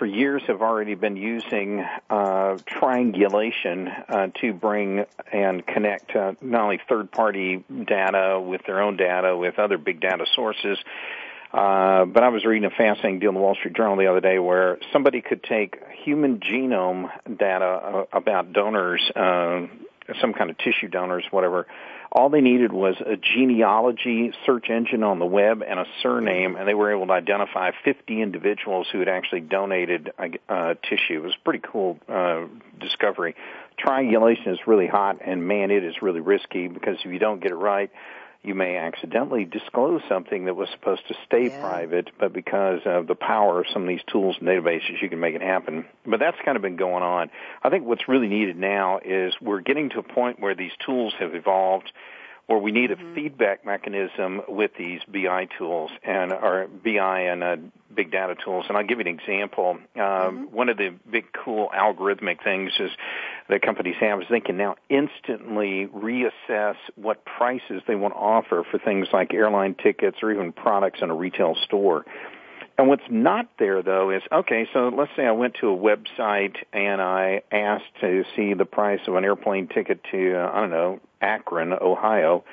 for 0.00 0.06
years, 0.06 0.42
have 0.48 0.62
already 0.62 0.96
been 0.96 1.16
using 1.16 1.86
uh, 2.10 2.58
triangulation 2.66 3.86
uh, 3.86 4.26
to 4.40 4.52
bring 4.52 5.04
and 5.32 5.64
connect 5.64 6.16
uh, 6.16 6.32
not 6.40 6.62
only 6.62 6.80
third-party 6.88 7.62
data 7.86 8.40
with 8.40 8.62
their 8.66 8.82
own 8.82 8.96
data 8.96 9.36
with 9.36 9.60
other 9.60 9.78
big 9.78 10.00
data 10.00 10.26
sources. 10.34 10.76
Uh, 11.52 12.04
but 12.06 12.24
I 12.24 12.28
was 12.28 12.44
reading 12.44 12.64
a 12.68 12.74
fascinating 12.74 13.20
deal 13.20 13.28
in 13.28 13.36
the 13.36 13.40
Wall 13.40 13.54
Street 13.54 13.76
Journal 13.76 13.96
the 13.96 14.08
other 14.08 14.20
day 14.20 14.40
where 14.40 14.78
somebody 14.92 15.20
could 15.20 15.44
take 15.44 15.78
human 16.04 16.40
genome 16.40 17.10
data 17.38 18.06
about 18.12 18.52
donors, 18.52 19.08
some 19.14 20.32
kind 20.36 20.50
of 20.50 20.58
tissue 20.58 20.88
donors, 20.88 21.24
whatever, 21.30 21.68
all 22.16 22.30
they 22.30 22.40
needed 22.40 22.72
was 22.72 22.96
a 23.00 23.16
genealogy 23.16 24.32
search 24.46 24.70
engine 24.70 25.02
on 25.02 25.18
the 25.18 25.26
web 25.26 25.62
and 25.62 25.78
a 25.78 25.84
surname, 26.02 26.56
and 26.56 26.66
they 26.66 26.72
were 26.72 26.90
able 26.90 27.06
to 27.06 27.12
identify 27.12 27.72
50 27.84 28.22
individuals 28.22 28.86
who 28.90 29.00
had 29.00 29.08
actually 29.08 29.42
donated 29.42 30.10
uh, 30.18 30.74
tissue. 30.82 31.18
It 31.18 31.22
was 31.22 31.34
a 31.38 31.44
pretty 31.44 31.62
cool 31.62 31.98
uh, 32.08 32.46
discovery. 32.80 33.36
Triangulation 33.78 34.50
is 34.52 34.58
really 34.66 34.86
hot, 34.86 35.18
and 35.22 35.46
man, 35.46 35.70
it 35.70 35.84
is 35.84 35.96
really 36.00 36.20
risky 36.20 36.68
because 36.68 36.96
if 37.04 37.12
you 37.12 37.18
don't 37.18 37.42
get 37.42 37.52
it 37.52 37.56
right, 37.56 37.90
you 38.42 38.54
may 38.54 38.76
accidentally 38.76 39.44
disclose 39.44 40.02
something 40.08 40.44
that 40.44 40.54
was 40.54 40.68
supposed 40.70 41.06
to 41.08 41.14
stay 41.26 41.48
yeah. 41.48 41.60
private, 41.60 42.10
but 42.18 42.32
because 42.32 42.80
of 42.84 43.06
the 43.06 43.14
power 43.14 43.60
of 43.60 43.66
some 43.72 43.82
of 43.82 43.88
these 43.88 44.02
tools 44.10 44.36
and 44.38 44.48
databases, 44.48 45.02
you 45.02 45.08
can 45.08 45.20
make 45.20 45.34
it 45.34 45.42
happen. 45.42 45.84
But 46.04 46.20
that's 46.20 46.36
kind 46.44 46.56
of 46.56 46.62
been 46.62 46.76
going 46.76 47.02
on. 47.02 47.30
I 47.62 47.70
think 47.70 47.84
what's 47.84 48.08
really 48.08 48.28
needed 48.28 48.56
now 48.56 49.00
is 49.04 49.34
we're 49.40 49.60
getting 49.60 49.90
to 49.90 49.98
a 49.98 50.02
point 50.02 50.40
where 50.40 50.54
these 50.54 50.72
tools 50.84 51.14
have 51.18 51.34
evolved 51.34 51.92
where 52.46 52.58
we 52.58 52.70
need 52.70 52.90
a 52.90 52.96
mm-hmm. 52.96 53.14
feedback 53.14 53.64
mechanism 53.66 54.42
with 54.48 54.70
these 54.78 55.00
BI 55.08 55.48
tools 55.58 55.90
and 56.04 56.32
our 56.32 56.68
BI 56.68 57.20
and 57.22 57.42
uh, 57.42 57.56
big 57.94 58.12
data 58.12 58.36
tools. 58.44 58.66
And 58.68 58.76
I'll 58.76 58.86
give 58.86 58.98
you 58.98 59.06
an 59.06 59.18
example. 59.18 59.70
Um, 59.70 59.80
mm-hmm. 59.96 60.42
One 60.54 60.68
of 60.68 60.76
the 60.76 60.94
big 61.10 61.24
cool 61.32 61.70
algorithmic 61.74 62.44
things 62.44 62.72
is 62.78 62.90
that 63.48 63.62
companies 63.62 63.96
have 64.00 64.20
is 64.20 64.26
they 64.30 64.40
can 64.40 64.56
now 64.56 64.76
instantly 64.88 65.88
reassess 65.88 66.76
what 66.94 67.24
prices 67.24 67.82
they 67.88 67.96
want 67.96 68.14
to 68.14 68.18
offer 68.18 68.64
for 68.70 68.78
things 68.78 69.08
like 69.12 69.34
airline 69.34 69.74
tickets 69.74 70.18
or 70.22 70.30
even 70.30 70.52
products 70.52 71.00
in 71.02 71.10
a 71.10 71.14
retail 71.14 71.56
store. 71.64 72.04
And 72.78 72.88
what's 72.88 73.08
not 73.08 73.48
there 73.58 73.82
though 73.82 74.10
is 74.10 74.22
okay, 74.30 74.68
so 74.72 74.88
let's 74.88 75.10
say 75.16 75.24
I 75.24 75.32
went 75.32 75.54
to 75.60 75.70
a 75.70 75.76
website 75.76 76.56
and 76.72 77.00
I 77.00 77.42
asked 77.50 78.00
to 78.02 78.24
see 78.34 78.52
the 78.52 78.66
price 78.66 79.00
of 79.06 79.14
an 79.14 79.24
airplane 79.24 79.68
ticket 79.68 80.04
to 80.12 80.34
uh, 80.34 80.50
I 80.52 80.60
don't 80.60 80.70
know, 80.70 81.00
Akron, 81.20 81.72
Ohio. 81.72 82.44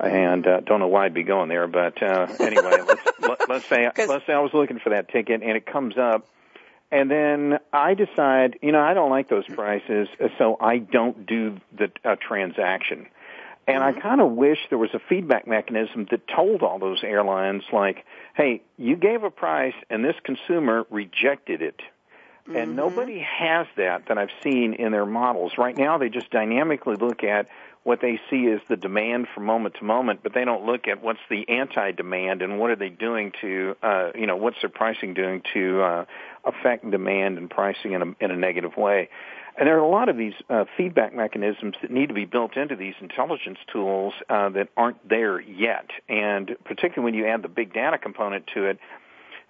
and 0.00 0.46
uh, 0.46 0.60
don't 0.60 0.80
know 0.80 0.88
why 0.88 1.06
I'd 1.06 1.14
be 1.14 1.24
going 1.24 1.48
there, 1.48 1.66
but 1.66 2.02
uh, 2.02 2.26
anyway, 2.40 2.82
let's 2.86 3.02
let, 3.20 3.48
let's 3.48 3.66
say 3.66 3.90
let's 4.06 4.26
say 4.26 4.32
I 4.32 4.40
was 4.40 4.54
looking 4.54 4.78
for 4.78 4.90
that 4.90 5.08
ticket 5.10 5.42
and 5.42 5.56
it 5.56 5.66
comes 5.66 5.98
up, 5.98 6.26
and 6.90 7.10
then 7.10 7.58
I 7.72 7.94
decide, 7.94 8.58
you 8.62 8.72
know, 8.72 8.80
I 8.80 8.94
don't 8.94 9.10
like 9.10 9.28
those 9.28 9.46
prices, 9.46 10.08
so 10.38 10.56
I 10.60 10.78
don't 10.78 11.26
do 11.26 11.58
the 11.76 11.90
uh, 12.04 12.16
transaction. 12.16 13.08
And 13.66 13.82
I 13.82 13.92
kind 13.92 14.20
of 14.20 14.30
wish 14.32 14.58
there 14.68 14.78
was 14.78 14.94
a 14.94 15.00
feedback 15.08 15.48
mechanism 15.48 16.06
that 16.10 16.28
told 16.28 16.62
all 16.62 16.78
those 16.78 17.02
airlines, 17.02 17.64
like, 17.72 18.04
hey, 18.36 18.62
you 18.78 18.94
gave 18.94 19.24
a 19.24 19.30
price 19.30 19.74
and 19.90 20.04
this 20.04 20.14
consumer 20.22 20.86
rejected 20.88 21.62
it. 21.62 21.80
Mm-hmm. 22.46 22.56
And 22.56 22.76
nobody 22.76 23.18
has 23.18 23.66
that 23.76 24.06
that 24.06 24.18
I've 24.18 24.30
seen 24.44 24.74
in 24.74 24.92
their 24.92 25.06
models. 25.06 25.54
Right 25.58 25.76
now, 25.76 25.98
they 25.98 26.08
just 26.08 26.30
dynamically 26.30 26.94
look 26.94 27.24
at 27.24 27.48
what 27.82 28.00
they 28.00 28.20
see 28.30 28.48
as 28.48 28.60
the 28.68 28.76
demand 28.76 29.28
from 29.32 29.44
moment 29.44 29.76
to 29.76 29.84
moment, 29.84 30.20
but 30.22 30.32
they 30.32 30.44
don't 30.44 30.64
look 30.64 30.88
at 30.88 31.02
what's 31.02 31.20
the 31.30 31.48
anti-demand 31.48 32.42
and 32.42 32.58
what 32.58 32.70
are 32.70 32.76
they 32.76 32.88
doing 32.88 33.32
to, 33.40 33.76
uh, 33.82 34.10
you 34.14 34.26
know, 34.26 34.34
what's 34.34 34.60
their 34.60 34.70
pricing 34.70 35.14
doing 35.14 35.42
to 35.54 35.82
uh, 35.82 36.04
affect 36.44 36.88
demand 36.90 37.38
and 37.38 37.48
pricing 37.48 37.92
in 37.92 38.02
a, 38.02 38.24
in 38.24 38.30
a 38.32 38.36
negative 38.36 38.76
way. 38.76 39.08
And 39.58 39.66
there 39.66 39.76
are 39.78 39.84
a 39.84 39.88
lot 39.88 40.08
of 40.08 40.18
these 40.18 40.34
uh, 40.50 40.64
feedback 40.76 41.14
mechanisms 41.14 41.76
that 41.80 41.90
need 41.90 42.08
to 42.08 42.14
be 42.14 42.26
built 42.26 42.56
into 42.56 42.76
these 42.76 42.94
intelligence 43.00 43.58
tools 43.72 44.12
uh, 44.28 44.50
that 44.50 44.68
aren't 44.76 45.08
there 45.08 45.40
yet. 45.40 45.88
And 46.08 46.56
particularly 46.64 47.12
when 47.12 47.14
you 47.14 47.26
add 47.26 47.42
the 47.42 47.48
big 47.48 47.72
data 47.72 47.96
component 47.96 48.46
to 48.54 48.66
it, 48.66 48.78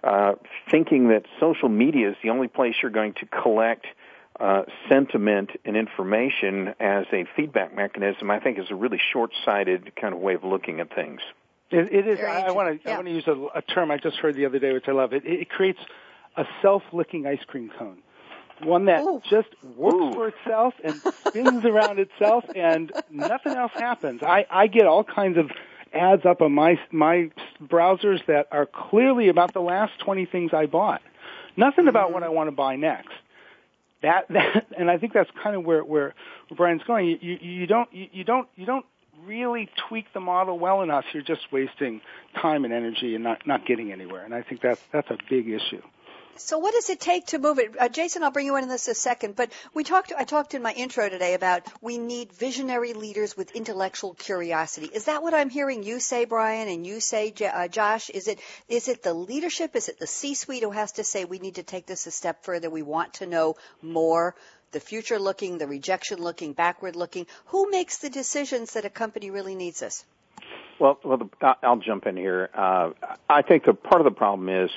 uh, 0.03 0.35
thinking 0.71 1.09
that 1.09 1.25
social 1.39 1.67
media 1.67 2.11
is 2.11 2.15
the 2.23 2.29
only 2.29 2.47
place 2.47 2.75
you're 2.81 2.91
going 2.91 3.13
to 3.15 3.25
collect 3.25 3.85
uh, 4.39 4.63
sentiment 4.87 5.49
and 5.65 5.75
information 5.75 6.73
as 6.79 7.05
a 7.11 7.25
feedback 7.35 7.75
mechanism, 7.75 8.29
I 8.29 8.39
think 8.39 8.59
is 8.59 8.67
a 8.69 8.75
really 8.75 9.01
short-sighted 9.11 9.95
kind 9.99 10.13
of 10.13 10.19
way 10.19 10.35
of 10.35 10.43
looking 10.43 10.79
at 10.79 10.93
things. 10.93 11.21
it, 11.71 11.91
it 11.91 12.07
is. 12.07 12.19
I 12.19 12.51
want 12.51 12.81
to. 12.81 12.87
Yeah. 12.87 12.93
I 12.93 12.97
want 12.97 13.07
to 13.07 13.13
use 13.13 13.27
a, 13.27 13.47
a, 13.57 13.61
term 13.61 13.89
I 13.91 13.97
just 13.97 14.17
heard 14.17 14.35
the 14.35 14.45
other 14.45 14.59
day, 14.59 14.73
which 14.73 14.87
I 14.87 14.91
love. 14.91 15.11
It, 15.11 15.25
it 15.25 15.49
creates 15.49 15.79
a 16.37 16.45
self-licking 16.61 17.25
ice 17.25 17.43
cream 17.47 17.71
cone, 17.77 17.97
one 18.61 18.85
that 18.85 19.01
Ooh. 19.01 19.21
just 19.29 19.49
works 19.75 19.95
Ooh. 19.95 20.13
for 20.13 20.27
itself 20.29 20.73
and 20.83 20.95
spins 20.95 21.65
around 21.65 21.99
itself, 21.99 22.45
and 22.55 22.91
nothing 23.09 23.53
else 23.53 23.71
happens. 23.73 24.21
I, 24.23 24.45
I 24.49 24.67
get 24.67 24.85
all 24.87 25.03
kinds 25.03 25.37
of 25.37 25.51
ads 25.93 26.25
up 26.25 26.41
on 26.41 26.53
my 26.53 26.79
my 26.91 27.29
browsers 27.61 28.25
that 28.27 28.47
are 28.51 28.65
clearly 28.65 29.29
about 29.29 29.53
the 29.53 29.61
last 29.61 29.93
20 29.99 30.25
things 30.25 30.51
I 30.53 30.65
bought. 30.65 31.01
Nothing 31.55 31.87
about 31.87 32.11
what 32.11 32.23
mm-hmm. 32.23 32.31
I 32.31 32.35
want 32.35 32.47
to 32.49 32.55
buy 32.55 32.75
next. 32.75 33.13
That, 34.01 34.27
that 34.29 34.67
and 34.77 34.89
I 34.89 34.97
think 34.97 35.13
that's 35.13 35.29
kind 35.41 35.55
of 35.55 35.63
where 35.65 35.83
where 35.83 36.13
Brian's 36.55 36.83
going. 36.83 37.07
You 37.07 37.17
you, 37.21 37.37
you 37.41 37.67
don't 37.67 37.91
you, 37.93 38.07
you 38.11 38.23
don't 38.23 38.47
you 38.55 38.65
don't 38.65 38.85
really 39.25 39.69
tweak 39.87 40.05
the 40.13 40.19
model 40.19 40.59
well 40.59 40.81
enough. 40.81 41.05
You're 41.13 41.23
just 41.23 41.51
wasting 41.51 42.01
time 42.39 42.65
and 42.65 42.73
energy 42.73 43.15
and 43.15 43.23
not 43.23 43.45
not 43.47 43.65
getting 43.65 43.91
anywhere. 43.91 44.23
And 44.23 44.33
I 44.33 44.41
think 44.41 44.61
that's 44.61 44.81
that's 44.91 45.09
a 45.09 45.17
big 45.29 45.49
issue. 45.49 45.81
So 46.39 46.59
what 46.59 46.73
does 46.73 46.89
it 46.89 46.99
take 46.99 47.27
to 47.27 47.39
move 47.39 47.59
it? 47.59 47.75
Uh, 47.79 47.89
Jason, 47.89 48.23
I'll 48.23 48.31
bring 48.31 48.45
you 48.45 48.55
in 48.55 48.63
on 48.63 48.69
this 48.69 48.87
a 48.87 48.93
second, 48.93 49.35
but 49.35 49.51
we 49.73 49.83
talked, 49.83 50.13
I 50.17 50.23
talked 50.23 50.53
in 50.53 50.61
my 50.61 50.71
intro 50.71 51.09
today 51.09 51.33
about 51.33 51.63
we 51.81 51.97
need 51.97 52.31
visionary 52.33 52.93
leaders 52.93 53.35
with 53.35 53.55
intellectual 53.55 54.13
curiosity. 54.13 54.87
Is 54.93 55.05
that 55.05 55.23
what 55.23 55.33
I'm 55.33 55.49
hearing 55.49 55.83
you 55.83 55.99
say, 55.99 56.25
Brian, 56.25 56.67
and 56.67 56.85
you 56.85 56.99
say, 56.99 57.33
uh, 57.41 57.67
Josh? 57.67 58.09
Is 58.09 58.27
it, 58.27 58.39
is 58.69 58.87
it 58.87 59.03
the 59.03 59.13
leadership? 59.13 59.75
Is 59.75 59.89
it 59.89 59.99
the 59.99 60.07
C-suite 60.07 60.63
who 60.63 60.71
has 60.71 60.93
to 60.93 61.03
say 61.03 61.25
we 61.25 61.39
need 61.39 61.55
to 61.55 61.63
take 61.63 61.85
this 61.85 62.07
a 62.07 62.11
step 62.11 62.43
further? 62.43 62.69
We 62.69 62.83
want 62.83 63.15
to 63.15 63.25
know 63.25 63.55
more? 63.81 64.35
The 64.71 64.79
future 64.79 65.17
looking, 65.17 65.57
the 65.57 65.67
rejection 65.67 66.19
looking, 66.19 66.53
backward 66.53 66.95
looking. 66.95 67.25
Who 67.47 67.71
makes 67.71 67.99
the 67.99 68.09
decisions 68.09 68.73
that 68.73 68.85
a 68.85 68.89
company 68.89 69.31
really 69.31 69.55
needs 69.55 69.81
us? 69.81 70.03
Well, 70.79 70.99
well, 71.03 71.29
I'll 71.63 71.77
jump 71.77 72.05
in 72.05 72.17
here. 72.17 72.49
Uh, 72.53 72.91
I 73.29 73.41
think 73.41 73.65
the 73.65 73.73
part 73.73 74.01
of 74.01 74.05
the 74.05 74.11
problem 74.11 74.49
is 74.49 74.69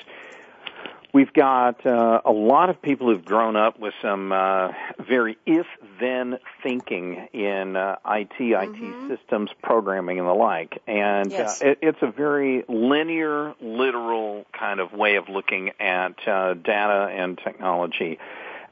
We've 1.13 1.33
got 1.33 1.85
uh, 1.85 2.21
a 2.23 2.31
lot 2.31 2.69
of 2.69 2.81
people 2.81 3.07
who've 3.07 3.25
grown 3.25 3.57
up 3.57 3.77
with 3.79 3.93
some 4.01 4.31
uh, 4.31 4.69
very 4.99 5.37
if-then 5.45 6.39
thinking 6.63 7.27
in 7.33 7.75
uh, 7.75 7.97
IT, 8.05 8.29
mm-hmm. 8.39 9.11
IT 9.11 9.19
systems, 9.19 9.49
programming, 9.61 10.19
and 10.19 10.27
the 10.27 10.33
like. 10.33 10.81
And 10.87 11.33
uh, 11.33 11.35
yes. 11.35 11.61
it, 11.61 11.79
it's 11.81 12.01
a 12.01 12.11
very 12.11 12.63
linear, 12.69 13.55
literal 13.59 14.45
kind 14.57 14.79
of 14.79 14.93
way 14.93 15.17
of 15.17 15.27
looking 15.27 15.71
at 15.81 16.25
uh, 16.27 16.53
data 16.53 17.09
and 17.13 17.37
technology. 17.37 18.17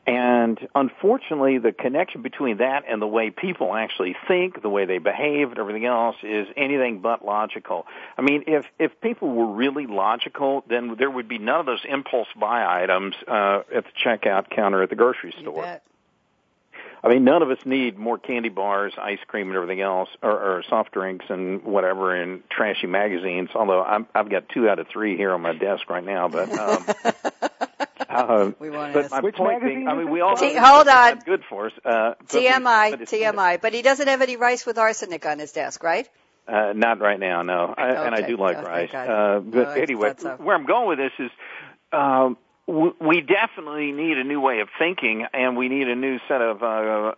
And 0.10 0.60
unfortunately, 0.74 1.60
the 1.60 1.72
connection 1.72 2.24
between 2.24 2.57
that 2.57 2.84
and 2.89 2.99
the 2.99 3.05
way 3.05 3.30
people 3.30 3.76
actually 3.76 4.16
think, 4.28 4.60
the 4.60 4.70
way 4.70 4.86
they 4.86 4.97
behave, 4.97 5.49
and 5.49 5.60
everything 5.60 5.86
else 5.86 6.16
is 6.24 6.47
anything 6.57 7.01
but 7.01 7.24
logical. 7.24 7.86
I 8.18 8.24
mean, 8.24 8.45
if 8.47 8.66
if 8.80 8.99
people 9.01 9.30
were 9.30 9.53
really 9.53 9.86
logical, 9.86 10.64
then 10.68 10.95
there 10.97 11.12
would 11.12 11.28
be 11.28 11.38
none 11.38 11.60
of 11.60 11.68
those 11.68 11.86
impulse 11.88 12.28
buy 12.36 12.82
items 12.82 13.14
uh, 13.28 13.62
at 13.72 13.84
the 13.84 13.91
checkout 14.03 14.49
counter 14.49 14.82
at 14.82 14.89
the 14.89 14.95
grocery 14.95 15.32
store. 15.39 15.80
I 17.03 17.07
mean, 17.07 17.24
none 17.24 17.43
of 17.43 17.51
us 17.51 17.60
need 17.64 17.99
more 17.99 18.18
candy 18.18 18.49
bars, 18.49 18.93
ice 18.99 19.20
cream, 19.28 19.49
and 19.49 19.55
everything 19.55 19.80
else, 19.80 20.10
or, 20.24 20.32
or 20.32 20.64
soft 20.68 20.91
drinks 20.91 21.26
and 21.30 21.64
whatever, 21.64 22.16
and 22.16 22.41
trashy 22.49 22.88
magazines. 22.88 23.49
Although 23.53 23.84
I'm, 23.84 24.07
I've 24.16 24.30
got 24.30 24.49
two 24.49 24.68
out 24.68 24.80
of 24.80 24.88
three 24.88 25.16
here 25.16 25.34
on 25.34 25.41
my 25.41 25.53
desk 25.53 25.88
right 25.88 26.03
now, 26.03 26.28
but 26.28 26.51
um, 26.51 26.86
Uh, 28.10 28.51
we 28.60 28.72
want 28.72 28.93
but 28.93 29.12
my 29.12 29.20
Which 29.20 29.36
point 29.36 29.62
being, 29.64 29.88
I 29.88 29.93
mean, 29.93 30.10
we 30.10 30.22
all 30.22 30.36
T- 30.36 30.55
hold 30.55 30.88
on. 30.88 31.20
Good 31.20 31.43
for 31.47 31.68
us. 31.68 31.74
Uh, 31.86 32.16
TMI, 32.28 32.91
but 32.91 33.01
TMI. 33.01 33.62
But 33.62 33.74
he 33.74 33.84
doesn't 33.84 34.07
have 34.07 34.22
any 34.22 34.36
rice 34.36 34.66
with 34.66 34.80
arsenic 34.80 35.28
on 35.28 35.38
his 35.38 35.51
desk, 35.51 35.84
right? 35.84 36.10
Uh, 36.47 36.74
not 36.76 36.99
right 36.99 37.20
now, 37.20 37.43
no. 37.43 37.76
I, 37.78 37.89
okay. 37.89 38.07
And 38.07 38.16
I 38.16 38.22
do 38.22 38.36
like 38.36 38.57
okay, 38.57 38.68
rice. 38.68 38.93
Uh, 38.93 39.41
but 39.43 39.68
oh, 39.68 39.72
anyway, 39.72 40.14
so. 40.18 40.36
where 40.38 40.55
I'm 40.55 40.66
going 40.66 40.88
with 40.88 40.97
this 40.97 41.12
is, 41.20 41.32
um, 41.93 42.38
we 42.70 43.22
definitely 43.22 43.92
need 43.92 44.20
a 44.20 44.24
new 44.24 44.40
way 44.40 44.60
of 44.60 44.70
thinking 44.78 45.26
and 45.34 45.58
we 45.58 45.70
need 45.70 45.88
a 45.88 45.96
new 45.96 46.20
set 46.28 46.40
of 46.40 46.62
uh, 46.62 46.66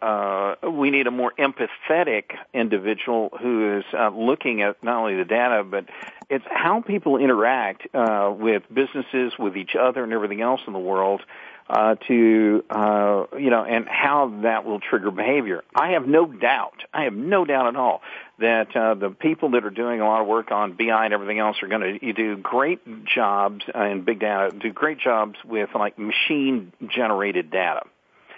uh, 0.02 0.70
we 0.70 0.92
need 0.92 1.08
a 1.08 1.12
more 1.12 1.34
empathetic 1.38 2.36
individual 2.54 3.38
who 3.42 3.80
is 3.80 3.84
uh, 3.94 4.10
looking 4.10 4.62
at 4.62 4.82
not 4.82 5.00
only 5.00 5.18
the 5.18 5.26
data 5.26 5.64
but 5.64 5.86
it's 6.30 6.46
how 6.50 6.80
people 6.80 7.18
interact 7.18 7.86
uh, 7.94 8.34
with 8.34 8.64
businesses 8.74 9.34
with 9.38 9.58
each 9.58 9.76
other 9.76 10.06
and 10.06 10.14
everything 10.14 10.40
else 10.40 10.62
in 10.68 10.74
the 10.74 10.80
world 10.80 11.22
uh, 11.70 11.96
to 12.08 12.64
uh, 12.70 13.26
you 13.38 13.50
know, 13.50 13.64
and 13.64 13.88
how 13.88 14.42
that 14.42 14.66
will 14.66 14.80
trigger 14.80 15.12
behavior. 15.12 15.64
I 15.74 15.92
have 15.92 16.06
no 16.06 16.26
doubt. 16.26 16.84
I 16.94 17.04
have 17.04 17.14
no 17.14 17.46
doubt 17.46 17.68
at 17.68 17.76
all 17.78 18.02
that 18.42 18.76
uh, 18.76 18.94
the 18.96 19.10
people 19.10 19.52
that 19.52 19.66
are 19.66 19.72
doing 19.72 20.02
a 20.02 20.06
lot 20.06 20.22
of 20.22 20.28
work 20.28 20.52
on 20.52 20.74
BI 20.74 21.06
and 21.06 21.14
everything 21.14 21.40
else 21.40 21.58
are 21.64 21.68
going 21.68 22.00
to 22.00 22.14
do 22.14 22.38
great 22.38 22.82
jobs 23.06 23.64
in 23.74 24.04
big 24.04 24.20
data. 24.20 24.56
Do 24.58 24.72
great 24.72 25.00
jobs 25.00 25.38
with 25.46 25.70
like 25.74 25.98
machine 25.98 26.74
generated 26.88 27.50
data. 27.50 27.82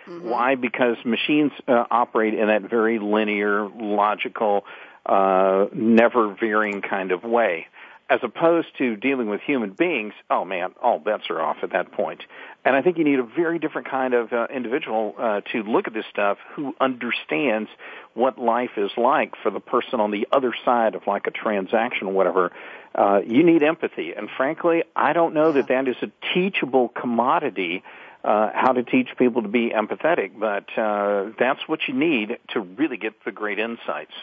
Mm-hmm. 0.07 0.29
Why? 0.29 0.55
Because 0.55 0.97
machines 1.05 1.51
uh, 1.67 1.85
operate 1.89 2.33
in 2.33 2.47
that 2.47 2.69
very 2.69 2.99
linear, 2.99 3.67
logical, 3.67 4.65
uh, 5.05 5.67
never 5.73 6.33
veering 6.33 6.81
kind 6.81 7.11
of 7.11 7.23
way 7.23 7.67
as 8.09 8.19
opposed 8.21 8.67
to 8.77 8.95
dealing 8.95 9.29
with 9.29 9.41
human 9.41 9.71
beings, 9.71 10.13
oh 10.29 10.43
man, 10.43 10.73
all 10.81 10.99
bets 10.99 11.23
are 11.29 11.41
off 11.41 11.57
at 11.63 11.71
that 11.71 11.91
point. 11.91 12.21
And 12.65 12.75
I 12.75 12.81
think 12.81 12.97
you 12.97 13.03
need 13.03 13.19
a 13.19 13.23
very 13.23 13.59
different 13.59 13.89
kind 13.89 14.13
of 14.13 14.31
uh, 14.31 14.47
individual 14.53 15.15
uh, 15.17 15.41
to 15.51 15.63
look 15.63 15.87
at 15.87 15.93
this 15.93 16.05
stuff 16.09 16.37
who 16.55 16.75
understands 16.79 17.69
what 18.13 18.37
life 18.37 18.71
is 18.77 18.91
like 18.97 19.33
for 19.41 19.51
the 19.51 19.59
person 19.59 19.99
on 19.99 20.11
the 20.11 20.27
other 20.31 20.53
side 20.65 20.95
of 20.95 21.07
like 21.07 21.27
a 21.27 21.31
transaction 21.31 22.07
or 22.07 22.13
whatever. 22.13 22.51
Uh, 22.93 23.21
you 23.25 23.43
need 23.43 23.63
empathy, 23.63 24.13
and 24.13 24.29
frankly, 24.37 24.83
I 24.95 25.13
don't 25.13 25.33
know 25.33 25.53
that 25.53 25.69
that 25.69 25.87
is 25.87 25.95
a 26.01 26.11
teachable 26.33 26.89
commodity. 26.89 27.83
Uh, 28.23 28.49
how 28.53 28.71
to 28.71 28.83
teach 28.83 29.09
people 29.17 29.41
to 29.41 29.49
be 29.49 29.71
empathetic, 29.71 30.31
but 30.39 30.63
uh, 30.79 31.31
that's 31.37 31.59
what 31.67 31.81
you 31.89 31.93
need 31.93 32.37
to 32.47 32.61
really 32.61 32.95
get 32.95 33.13
the 33.25 33.33
great 33.33 33.59
insights. 33.59 34.13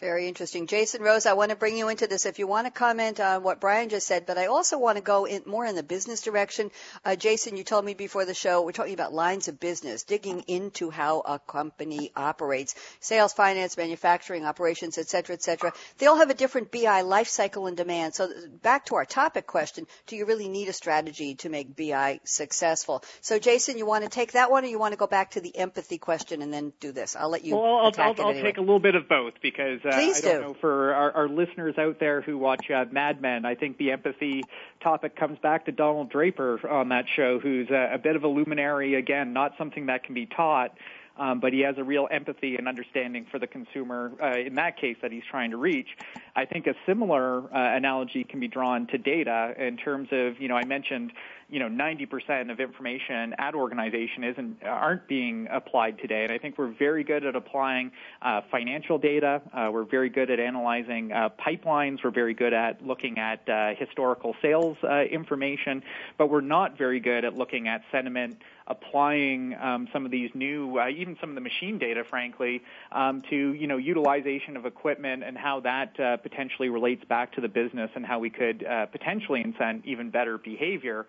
Very 0.00 0.28
interesting. 0.28 0.68
Jason 0.68 1.02
Rose, 1.02 1.26
I 1.26 1.32
want 1.32 1.50
to 1.50 1.56
bring 1.56 1.76
you 1.76 1.88
into 1.88 2.06
this 2.06 2.24
if 2.24 2.38
you 2.38 2.46
want 2.46 2.68
to 2.68 2.70
comment 2.70 3.18
on 3.18 3.42
what 3.42 3.58
Brian 3.60 3.88
just 3.88 4.06
said, 4.06 4.26
but 4.26 4.38
I 4.38 4.46
also 4.46 4.78
want 4.78 4.96
to 4.96 5.02
go 5.02 5.24
in 5.24 5.42
more 5.44 5.66
in 5.66 5.74
the 5.74 5.82
business 5.82 6.20
direction. 6.20 6.70
Uh, 7.04 7.16
Jason, 7.16 7.56
you 7.56 7.64
told 7.64 7.84
me 7.84 7.94
before 7.94 8.24
the 8.24 8.32
show, 8.32 8.62
we're 8.62 8.70
talking 8.70 8.94
about 8.94 9.12
lines 9.12 9.48
of 9.48 9.58
business, 9.58 10.04
digging 10.04 10.42
into 10.46 10.90
how 10.90 11.18
a 11.26 11.40
company 11.40 12.12
operates, 12.14 12.76
sales, 13.00 13.32
finance, 13.32 13.76
manufacturing, 13.76 14.46
operations, 14.46 14.98
et 14.98 15.08
cetera, 15.08 15.34
et 15.34 15.42
cetera. 15.42 15.72
They 15.98 16.06
all 16.06 16.18
have 16.18 16.30
a 16.30 16.34
different 16.34 16.70
BI 16.70 17.00
life 17.00 17.26
cycle 17.26 17.66
and 17.66 17.76
demand. 17.76 18.14
So 18.14 18.28
back 18.62 18.86
to 18.86 18.94
our 18.94 19.04
topic 19.04 19.48
question, 19.48 19.84
do 20.06 20.14
you 20.14 20.26
really 20.26 20.48
need 20.48 20.68
a 20.68 20.72
strategy 20.72 21.34
to 21.36 21.48
make 21.48 21.74
BI 21.74 22.20
successful? 22.22 23.02
So 23.20 23.40
Jason, 23.40 23.76
you 23.76 23.84
want 23.86 24.04
to 24.04 24.10
take 24.10 24.30
that 24.34 24.48
one 24.48 24.62
or 24.62 24.68
you 24.68 24.78
want 24.78 24.92
to 24.92 24.98
go 24.98 25.08
back 25.08 25.32
to 25.32 25.40
the 25.40 25.56
empathy 25.56 25.98
question 25.98 26.40
and 26.40 26.54
then 26.54 26.72
do 26.78 26.92
this? 26.92 27.16
I'll 27.16 27.30
let 27.30 27.44
you 27.44 27.56
Well, 27.56 27.64
I'll, 27.78 27.92
I'll, 27.98 28.14
I'll 28.16 28.30
anyway. 28.30 28.42
take 28.42 28.58
a 28.58 28.60
little 28.60 28.78
bit 28.78 28.94
of 28.94 29.08
both 29.08 29.34
because 29.42 29.80
uh, 29.88 29.94
Please 29.94 30.18
I 30.18 30.28
don't 30.28 30.40
do. 30.40 30.46
know 30.48 30.54
for 30.60 30.92
our, 30.94 31.12
our 31.12 31.28
listeners 31.28 31.76
out 31.78 31.98
there 31.98 32.20
who 32.20 32.38
watch 32.38 32.70
uh, 32.70 32.84
Mad 32.90 33.20
Men, 33.20 33.44
I 33.44 33.54
think 33.54 33.78
the 33.78 33.90
empathy 33.90 34.44
topic 34.82 35.16
comes 35.16 35.38
back 35.38 35.64
to 35.66 35.72
Donald 35.72 36.10
Draper 36.10 36.68
on 36.68 36.90
that 36.90 37.06
show, 37.16 37.38
who's 37.40 37.70
a, 37.70 37.94
a 37.94 37.98
bit 37.98 38.14
of 38.14 38.24
a 38.24 38.28
luminary 38.28 38.94
again, 38.94 39.32
not 39.32 39.54
something 39.58 39.86
that 39.86 40.04
can 40.04 40.14
be 40.14 40.26
taught. 40.26 40.76
um, 41.18 41.40
but 41.40 41.52
he 41.52 41.60
has 41.60 41.76
a 41.78 41.84
real 41.84 42.08
empathy 42.10 42.56
and 42.56 42.68
understanding 42.68 43.26
for 43.30 43.38
the 43.38 43.46
consumer 43.46 44.12
uh, 44.22 44.38
in 44.38 44.54
that 44.54 44.76
case 44.80 44.96
that 45.02 45.10
he's 45.10 45.24
trying 45.28 45.50
to 45.50 45.56
reach. 45.56 45.88
I 46.36 46.44
think 46.44 46.66
a 46.66 46.74
similar 46.86 47.42
uh, 47.52 47.76
analogy 47.76 48.24
can 48.24 48.40
be 48.40 48.48
drawn 48.48 48.86
to 48.88 48.98
data 48.98 49.54
in 49.58 49.76
terms 49.76 50.08
of, 50.12 50.40
you 50.40 50.48
know, 50.48 50.56
I 50.56 50.64
mentioned 50.64 51.12
you 51.48 51.58
know 51.58 51.68
90% 51.68 52.50
of 52.50 52.60
information 52.60 53.34
at 53.38 53.54
organization 53.54 54.24
isn't 54.24 54.62
aren't 54.64 55.08
being 55.08 55.48
applied 55.50 55.98
today. 55.98 56.24
And 56.24 56.32
i 56.32 56.38
think 56.38 56.58
we're 56.58 56.74
very 56.78 57.04
good 57.04 57.24
at 57.24 57.34
applying 57.34 57.90
uh, 58.20 58.42
financial 58.50 58.98
data. 58.98 59.40
Uh, 59.52 59.70
we're 59.72 59.84
very 59.84 60.10
good 60.10 60.30
at 60.30 60.40
analyzing 60.40 61.12
uh, 61.12 61.30
pipelines. 61.30 62.04
We're 62.04 62.10
very 62.10 62.34
good 62.34 62.52
at 62.52 62.84
looking 62.84 63.18
at 63.18 63.48
uh, 63.48 63.74
historical 63.76 64.36
sales 64.42 64.76
uh, 64.84 65.02
information. 65.02 65.82
But 66.18 66.28
we're 66.28 66.40
not 66.42 66.76
very 66.76 67.00
good 67.00 67.24
at 67.24 67.34
looking 67.34 67.68
at 67.68 67.82
sentiment 67.90 68.38
applying 68.68 69.54
um, 69.54 69.88
some 69.92 70.04
of 70.04 70.10
these 70.10 70.30
new, 70.34 70.78
uh, 70.78 70.88
even 70.88 71.16
some 71.20 71.30
of 71.30 71.34
the 71.34 71.40
machine 71.40 71.78
data, 71.78 72.04
frankly, 72.04 72.62
um, 72.92 73.22
to 73.30 73.54
you 73.54 73.66
know 73.66 73.78
utilization 73.78 74.56
of 74.56 74.66
equipment 74.66 75.24
and 75.24 75.36
how 75.36 75.60
that 75.60 75.98
uh, 75.98 76.16
potentially 76.18 76.68
relates 76.68 77.04
back 77.06 77.32
to 77.32 77.40
the 77.40 77.48
business 77.48 77.90
and 77.94 78.04
how 78.06 78.18
we 78.18 78.30
could 78.30 78.64
uh, 78.64 78.86
potentially 78.86 79.42
incent 79.42 79.84
even 79.84 80.10
better 80.10 80.38
behavior. 80.38 81.06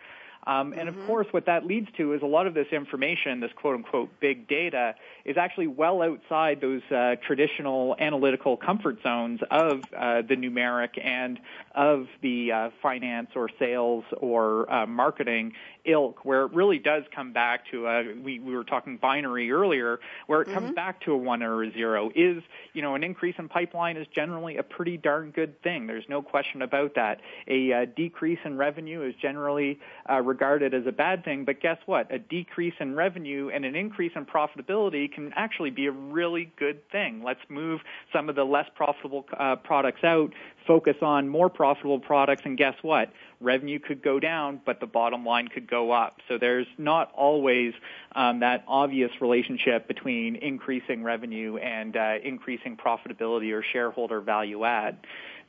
Um, 0.47 0.73
and 0.73 0.89
mm-hmm. 0.89 0.99
of 0.99 1.07
course, 1.07 1.27
what 1.31 1.45
that 1.45 1.65
leads 1.65 1.87
to 1.97 2.13
is 2.13 2.21
a 2.21 2.25
lot 2.25 2.47
of 2.47 2.53
this 2.53 2.67
information, 2.71 3.39
this 3.39 3.51
quote 3.55 3.75
unquote 3.75 4.09
big 4.19 4.47
data, 4.47 4.95
is 5.25 5.37
actually 5.37 5.67
well 5.67 6.01
outside 6.01 6.61
those 6.61 6.81
uh, 6.91 7.15
traditional 7.25 7.95
analytical 7.99 8.57
comfort 8.57 8.97
zones 9.03 9.41
of 9.51 9.81
uh, 9.95 10.21
the 10.21 10.35
numeric 10.35 11.03
and 11.03 11.39
of 11.75 12.07
the 12.21 12.51
uh, 12.51 12.69
finance 12.81 13.29
or 13.35 13.49
sales 13.59 14.03
or 14.17 14.71
uh, 14.71 14.85
marketing 14.87 15.53
ilk, 15.85 16.23
where 16.23 16.45
it 16.45 16.53
really 16.53 16.79
does 16.79 17.03
come 17.15 17.33
back 17.33 17.69
to 17.71 17.87
a, 17.87 18.13
we, 18.15 18.39
we 18.39 18.55
were 18.55 18.63
talking 18.63 18.97
binary 18.97 19.51
earlier, 19.51 19.99
where 20.27 20.41
it 20.41 20.47
mm-hmm. 20.47 20.55
comes 20.55 20.75
back 20.75 21.01
to 21.01 21.11
a 21.13 21.17
one 21.17 21.43
or 21.43 21.63
a 21.63 21.71
zero. 21.71 22.11
Is, 22.15 22.43
you 22.73 22.81
know, 22.81 22.95
an 22.95 23.03
increase 23.03 23.35
in 23.37 23.49
pipeline 23.49 23.97
is 23.97 24.07
generally 24.13 24.57
a 24.57 24.63
pretty 24.63 24.97
darn 24.97 25.31
good 25.31 25.61
thing. 25.61 25.87
There's 25.87 26.07
no 26.09 26.21
question 26.21 26.61
about 26.61 26.95
that. 26.95 27.21
A 27.47 27.73
uh, 27.73 27.85
decrease 27.95 28.39
in 28.45 28.57
revenue 28.57 29.01
is 29.01 29.15
generally 29.21 29.79
uh, 30.09 30.21
regarded 30.29 30.73
as 30.73 30.85
a 30.85 30.91
bad 30.91 31.25
thing, 31.25 31.43
but 31.43 31.59
guess 31.59 31.77
what? 31.87 32.13
A 32.13 32.19
decrease 32.19 32.75
in 32.79 32.95
revenue 32.95 33.49
and 33.53 33.65
an 33.65 33.75
increase 33.75 34.11
in 34.15 34.25
profitability 34.25 35.11
can 35.11 35.33
actually 35.35 35.71
be 35.71 35.87
a 35.87 35.91
really 35.91 36.51
good 36.57 36.87
thing. 36.91 37.23
Let's 37.23 37.41
move 37.49 37.81
some 38.13 38.29
of 38.29 38.35
the 38.35 38.45
less 38.45 38.67
profitable 38.75 39.25
uh, 39.37 39.55
products 39.57 40.03
out, 40.03 40.31
focus 40.67 40.95
on 41.01 41.27
more 41.27 41.49
profitable 41.49 41.99
products, 41.99 42.43
and 42.45 42.57
guess 42.57 42.75
what? 42.83 43.11
Revenue 43.41 43.79
could 43.79 44.03
go 44.03 44.19
down, 44.19 44.61
but 44.65 44.79
the 44.79 44.85
bottom 44.85 45.25
line 45.25 45.47
could 45.47 45.67
go 45.69 45.91
up. 45.91 46.19
So 46.27 46.37
there's 46.37 46.67
not 46.77 47.11
always 47.15 47.73
um, 48.13 48.41
that 48.41 48.63
obvious 48.67 49.11
relationship 49.19 49.87
between 49.87 50.35
increasing 50.35 51.03
revenue 51.03 51.57
and 51.57 51.97
uh, 51.97 52.15
increasing 52.23 52.77
profitability 52.77 53.51
or 53.51 53.63
shareholder 53.63 54.21
value 54.21 54.63
add. 54.63 54.97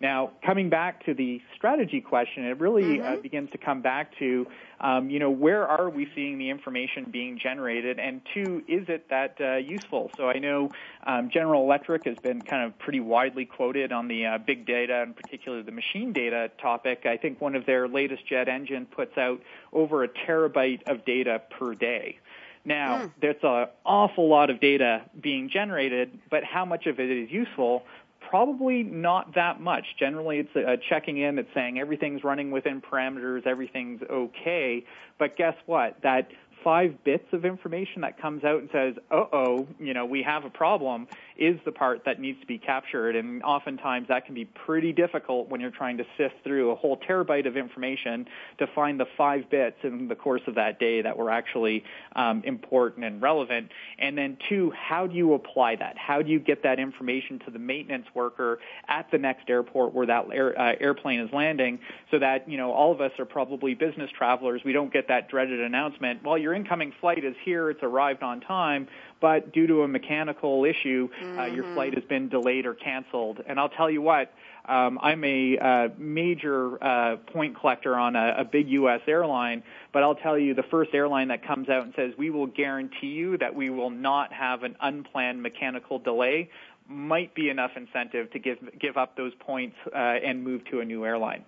Now, 0.01 0.30
coming 0.42 0.70
back 0.70 1.05
to 1.05 1.12
the 1.12 1.42
strategy 1.55 2.01
question, 2.01 2.46
it 2.46 2.59
really 2.59 3.01
uh, 3.01 3.05
mm-hmm. 3.05 3.18
uh, 3.18 3.20
begins 3.20 3.51
to 3.51 3.59
come 3.59 3.82
back 3.82 4.16
to, 4.18 4.46
um, 4.80 5.11
you 5.11 5.18
know, 5.18 5.30
where 5.30 5.68
are 5.68 5.90
we 5.90 6.09
seeing 6.14 6.38
the 6.38 6.48
information 6.48 7.05
being 7.11 7.38
generated, 7.38 7.98
and 7.98 8.22
two, 8.32 8.62
is 8.66 8.88
it 8.88 9.11
that 9.11 9.36
uh, 9.38 9.57
useful? 9.57 10.11
So 10.16 10.30
I 10.30 10.38
know 10.38 10.70
um, 11.07 11.28
General 11.30 11.62
Electric 11.62 12.07
has 12.07 12.16
been 12.16 12.40
kind 12.40 12.64
of 12.64 12.78
pretty 12.78 13.01
widely 13.01 13.44
quoted 13.44 13.92
on 13.92 14.09
the 14.09 14.24
uh, 14.24 14.38
big 14.38 14.64
data, 14.64 15.03
and 15.03 15.14
particularly 15.14 15.64
the 15.64 15.72
machine 15.72 16.14
data 16.14 16.51
topic. 16.62 17.05
I 17.05 17.18
think 17.18 17.38
one 17.38 17.55
of 17.55 17.66
their 17.66 17.86
latest 17.86 18.26
jet 18.26 18.48
engine 18.48 18.86
puts 18.86 19.18
out 19.18 19.42
over 19.70 20.03
a 20.03 20.09
terabyte 20.09 20.88
of 20.88 21.05
data 21.05 21.42
per 21.51 21.74
day. 21.74 22.18
Now, 22.64 23.05
mm. 23.05 23.12
there's 23.20 23.42
an 23.42 23.68
awful 23.86 24.28
lot 24.28 24.51
of 24.51 24.61
data 24.61 25.03
being 25.18 25.48
generated, 25.48 26.18
but 26.30 26.44
how 26.44 26.64
much 26.64 26.86
of 26.86 27.01
it 27.01 27.11
is 27.11 27.30
useful? 27.30 27.84
Probably 28.28 28.82
not 28.82 29.34
that 29.34 29.60
much. 29.60 29.84
Generally, 29.98 30.38
it's 30.38 30.56
a 30.56 30.76
checking 30.88 31.18
in. 31.18 31.38
It's 31.38 31.48
saying 31.54 31.78
everything's 31.78 32.22
running 32.22 32.50
within 32.50 32.80
parameters, 32.80 33.46
everything's 33.46 34.00
okay. 34.10 34.84
But 35.18 35.36
guess 35.36 35.54
what? 35.66 35.96
That 36.02 36.28
five 36.62 37.02
bits 37.04 37.26
of 37.32 37.44
information 37.44 38.02
that 38.02 38.20
comes 38.20 38.44
out 38.44 38.61
and 38.61 38.68
says, 38.72 38.94
"Uh 39.11 39.24
oh, 39.32 39.66
you 39.78 39.94
know, 39.94 40.04
we 40.04 40.22
have 40.22 40.44
a 40.44 40.50
problem," 40.50 41.08
is 41.36 41.58
the 41.64 41.72
part 41.72 42.04
that 42.04 42.20
needs 42.20 42.38
to 42.40 42.46
be 42.46 42.58
captured. 42.58 43.16
And 43.16 43.42
oftentimes 43.42 44.08
that 44.08 44.26
can 44.26 44.34
be 44.34 44.44
pretty 44.44 44.92
difficult 44.92 45.48
when 45.48 45.61
you're 45.61 45.70
trying 45.70 45.96
to 45.98 46.04
sift 46.16 46.34
through 46.44 46.70
a 46.70 46.74
whole 46.74 46.98
terabyte 46.98 47.46
of 47.46 47.56
information 47.56 48.26
to 48.58 48.66
find 48.74 49.00
the 49.00 49.06
five 49.16 49.48
bits 49.50 49.76
in 49.82 50.08
the 50.08 50.14
course 50.14 50.42
of 50.46 50.54
that 50.56 50.78
day 50.78 51.02
that 51.02 51.16
were 51.16 51.30
actually 51.30 51.82
um, 52.14 52.42
important 52.44 53.04
and 53.04 53.22
relevant. 53.22 53.70
And 53.98 54.16
then 54.16 54.36
two, 54.48 54.70
how 54.72 55.06
do 55.06 55.14
you 55.14 55.34
apply 55.34 55.76
that? 55.76 55.96
How 55.96 56.22
do 56.22 56.30
you 56.30 56.38
get 56.38 56.62
that 56.62 56.78
information 56.78 57.38
to 57.46 57.50
the 57.50 57.58
maintenance 57.58 58.06
worker 58.14 58.58
at 58.88 59.11
the 59.11 59.18
next 59.18 59.48
airport 59.48 59.94
where 59.94 60.06
that 60.06 60.26
air, 60.32 60.58
uh, 60.58 60.74
airplane 60.80 61.20
is 61.20 61.30
landing, 61.32 61.78
so 62.11 62.18
that 62.18 62.48
you 62.48 62.58
know 62.58 62.72
all 62.72 62.92
of 62.92 63.00
us 63.00 63.12
are 63.18 63.24
probably 63.24 63.74
business 63.74 64.11
travelers. 64.16 64.62
We 64.64 64.72
don't 64.72 64.92
get 64.92 65.08
that 65.08 65.28
dreaded 65.28 65.61
announcement. 65.61 66.22
Well, 66.22 66.38
your 66.51 66.57
incoming 66.57 66.92
flight 67.01 67.24
is 67.24 67.36
here. 67.44 67.70
It's 67.70 67.82
arrived 67.82 68.22
on 68.22 68.40
time 68.40 68.88
but 69.20 69.53
due 69.53 69.66
to 69.66 69.82
a 69.82 69.88
mechanical 69.88 70.64
issue, 70.64 71.09
mm-hmm. 71.09 71.38
uh, 71.38 71.44
your 71.46 71.64
flight 71.74 71.94
has 71.94 72.05
been 72.05 72.28
delayed 72.28 72.66
or 72.66 72.74
canceled. 72.74 73.40
And 73.46 73.61
I'll 73.61 73.68
tell 73.68 73.90
you 73.90 74.03
what, 74.03 74.32
um, 74.66 74.98
I'm 75.03 75.22
a 75.24 75.59
uh, 75.59 75.88
major 75.98 76.82
uh, 76.82 77.16
point 77.32 77.59
collector 77.59 77.96
on 77.96 78.16
a, 78.16 78.36
a 78.38 78.44
big 78.44 78.68
U.S. 78.70 79.01
airline, 79.07 79.62
but 79.92 80.03
I'll 80.03 80.14
tell 80.14 80.38
you 80.38 80.55
the 80.55 80.64
first 80.64 80.94
airline 80.94 81.28
that 81.28 81.46
comes 81.46 81.68
out 81.68 81.84
and 81.84 81.92
says 81.96 82.12
we 82.16 82.30
will 82.30 82.46
guarantee 82.46 83.09
you 83.09 83.36
that 83.38 83.55
we 83.55 83.70
will 83.70 83.90
not 83.90 84.32
have 84.32 84.62
an 84.62 84.76
unplanned 84.80 85.42
mechanical 85.42 85.98
delay 85.98 86.51
might 86.88 87.34
be 87.36 87.51
enough 87.51 87.70
incentive 87.76 88.32
to 88.32 88.40
give 88.40 88.59
give 88.80 88.96
up 88.96 89.16
those 89.16 89.32
points 89.38 89.76
uh, 89.94 89.96
and 89.96 90.42
move 90.42 90.61
to 90.72 90.80
a 90.80 90.84
new 90.84 91.05
airline. 91.05 91.44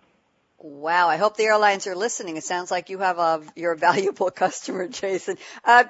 Wow, 0.63 1.09
I 1.09 1.17
hope 1.17 1.37
the 1.37 1.45
airlines 1.45 1.89
are 1.89 1.97
listening. 1.97 2.37
It 2.37 2.45
sounds 2.45 2.71
like 2.71 2.89
you 2.89 2.99
have 2.99 3.19
a 3.19 3.43
you're 3.57 3.73
a 3.73 3.77
valuable 3.77 4.31
customer, 4.45 4.87
Jason. 4.87 5.37
Uh, 5.65 5.85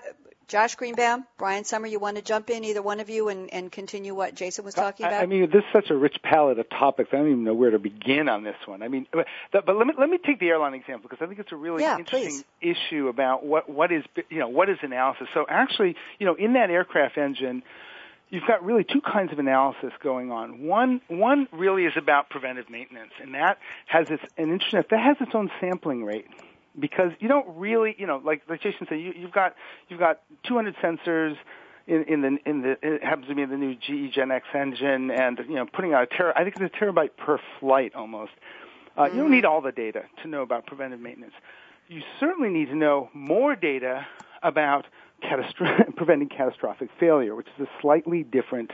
Josh 0.49 0.75
Greenbaum, 0.75 1.25
Brian 1.39 1.65
Sommer, 1.65 1.87
you 1.87 1.99
want 1.99 2.17
to 2.17 2.23
jump 2.23 2.51
in, 2.51 2.65
either 2.65 2.83
one 2.83 3.01
of 3.01 3.09
you, 3.09 3.29
and, 3.29 3.53
and 3.55 3.73
continue 3.73 4.15
what 4.15 4.35
Jason 4.35 4.65
was 4.65 4.75
talking 4.75 5.07
about? 5.07 5.21
I, 5.21 5.23
I 5.23 5.27
mean, 5.27 5.49
this 5.51 5.61
is 5.61 5.73
such 5.73 5.89
a 5.91 5.97
rich 5.97 6.17
palette 6.23 6.59
of 6.59 6.69
topics. 6.69 7.11
I 7.13 7.17
don't 7.17 7.29
even 7.29 7.45
know 7.45 7.55
where 7.55 7.71
to 7.71 7.79
begin 7.79 8.29
on 8.29 8.45
this 8.45 8.57
one. 8.67 8.83
I 8.83 8.89
mean, 8.89 9.07
but, 9.13 9.27
but 9.53 9.77
let 9.77 9.87
me 9.87 9.95
let 9.99 10.11
me 10.11 10.19
take 10.19 10.41
the 10.41 10.49
airline 10.49 10.75
example 10.75 11.09
because 11.09 11.25
I 11.25 11.27
think 11.27 11.39
it's 11.39 11.53
a 11.53 11.57
really 11.57 11.83
yeah, 11.83 11.99
interesting 11.99 12.45
please. 12.61 12.77
issue 12.91 13.09
about 13.09 13.47
what 13.47 13.69
what 13.71 13.93
is 13.93 14.05
you 14.29 14.41
know 14.41 14.49
what 14.49 14.69
is 14.69 14.79
analysis. 14.83 15.29
So 15.33 15.47
actually, 15.49 15.97
you 16.19 16.27
know, 16.27 16.35
in 16.35 16.55
that 16.55 16.71
aircraft 16.71 17.17
engine 17.17 17.63
you've 18.33 18.47
got 18.47 18.65
really 18.65 18.83
two 18.83 19.03
kinds 19.03 19.31
of 19.31 19.39
analysis 19.39 19.93
going 20.03 20.33
on. 20.33 20.65
One, 20.65 21.01
one 21.07 21.47
really 21.53 21.85
is 21.85 21.93
about 21.97 22.31
preventive 22.31 22.69
maintenance, 22.71 23.13
and 23.21 23.35
that 23.35 23.59
has 23.87 24.11
its 24.11 24.23
an 24.37 24.51
internet 24.51 24.89
that 24.89 25.01
has 25.01 25.19
its 25.21 25.35
own 25.35 25.51
sampling 25.61 26.05
rate 26.05 26.27
because 26.77 27.13
you 27.21 27.29
don't 27.29 27.47
really, 27.57 27.95
you 27.99 28.07
know, 28.07 28.21
like 28.25 28.43
like 28.49 28.63
Jason 28.63 28.87
said, 28.89 28.99
you, 28.99 29.13
you've 29.17 29.33
got 29.33 29.55
you've 29.89 30.01
got 30.01 30.21
200 30.45 30.75
sensors 30.77 31.37
in, 31.87 32.05
in 32.05 32.23
the 32.23 32.39
in 32.47 32.63
the 32.63 32.79
it 32.83 33.05
happens 33.05 33.29
to 33.29 33.35
be 33.35 33.43
in 33.43 33.51
the 33.51 33.57
new 33.57 33.75
GE 33.75 34.17
GEnx 34.17 34.43
engine, 34.55 35.11
and 35.11 35.39
you 35.47 35.55
know, 35.55 35.67
putting 35.67 35.93
out 35.93 36.03
a 36.05 36.07
tera, 36.07 36.33
I 36.35 36.43
think 36.43 36.57
it's 36.59 36.75
a 36.75 36.79
terabyte 36.85 37.17
per 37.17 37.39
flight 37.61 37.95
almost. 37.95 38.33
Uh, 38.97 39.03
mm-hmm. 39.03 39.17
You 39.17 39.23
don't 39.23 39.31
need 39.31 39.45
all 39.45 39.61
the 39.61 39.73
data 39.73 40.05
to 40.23 40.29
know 40.29 40.43
about 40.43 40.67
preventive 40.67 41.01
maintenance. 41.01 41.35
You 41.89 42.01
certainly 42.19 42.49
need 42.49 42.69
to 42.69 42.77
know 42.77 43.11
more 43.13 43.55
data 43.55 44.07
about 44.43 44.87
catastro- 45.23 45.95
preventing 45.97 46.29
catastrophic 46.29 46.91
failure, 46.99 47.35
which 47.35 47.49
is 47.59 47.67
a 47.67 47.81
slightly 47.81 48.23
different 48.23 48.73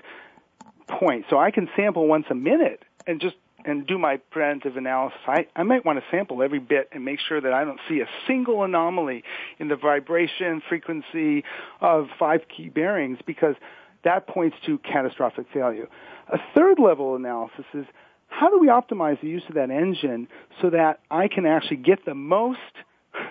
point. 0.88 1.26
So 1.30 1.38
I 1.38 1.50
can 1.50 1.68
sample 1.76 2.06
once 2.06 2.26
a 2.30 2.34
minute 2.34 2.82
and 3.06 3.20
just 3.20 3.36
and 3.64 3.86
do 3.86 3.98
my 3.98 4.18
preventive 4.30 4.76
analysis, 4.76 5.18
I, 5.26 5.46
I 5.56 5.62
might 5.64 5.84
want 5.84 5.98
to 5.98 6.04
sample 6.10 6.42
every 6.42 6.60
bit 6.60 6.88
and 6.92 7.04
make 7.04 7.18
sure 7.20 7.40
that 7.40 7.52
I 7.52 7.64
don't 7.64 7.80
see 7.88 8.00
a 8.00 8.08
single 8.26 8.62
anomaly 8.62 9.24
in 9.58 9.68
the 9.68 9.76
vibration 9.76 10.62
frequency 10.68 11.44
of 11.80 12.06
five 12.18 12.42
key 12.48 12.68
bearings 12.68 13.18
because 13.26 13.56
that 14.04 14.26
points 14.28 14.56
to 14.66 14.78
catastrophic 14.78 15.46
failure. 15.52 15.88
A 16.32 16.38
third 16.54 16.78
level 16.78 17.16
analysis 17.16 17.64
is 17.74 17.84
how 18.28 18.48
do 18.48 18.58
we 18.58 18.68
optimize 18.68 19.20
the 19.20 19.28
use 19.28 19.42
of 19.48 19.54
that 19.56 19.70
engine 19.70 20.28
so 20.62 20.70
that 20.70 21.00
I 21.10 21.28
can 21.28 21.44
actually 21.44 21.78
get 21.78 22.04
the 22.04 22.14
most, 22.14 22.58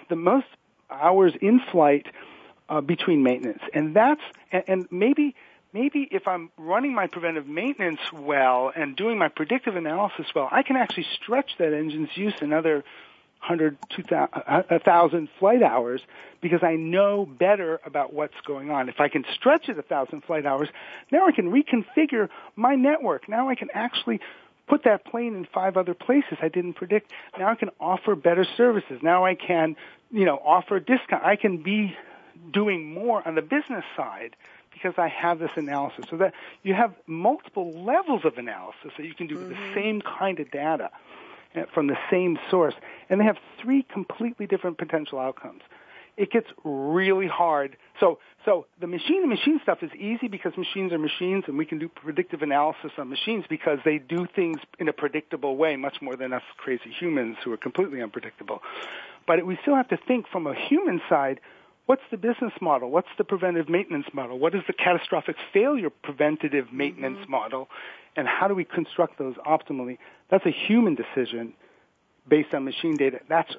the 0.10 0.16
most 0.16 0.48
hours 0.90 1.34
in 1.42 1.62
flight 1.72 2.06
uh, 2.70 2.82
between 2.82 3.24
maintenance, 3.24 3.62
and 3.74 3.96
that's 3.96 4.22
and, 4.52 4.64
and 4.68 4.88
maybe 4.92 5.36
maybe 5.74 6.08
if 6.12 6.28
I'm 6.28 6.50
running 6.58 6.94
my 6.94 7.08
preventive 7.08 7.48
maintenance 7.48 8.00
well 8.14 8.72
and 8.76 8.96
doing 8.96 9.18
my 9.18 9.28
predictive 9.28 9.76
analysis 9.76 10.26
well, 10.34 10.48
I 10.52 10.64
can 10.64 10.76
actually 10.76 11.08
stretch 11.22 11.52
that 11.60 11.74
engine's 11.74 12.16
use 12.16 12.36
another 12.42 12.84
100, 13.46 13.78
1,000 14.70 15.30
flight 15.40 15.62
hours 15.62 16.02
because 16.42 16.64
I 16.64 16.76
know 16.76 17.26
better 17.26 17.80
about 17.86 18.14
what's 18.14 18.40
going 18.46 18.72
on. 18.72 18.90
If 18.90 19.00
I 19.00 19.10
can 19.10 19.26
stretch 19.34 19.70
it 19.70 19.74
a 19.74 19.86
1,000 19.88 20.24
flight 20.24 20.46
hours, 20.46 20.70
now 21.12 21.28
I 21.28 21.32
can 21.32 21.52
reconfigure 21.52 22.30
my 22.56 22.76
network. 22.76 23.30
Now 23.30 23.50
I 23.50 23.56
can 23.56 23.70
actually 23.74 24.20
put 24.68 24.84
that 24.84 25.06
plane 25.06 25.36
in 25.36 25.46
five 25.46 25.78
other 25.78 25.94
places 25.94 26.38
I 26.42 26.50
didn't 26.50 26.74
predict. 26.74 27.12
Now 27.38 27.50
I 27.50 27.56
can 27.56 27.70
offer 27.80 28.16
better 28.16 28.46
services. 28.58 29.00
Now 29.02 29.26
I 29.26 29.36
can, 29.36 29.76
you 30.12 30.26
know, 30.26 30.38
offer 30.44 30.80
discount. 30.80 31.24
I 31.24 31.36
can 31.38 31.64
be 31.64 31.96
doing 32.52 32.94
more 32.94 33.28
on 33.28 33.36
the 33.36 33.42
business 33.42 33.86
side 33.96 34.36
because 34.72 34.94
I 34.98 35.08
have 35.08 35.40
this 35.40 35.52
analysis. 35.56 36.06
So 36.10 36.18
that 36.18 36.34
you 36.64 36.74
have 36.74 36.94
multiple 37.08 37.72
levels 37.72 38.26
of 38.26 38.38
analysis 38.38 38.92
that 38.98 39.06
you 39.06 39.14
can 39.14 39.28
do 39.28 39.36
mm-hmm. 39.36 39.50
with 39.50 39.58
the 39.58 39.64
mm-hmm. 39.64 39.74
same 39.74 40.02
kind 40.02 40.40
of 40.40 40.52
data 40.52 40.90
uh, 41.56 41.64
from 41.74 41.88
the 41.88 41.98
same 42.12 42.38
source, 42.50 42.76
and 43.10 43.20
they 43.20 43.26
have 43.26 43.38
three 43.62 43.84
completely 43.84 44.46
different 44.46 44.78
potential 44.78 45.20
outcomes. 45.20 45.62
It 46.18 46.32
gets 46.32 46.48
really 46.64 47.28
hard. 47.28 47.78
So, 48.00 48.18
so 48.44 48.66
the 48.80 48.88
machine 48.88 49.22
to 49.22 49.28
machine 49.28 49.60
stuff 49.62 49.84
is 49.84 49.92
easy 49.94 50.28
because 50.28 50.58
machines 50.58 50.92
are 50.92 50.98
machines, 50.98 51.44
and 51.48 51.60
we 51.60 51.66
can 51.66 51.78
do 51.78 51.88
predictive 51.88 52.42
analysis 52.42 52.92
on 52.98 53.10
machines 53.10 53.46
because 53.48 53.78
they 53.86 54.00
do 54.00 54.28
things 54.36 54.58
in 54.80 54.88
a 54.88 54.94
predictable 54.94 55.58
way, 55.58 55.76
much 55.76 56.02
more 56.02 56.16
than 56.16 56.34
us 56.34 56.42
crazy 56.58 56.92
humans 57.00 57.38
who 57.44 57.54
are 57.54 57.58
completely 57.58 58.02
unpredictable. 58.02 58.64
But 59.28 59.46
we 59.46 59.60
still 59.62 59.76
have 59.76 59.90
to 59.90 59.98
think 59.98 60.28
from 60.28 60.48
a 60.48 60.56
human 60.56 61.02
side 61.08 61.40
what's 61.88 62.04
the 62.12 62.18
business 62.18 62.54
model? 62.62 62.92
What's 62.92 63.10
the 63.18 63.24
preventive 63.24 63.68
maintenance 63.68 64.06
model? 64.14 64.38
What 64.38 64.54
is 64.54 64.62
the 64.68 64.74
catastrophic 64.74 65.36
failure 65.52 65.90
preventative 65.90 66.72
maintenance 66.72 67.18
mm-hmm. 67.20 67.32
model? 67.32 67.68
And 68.16 68.28
how 68.28 68.48
do 68.48 68.54
we 68.54 68.64
construct 68.64 69.18
those 69.18 69.36
optimally? 69.38 69.98
That's 70.30 70.46
a 70.46 70.52
human 70.52 70.96
decision 70.96 71.54
based 72.28 72.54
on 72.54 72.66
machine 72.66 72.96
data. 72.96 73.20
That's 73.28 73.54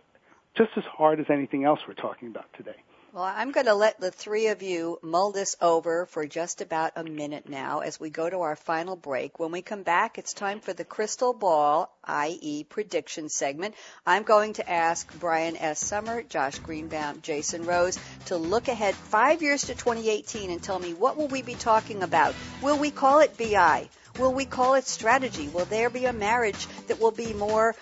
just 0.56 0.70
as 0.76 0.84
hard 0.84 1.20
as 1.20 1.26
anything 1.30 1.64
else 1.64 1.80
we're 1.86 1.94
talking 1.94 2.28
about 2.28 2.46
today. 2.56 2.76
Well, 3.18 3.26
I'm 3.26 3.50
going 3.50 3.66
to 3.66 3.74
let 3.74 3.98
the 3.98 4.12
three 4.12 4.46
of 4.46 4.62
you 4.62 5.00
mull 5.02 5.32
this 5.32 5.56
over 5.60 6.06
for 6.06 6.24
just 6.24 6.60
about 6.60 6.92
a 6.94 7.02
minute 7.02 7.48
now 7.48 7.80
as 7.80 7.98
we 7.98 8.10
go 8.10 8.30
to 8.30 8.42
our 8.42 8.54
final 8.54 8.94
break. 8.94 9.40
When 9.40 9.50
we 9.50 9.60
come 9.60 9.82
back, 9.82 10.18
it's 10.18 10.32
time 10.32 10.60
for 10.60 10.72
the 10.72 10.84
crystal 10.84 11.32
ball, 11.32 11.92
i.e. 12.04 12.62
prediction 12.62 13.28
segment. 13.28 13.74
I'm 14.06 14.22
going 14.22 14.52
to 14.52 14.70
ask 14.70 15.12
Brian 15.18 15.56
S. 15.56 15.84
Sommer, 15.84 16.22
Josh 16.22 16.60
Greenbaum, 16.60 17.20
Jason 17.20 17.66
Rose 17.66 17.98
to 18.26 18.36
look 18.36 18.68
ahead 18.68 18.94
five 18.94 19.42
years 19.42 19.62
to 19.62 19.74
2018 19.74 20.52
and 20.52 20.62
tell 20.62 20.78
me 20.78 20.94
what 20.94 21.16
will 21.16 21.26
we 21.26 21.42
be 21.42 21.56
talking 21.56 22.04
about? 22.04 22.36
Will 22.62 22.78
we 22.78 22.92
call 22.92 23.18
it 23.18 23.36
BI? 23.36 23.88
Will 24.20 24.32
we 24.32 24.44
call 24.44 24.74
it 24.74 24.84
strategy? 24.84 25.48
Will 25.48 25.64
there 25.64 25.90
be 25.90 26.04
a 26.04 26.12
marriage 26.12 26.68
that 26.86 27.00
will 27.00 27.10
be 27.10 27.32
more 27.32 27.74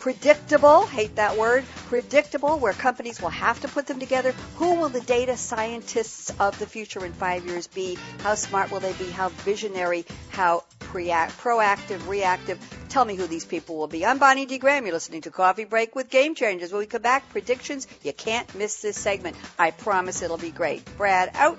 predictable, 0.00 0.86
hate 0.86 1.14
that 1.16 1.36
word, 1.36 1.64
predictable, 1.86 2.58
where 2.58 2.72
companies 2.72 3.20
will 3.20 3.28
have 3.28 3.60
to 3.60 3.68
put 3.68 3.86
them 3.86 4.00
together. 4.00 4.32
Who 4.56 4.74
will 4.74 4.88
the 4.88 5.02
data 5.02 5.36
scientists 5.36 6.32
of 6.40 6.58
the 6.58 6.66
future 6.66 7.04
in 7.04 7.12
five 7.12 7.46
years 7.46 7.66
be? 7.66 7.98
How 8.20 8.34
smart 8.34 8.72
will 8.72 8.80
they 8.80 8.94
be? 8.94 9.10
How 9.10 9.28
visionary? 9.28 10.06
How 10.30 10.64
proactive, 10.80 12.08
reactive? 12.08 12.58
Tell 12.88 13.04
me 13.04 13.14
who 13.14 13.26
these 13.28 13.44
people 13.44 13.76
will 13.76 13.86
be. 13.86 14.04
I'm 14.04 14.18
Bonnie 14.18 14.46
D. 14.46 14.58
Graham. 14.58 14.84
You're 14.84 14.94
listening 14.94 15.20
to 15.22 15.30
Coffee 15.30 15.64
Break 15.64 15.94
with 15.94 16.10
Game 16.10 16.34
Changers. 16.34 16.72
When 16.72 16.80
we 16.80 16.86
come 16.86 17.02
back, 17.02 17.28
predictions. 17.28 17.86
You 18.02 18.12
can't 18.12 18.52
miss 18.56 18.82
this 18.82 18.98
segment. 18.98 19.36
I 19.58 19.70
promise 19.70 20.22
it'll 20.22 20.38
be 20.38 20.50
great. 20.50 20.84
Brad 20.96 21.30
out. 21.34 21.58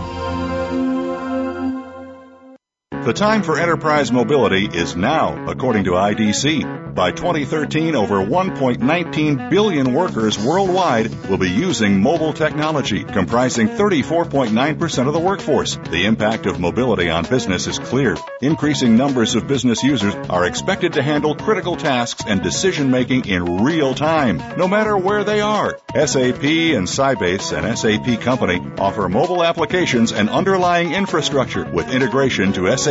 The 3.03 3.13
time 3.13 3.41
for 3.41 3.57
enterprise 3.57 4.11
mobility 4.11 4.65
is 4.65 4.95
now, 4.95 5.49
according 5.49 5.85
to 5.85 5.93
IDC. 5.93 6.93
By 6.93 7.11
2013, 7.11 7.95
over 7.95 8.17
1.19 8.17 9.49
billion 9.49 9.93
workers 9.93 10.37
worldwide 10.37 11.29
will 11.29 11.39
be 11.39 11.49
using 11.49 11.99
mobile 11.99 12.33
technology, 12.33 13.03
comprising 13.03 13.69
34.9% 13.69 15.07
of 15.07 15.13
the 15.13 15.19
workforce. 15.19 15.77
The 15.89 16.05
impact 16.05 16.45
of 16.45 16.59
mobility 16.59 17.09
on 17.09 17.23
business 17.23 17.65
is 17.65 17.79
clear. 17.79 18.17
Increasing 18.41 18.97
numbers 18.97 19.33
of 19.33 19.47
business 19.47 19.81
users 19.81 20.13
are 20.29 20.45
expected 20.45 20.93
to 20.93 21.01
handle 21.01 21.33
critical 21.33 21.77
tasks 21.77 22.25
and 22.27 22.43
decision 22.43 22.91
making 22.91 23.25
in 23.25 23.63
real 23.63 23.95
time, 23.95 24.37
no 24.57 24.67
matter 24.67 24.95
where 24.95 25.23
they 25.23 25.39
are. 25.39 25.79
SAP 25.95 26.43
and 26.43 26.87
Sybase, 26.87 27.57
an 27.57 27.75
SAP 27.75 28.21
company, 28.21 28.61
offer 28.77 29.07
mobile 29.09 29.43
applications 29.43 30.11
and 30.11 30.29
underlying 30.29 30.91
infrastructure 30.91 31.63
with 31.63 31.89
integration 31.89 32.51
to 32.53 32.77
SAP 32.77 32.90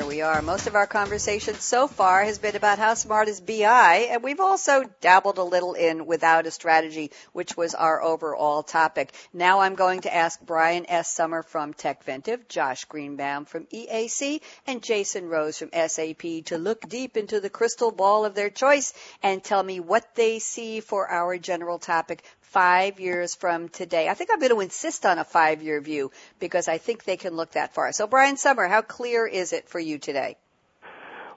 we 0.00 0.22
are. 0.22 0.40
Most 0.40 0.66
of 0.66 0.74
our 0.74 0.86
conversation 0.86 1.54
so 1.56 1.86
far 1.86 2.24
has 2.24 2.38
been 2.38 2.56
about 2.56 2.78
how 2.78 2.94
smart 2.94 3.28
is 3.28 3.42
BI, 3.42 4.08
and 4.10 4.22
we've 4.22 4.40
also 4.40 4.84
dabbled 5.02 5.36
a 5.36 5.42
little 5.42 5.74
in 5.74 6.06
without 6.06 6.46
a 6.46 6.50
strategy, 6.50 7.10
which 7.34 7.58
was 7.58 7.74
our 7.74 8.02
overall 8.02 8.62
topic. 8.62 9.12
Now 9.34 9.60
I'm 9.60 9.74
going 9.74 10.00
to 10.02 10.14
ask 10.14 10.40
Brian 10.40 10.86
S. 10.88 11.12
Sommer 11.12 11.42
from 11.42 11.74
TechVentive, 11.74 12.48
Josh 12.48 12.86
Greenbaum 12.86 13.44
from 13.44 13.66
EAC, 13.66 14.40
and 14.66 14.82
Jason 14.82 15.28
Rose 15.28 15.58
from 15.58 15.70
SAP 15.72 16.46
to 16.46 16.56
look 16.56 16.88
deep 16.88 17.18
into 17.18 17.38
the 17.40 17.50
crystal 17.50 17.90
ball 17.90 18.24
of 18.24 18.34
their 18.34 18.50
choice 18.50 18.94
and 19.22 19.44
tell 19.44 19.62
me 19.62 19.78
what 19.78 20.14
they 20.14 20.38
see 20.38 20.80
for 20.80 21.06
our 21.06 21.36
general 21.36 21.78
topic 21.78 22.24
five 22.52 23.00
years 23.00 23.34
from 23.34 23.68
today. 23.70 24.08
I 24.08 24.14
think 24.14 24.30
I'm 24.32 24.38
going 24.38 24.52
to 24.52 24.60
insist 24.60 25.06
on 25.06 25.18
a 25.18 25.24
five 25.24 25.62
year 25.62 25.80
view 25.80 26.10
because 26.38 26.68
I 26.68 26.78
think 26.78 27.04
they 27.04 27.16
can 27.16 27.34
look 27.34 27.52
that 27.52 27.74
far. 27.74 27.92
So 27.92 28.06
Brian 28.06 28.36
Sommer, 28.36 28.68
how 28.68 28.82
clear 28.82 29.26
is 29.26 29.52
it 29.52 29.68
for 29.68 29.80
you 29.80 29.98
today? 29.98 30.36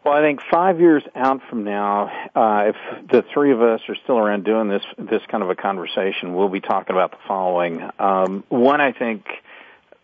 Well, 0.03 0.13
I 0.13 0.21
think 0.21 0.39
five 0.51 0.79
years 0.79 1.01
out 1.15 1.41
from 1.49 1.63
now, 1.63 2.11
uh, 2.35 2.69
if 2.69 3.09
the 3.09 3.23
three 3.33 3.51
of 3.51 3.61
us 3.63 3.81
are 3.89 3.95
still 4.03 4.19
around 4.19 4.45
doing 4.45 4.67
this 4.69 4.83
this 4.99 5.21
kind 5.29 5.41
of 5.41 5.49
a 5.49 5.55
conversation, 5.55 6.35
we'll 6.35 6.49
be 6.49 6.61
talking 6.61 6.95
about 6.95 7.09
the 7.09 7.17
following. 7.27 7.81
Um, 7.97 8.43
one, 8.49 8.81
I 8.81 8.91
think 8.91 9.25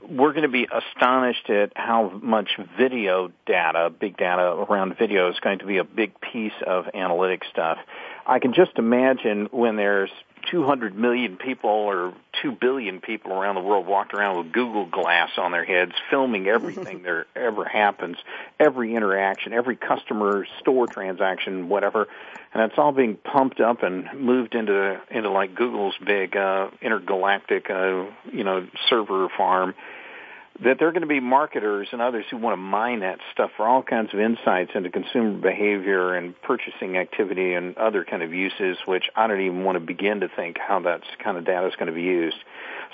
we're 0.01 0.31
going 0.31 0.41
to 0.41 0.49
be 0.49 0.67
astonished 0.71 1.49
at 1.51 1.73
how 1.75 2.09
much 2.09 2.49
video 2.79 3.31
data, 3.45 3.91
big 3.91 4.17
data 4.17 4.41
around 4.41 4.97
video, 4.97 5.29
is 5.29 5.39
going 5.39 5.59
to 5.59 5.67
be 5.67 5.77
a 5.77 5.83
big 5.83 6.19
piece 6.19 6.59
of 6.65 6.85
analytic 6.95 7.43
stuff. 7.51 7.77
I 8.25 8.39
can 8.39 8.53
just 8.53 8.77
imagine 8.77 9.47
when 9.51 9.75
there's 9.75 10.11
200 10.49 10.95
million 10.95 11.37
people 11.37 11.69
or 11.69 12.13
2 12.41 12.53
billion 12.53 12.99
people 12.99 13.31
around 13.31 13.55
the 13.55 13.61
world 13.61 13.85
walked 13.85 14.13
around 14.13 14.37
with 14.37 14.51
Google 14.51 14.85
Glass 14.85 15.31
on 15.37 15.51
their 15.51 15.63
heads, 15.63 15.91
filming 16.09 16.47
everything 16.47 17.03
that 17.03 17.25
ever 17.35 17.65
happens, 17.65 18.17
every 18.59 18.95
interaction, 18.95 19.53
every 19.53 19.75
customer 19.75 20.45
store 20.59 20.87
transaction, 20.87 21.69
whatever, 21.69 22.07
and 22.53 22.63
it's 22.63 22.77
all 22.77 22.91
being 22.91 23.17
pumped 23.17 23.59
up 23.59 23.83
and 23.83 24.07
moved 24.19 24.55
into 24.55 24.99
into 25.09 25.29
like 25.29 25.55
Google's 25.55 25.95
big 26.03 26.35
uh, 26.35 26.69
intergalactic, 26.81 27.69
uh, 27.69 28.05
you 28.31 28.43
know, 28.43 28.67
server 28.89 29.29
farm 29.37 29.73
that 30.63 30.77
there 30.77 30.87
are 30.87 30.91
going 30.91 31.01
to 31.01 31.07
be 31.07 31.19
marketers 31.19 31.87
and 31.91 32.01
others 32.01 32.25
who 32.29 32.37
want 32.37 32.53
to 32.53 32.57
mine 32.57 32.99
that 32.99 33.19
stuff 33.31 33.51
for 33.57 33.67
all 33.67 33.81
kinds 33.81 34.13
of 34.13 34.19
insights 34.19 34.71
into 34.75 34.89
consumer 34.89 35.31
behavior 35.31 36.13
and 36.13 36.39
purchasing 36.41 36.97
activity 36.97 37.53
and 37.53 37.77
other 37.77 38.05
kind 38.05 38.21
of 38.21 38.33
uses, 38.33 38.77
which 38.85 39.05
I 39.15 39.27
don't 39.27 39.41
even 39.41 39.63
want 39.63 39.77
to 39.77 39.79
begin 39.79 40.19
to 40.19 40.27
think 40.27 40.57
how 40.59 40.81
that 40.81 41.01
kind 41.23 41.37
of 41.37 41.45
data 41.45 41.67
is 41.67 41.75
going 41.75 41.87
to 41.87 41.93
be 41.93 42.03
used. 42.03 42.37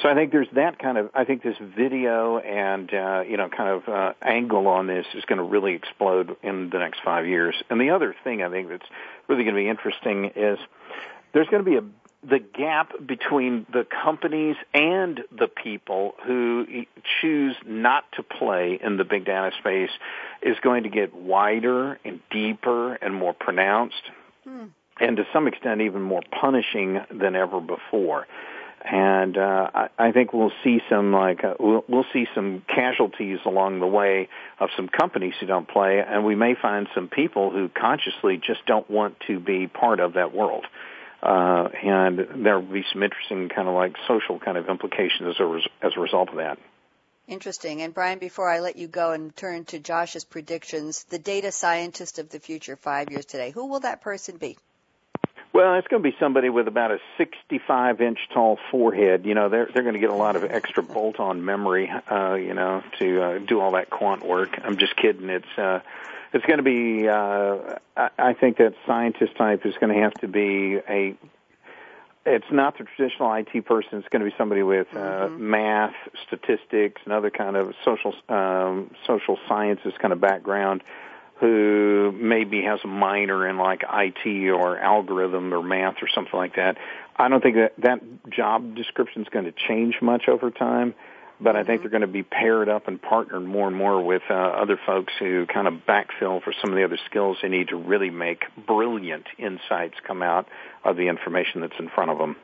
So 0.01 0.08
I 0.08 0.14
think 0.14 0.32
there's 0.32 0.47
that 0.53 0.78
kind 0.80 0.97
of, 0.97 1.10
I 1.14 1.26
think 1.26 1.41
this 1.41 1.58
video 1.60 2.38
and, 2.38 2.93
uh, 2.93 3.24
you 3.28 3.36
know, 3.36 3.49
kind 3.49 3.70
of 3.70 3.89
uh, 3.89 4.14
angle 4.22 4.68
on 4.68 4.88
this 4.88 5.05
is 5.16 5.26
going 5.26 5.39
to 5.39 5.43
really 5.43 5.74
explode 5.74 6.38
in 6.43 6.70
the 6.70 6.78
next 6.78 7.01
five 7.03 7.26
years. 7.26 7.55
And 7.70 7.82
the 7.82 7.89
other 7.89 8.16
thing 8.24 8.43
I 8.43 8.49
think 8.49 8.70
that's 8.70 8.86
really 9.28 9.43
going 9.43 9.55
to 9.55 9.62
be 9.62 9.68
interesting 9.68 10.32
is 10.36 10.60
there's 11.34 11.47
going 11.47 11.66
to 11.66 11.70
be 11.70 11.78
a 11.78 11.84
the 12.30 12.39
gap 12.39 12.91
between 13.05 13.65
the 13.71 13.86
companies 14.03 14.55
and 14.73 15.21
the 15.32 15.47
people 15.47 16.13
who 16.25 16.65
choose 17.21 17.55
not 17.65 18.03
to 18.13 18.23
play 18.23 18.80
in 18.84 18.97
the 18.97 19.05
big 19.05 19.25
data 19.25 19.55
space 19.59 19.89
is 20.41 20.57
going 20.61 20.84
to 20.84 20.89
get 20.89 21.13
wider 21.15 21.97
and 22.03 22.19
deeper 22.30 22.95
and 22.95 23.13
more 23.13 23.34
pronounced, 23.34 24.01
hmm. 24.43 24.65
and 24.99 25.17
to 25.17 25.23
some 25.32 25.47
extent 25.47 25.82
even 25.82 26.01
more 26.01 26.21
punishing 26.41 26.99
than 27.11 27.36
ever 27.36 27.61
before. 27.61 28.28
and 28.84 29.38
uh, 29.38 29.69
I, 29.73 29.89
I 29.97 30.11
think 30.11 30.34
we'll 30.34 30.51
see 30.63 30.80
some 30.89 31.13
like 31.13 31.43
uh, 31.43 31.53
we'll, 31.59 31.86
we'll 31.88 32.05
see 32.11 32.25
some 32.36 32.63
casualties 32.67 33.39
along 33.45 33.80
the 33.80 33.88
way 33.88 34.28
of 34.59 34.69
some 34.75 34.89
companies 34.89 35.34
who 35.39 35.45
don't 35.45 35.67
play, 35.67 36.03
and 36.05 36.25
we 36.25 36.36
may 36.36 36.55
find 36.61 36.88
some 36.93 37.07
people 37.07 37.51
who 37.51 37.69
consciously 37.69 38.38
just 38.38 38.65
don't 38.65 38.89
want 38.89 39.15
to 39.28 39.39
be 39.39 39.67
part 39.67 39.99
of 39.99 40.13
that 40.13 40.34
world. 40.34 40.65
Uh, 41.22 41.70
and 41.84 42.45
there 42.45 42.59
will 42.59 42.74
be 42.74 42.86
some 42.93 43.03
interesting 43.03 43.49
kind 43.49 43.68
of 43.68 43.74
like 43.74 43.95
social 44.07 44.39
kind 44.39 44.57
of 44.57 44.70
implications 44.70 45.30
as 45.30 45.36
a, 45.39 45.45
res- 45.45 45.68
as 45.82 45.91
a 45.97 45.99
result 45.99 46.30
of 46.30 46.36
that. 46.36 46.59
Interesting. 47.28 47.82
And 47.82 47.93
Brian, 47.93 48.20
before 48.20 48.49
I 48.49 48.59
let 48.59 48.78
you 48.78 48.88
go 48.88 49.11
and 49.11 49.36
turn 49.36 49.65
to 49.65 49.80
Josh's 49.80 50.24
predictions, 50.24 51.03
the 51.09 51.20
data 51.20 51.51
scientist 51.51 52.20
of 52.20 52.30
the 52.30 52.39
future 52.39 52.78
five 52.78 53.11
years 53.11 53.26
today, 53.26 53.51
who 53.51 53.65
will 53.65 53.82
that 53.82 54.01
person 54.01 54.38
be? 54.38 54.57
Well, 55.53 55.76
it's 55.76 55.88
going 55.88 56.03
to 56.03 56.09
be 56.09 56.15
somebody 56.20 56.49
with 56.49 56.68
about 56.68 56.91
a 56.91 56.99
65 57.18 57.99
inch 57.99 58.20
tall 58.34 58.59
forehead. 58.70 59.26
You 59.26 59.34
know, 59.34 59.49
they're 59.49 59.68
they're 59.74 59.84
going 59.84 59.95
to 59.95 59.99
get 59.99 60.11
a 60.11 60.15
lot 60.15 60.36
of 60.36 60.43
extra 60.43 60.84
bolt 60.93 61.20
on 61.20 61.43
memory. 61.43 61.89
Uh, 61.89 62.36
you 62.36 62.53
know, 62.53 62.84
to 62.99 63.22
uh, 63.22 63.39
do 63.39 63.59
all 63.59 63.72
that 63.72 63.89
quant 63.89 64.26
work. 64.26 64.57
I'm 64.63 64.78
just 64.78 64.95
kidding. 64.95 65.30
It's 65.30 65.57
uh, 65.57 65.80
it's 66.34 66.45
going 66.45 66.57
to 66.57 66.63
be. 66.63 67.07
Uh, 67.07 67.78
I, 67.95 68.09
I 68.17 68.34
think 68.34 68.57
that 68.57 68.73
scientist 68.86 69.36
type 69.38 69.65
is 69.65 69.75
going 69.80 69.93
to 69.93 70.01
have 70.01 70.13
to 70.15 70.28
be 70.28 70.78
a. 70.88 71.15
It's 72.25 72.51
not 72.51 72.78
the 72.78 72.84
traditional 72.84 73.34
IT 73.34 73.65
person. 73.65 73.99
It's 73.99 74.09
going 74.09 74.23
to 74.23 74.30
be 74.30 74.36
somebody 74.38 74.61
with 74.61 74.88
uh, 74.91 74.97
mm-hmm. 74.97 75.49
math, 75.49 75.95
statistics, 76.25 77.01
and 77.05 77.13
other 77.13 77.30
kind 77.30 77.55
of 77.55 77.73
social 77.86 78.13
um, 78.30 78.91
social 79.05 79.38
sciences 79.47 79.93
kind 79.99 80.11
of 80.11 80.19
background 80.19 80.84
who 81.39 82.11
maybe 82.17 82.63
has 82.63 82.80
a 82.84 82.88
minor 82.88 83.47
in 83.47 83.57
like 83.57 83.84
IT 83.88 84.49
or 84.49 84.78
algorithm 84.80 85.53
or 85.53 85.61
math 85.61 85.95
or 86.01 86.07
something 86.07 86.34
like 86.34 86.55
that. 86.55 86.78
I 87.15 87.30
don't 87.30 87.41
think 87.41 87.55
that 87.55 87.73
that 87.80 88.30
job 88.30 88.75
description 88.75 89.21
is 89.21 89.30
going 89.30 89.45
to 89.45 89.51
change 89.51 90.01
much 90.01 90.28
over 90.28 90.51
time, 90.51 90.95
but 91.39 91.55
I 91.55 91.63
think 91.63 91.67
mm-hmm. 91.67 91.83
they're 91.83 91.99
going 91.99 92.01
to 92.01 92.07
be 92.07 92.23
paired 92.23 92.69
up 92.69 92.88
and 92.88 93.01
partnered 93.01 93.43
more 93.43 93.67
and 93.67 93.75
more 93.75 94.03
with 94.03 94.23
uh, 94.29 94.33
other 94.33 94.79
folks 94.85 95.13
who 95.19 95.45
kind 95.45 95.67
of 95.67 95.73
backfill 95.88 96.43
for 96.43 96.53
some 96.61 96.71
of 96.71 96.75
the 96.75 96.83
other 96.83 96.99
skills 97.09 97.38
they 97.41 97.49
need 97.49 97.69
to 97.69 97.75
really 97.75 98.09
make 98.09 98.43
brilliant 98.65 99.25
insights 99.38 99.95
come 100.05 100.23
out 100.23 100.47
of 100.83 100.97
the 100.97 101.07
information 101.07 101.61
that's 101.61 101.79
in 101.79 101.89
front 101.89 102.11
of 102.11 102.17
them. 102.17 102.35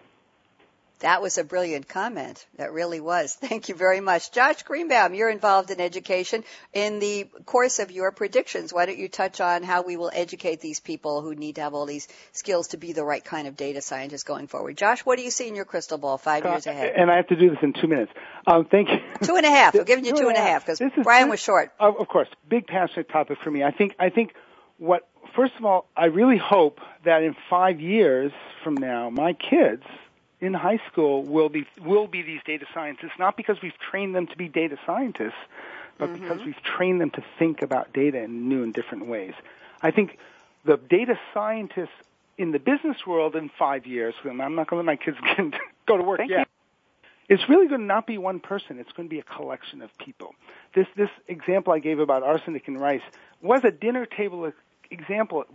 That 1.03 1.21
was 1.21 1.37
a 1.37 1.43
brilliant 1.43 1.89
comment. 1.89 2.45
That 2.55 2.71
really 2.71 3.01
was. 3.01 3.33
Thank 3.41 3.67
you 3.67 3.75
very 3.75 3.99
much. 3.99 4.31
Josh 4.31 4.63
Greenbaum, 4.63 5.13
you're 5.13 5.29
involved 5.29 5.69
in 5.69 5.81
education. 5.81 6.45
In 6.71 6.99
the 6.99 7.25
course 7.45 7.79
of 7.79 7.91
your 7.91 8.13
predictions, 8.13 8.71
why 8.71 8.85
don't 8.85 8.97
you 8.97 9.09
touch 9.09 9.41
on 9.41 9.63
how 9.63 9.81
we 9.81 9.97
will 9.97 10.11
educate 10.13 10.61
these 10.61 10.79
people 10.79 11.21
who 11.21 11.35
need 11.35 11.55
to 11.55 11.61
have 11.61 11.73
all 11.73 11.85
these 11.85 12.07
skills 12.31 12.69
to 12.69 12.77
be 12.77 12.93
the 12.93 13.03
right 13.03 13.23
kind 13.23 13.49
of 13.49 13.57
data 13.57 13.81
scientists 13.81 14.23
going 14.23 14.47
forward? 14.47 14.77
Josh, 14.77 15.01
what 15.01 15.17
do 15.17 15.25
you 15.25 15.31
see 15.31 15.49
in 15.49 15.55
your 15.55 15.65
crystal 15.65 15.97
ball 15.97 16.17
five 16.17 16.45
uh, 16.45 16.51
years 16.51 16.67
ahead? 16.67 16.93
And 16.95 17.11
I 17.11 17.17
have 17.17 17.27
to 17.27 17.35
do 17.35 17.49
this 17.49 17.59
in 17.61 17.73
two 17.73 17.87
minutes. 17.87 18.13
Um, 18.47 18.65
thank 18.71 18.87
you. 18.87 18.99
Two 19.27 19.35
and 19.35 19.45
a 19.45 19.49
half. 19.49 19.73
We're 19.73 19.83
giving 19.83 20.05
you 20.05 20.11
two, 20.11 20.23
two 20.23 20.27
and 20.29 20.37
a 20.37 20.41
half 20.41 20.65
because 20.65 20.81
Brian 21.03 21.29
was 21.29 21.41
short. 21.41 21.71
Of 21.79 22.07
course. 22.07 22.27
Big 22.47 22.67
passionate 22.67 23.09
topic 23.09 23.39
for 23.43 23.51
me. 23.51 23.63
I 23.63 23.71
think, 23.71 23.95
I 23.99 24.09
think 24.09 24.33
what, 24.77 25.07
first 25.35 25.53
of 25.57 25.65
all, 25.65 25.87
I 25.95 26.05
really 26.05 26.37
hope 26.37 26.79
that 27.05 27.23
in 27.23 27.35
five 27.49 27.79
years 27.79 28.31
from 28.63 28.75
now, 28.75 29.09
my 29.09 29.33
kids– 29.33 29.83
in 30.43 30.53
high 30.53 30.79
school 30.91 31.23
will 31.23 31.49
be 31.49 31.65
will 31.81 32.07
be 32.07 32.21
these 32.21 32.41
data 32.45 32.65
scientists, 32.73 33.13
not 33.17 33.37
because 33.37 33.61
we've 33.61 33.77
trained 33.79 34.13
them 34.13 34.27
to 34.27 34.35
be 34.35 34.49
data 34.49 34.77
scientists, 34.85 35.33
but 35.97 36.09
mm-hmm. 36.09 36.21
because 36.21 36.45
we've 36.45 36.61
trained 36.63 36.99
them 36.99 37.09
to 37.11 37.23
think 37.39 37.61
about 37.61 37.93
data 37.93 38.21
in 38.21 38.49
new 38.49 38.61
and 38.61 38.73
different 38.73 39.07
ways. 39.07 39.33
I 39.81 39.91
think 39.91 40.17
the 40.65 40.77
data 40.77 41.17
scientists 41.33 41.95
in 42.37 42.51
the 42.51 42.59
business 42.59 43.07
world 43.07 43.35
in 43.35 43.49
five 43.57 43.87
years, 43.87 44.15
and 44.23 44.41
I'm 44.41 44.55
not 44.55 44.67
going 44.67 44.83
to 44.83 44.91
let 44.91 44.99
my 44.99 45.03
kids 45.03 45.17
get, 45.37 45.59
go 45.85 45.97
to 45.97 46.03
work 46.03 46.17
Thank 46.17 46.31
yet. 46.31 46.39
You. 46.39 46.45
It's 47.35 47.47
really 47.47 47.67
going 47.69 47.81
to 47.81 47.87
not 47.87 48.05
be 48.05 48.17
one 48.17 48.41
person. 48.41 48.79
It's 48.79 48.91
going 48.91 49.07
to 49.07 49.13
be 49.13 49.19
a 49.19 49.23
collection 49.23 49.81
of 49.81 49.97
people. 49.97 50.35
This 50.75 50.87
this 50.97 51.09
example 51.29 51.71
I 51.71 51.79
gave 51.79 51.99
about 51.99 52.21
arsenic 52.21 52.67
and 52.67 52.79
rice 52.79 53.01
was 53.41 53.63
a 53.63 53.71
dinner 53.71 54.05
table 54.05 54.51
example 54.91 55.45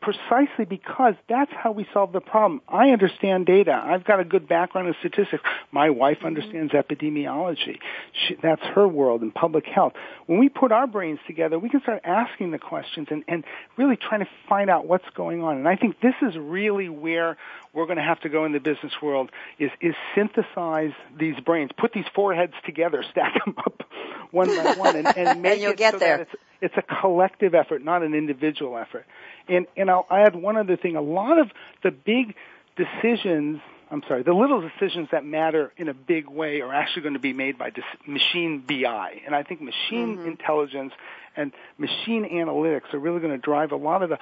precisely 0.00 0.64
because 0.64 1.14
that's 1.28 1.52
how 1.52 1.72
we 1.72 1.86
solve 1.92 2.12
the 2.12 2.20
problem. 2.20 2.60
I 2.68 2.90
understand 2.90 3.46
data. 3.46 3.72
I've 3.72 4.04
got 4.04 4.20
a 4.20 4.24
good 4.24 4.48
background 4.48 4.88
in 4.88 4.94
statistics. 5.00 5.42
My 5.72 5.90
wife 5.90 6.18
mm-hmm. 6.18 6.26
understands 6.26 6.72
epidemiology. 6.72 7.78
She, 8.12 8.36
that's 8.42 8.62
her 8.74 8.88
world 8.88 9.22
in 9.22 9.30
public 9.30 9.66
health. 9.66 9.92
When 10.26 10.38
we 10.38 10.48
put 10.48 10.72
our 10.72 10.86
brains 10.86 11.18
together, 11.26 11.58
we 11.58 11.68
can 11.68 11.82
start 11.82 12.00
asking 12.04 12.50
the 12.50 12.58
questions 12.58 13.08
and, 13.10 13.24
and 13.28 13.44
really 13.76 13.96
trying 13.96 14.20
to 14.20 14.28
find 14.48 14.70
out 14.70 14.86
what's 14.86 15.08
going 15.14 15.42
on. 15.42 15.58
And 15.58 15.68
I 15.68 15.76
think 15.76 16.00
this 16.00 16.14
is 16.22 16.36
really 16.36 16.88
where 16.88 17.36
we're 17.72 17.86
going 17.86 17.98
to 17.98 18.04
have 18.04 18.20
to 18.20 18.28
go 18.28 18.44
in 18.44 18.52
the 18.52 18.60
business 18.60 18.92
world 19.02 19.30
is, 19.58 19.70
is 19.80 19.94
synthesize 20.14 20.92
these 21.18 21.38
brains, 21.44 21.70
put 21.78 21.92
these 21.92 22.04
foreheads 22.14 22.54
together, 22.64 23.04
stack 23.10 23.34
them 23.44 23.54
up 23.58 23.82
one 24.30 24.48
by 24.48 24.74
one, 24.76 24.96
and, 24.96 25.06
and 25.16 25.42
make 25.42 25.52
and 25.52 25.60
you'll 25.60 25.72
it 25.72 25.78
get 25.78 25.94
so 25.94 25.98
there. 25.98 26.18
that 26.18 26.22
it's, 26.22 26.42
it's 26.60 26.74
a 26.76 27.00
collective 27.00 27.54
effort, 27.54 27.84
not 27.84 28.02
an 28.02 28.14
individual 28.14 28.76
effort. 28.76 29.06
And 29.48 29.66
and 29.76 29.90
I'll 29.90 30.06
add 30.10 30.34
one 30.34 30.56
other 30.56 30.76
thing. 30.76 30.96
A 30.96 31.00
lot 31.00 31.38
of 31.38 31.50
the 31.82 31.90
big 31.90 32.34
decisions, 32.76 33.60
I'm 33.90 34.02
sorry, 34.06 34.22
the 34.22 34.32
little 34.32 34.60
decisions 34.60 35.08
that 35.12 35.24
matter 35.24 35.72
in 35.76 35.88
a 35.88 35.94
big 35.94 36.28
way 36.28 36.60
are 36.60 36.72
actually 36.72 37.02
going 37.02 37.14
to 37.14 37.20
be 37.20 37.32
made 37.32 37.58
by 37.58 37.70
dis- 37.70 37.84
machine 38.06 38.64
BI. 38.66 39.22
And 39.26 39.34
I 39.34 39.42
think 39.42 39.60
machine 39.60 40.18
mm-hmm. 40.18 40.28
intelligence 40.28 40.92
and 41.36 41.52
machine 41.78 42.28
analytics 42.32 42.92
are 42.92 42.98
really 42.98 43.20
going 43.20 43.32
to 43.32 43.38
drive 43.38 43.72
a 43.72 43.76
lot 43.76 44.02
of 44.02 44.10
the 44.10 44.18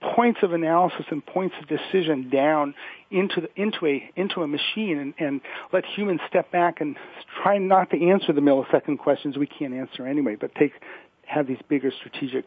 points 0.00 0.40
of 0.42 0.52
analysis 0.52 1.06
and 1.10 1.24
points 1.24 1.54
of 1.60 1.68
decision 1.68 2.30
down 2.30 2.74
into 3.10 3.40
the, 3.40 3.48
into 3.56 3.86
a 3.86 4.10
into 4.16 4.42
a 4.42 4.46
machine 4.46 4.98
and, 4.98 5.14
and 5.18 5.40
let 5.72 5.84
humans 5.84 6.20
step 6.28 6.50
back 6.52 6.80
and 6.80 6.96
try 7.42 7.58
not 7.58 7.90
to 7.90 8.08
answer 8.08 8.32
the 8.32 8.40
millisecond 8.40 8.98
questions 8.98 9.36
we 9.36 9.46
can't 9.46 9.74
answer 9.74 10.06
anyway, 10.06 10.36
but 10.36 10.54
take 10.54 10.72
have 11.26 11.46
these 11.46 11.60
bigger 11.68 11.90
strategic 11.90 12.46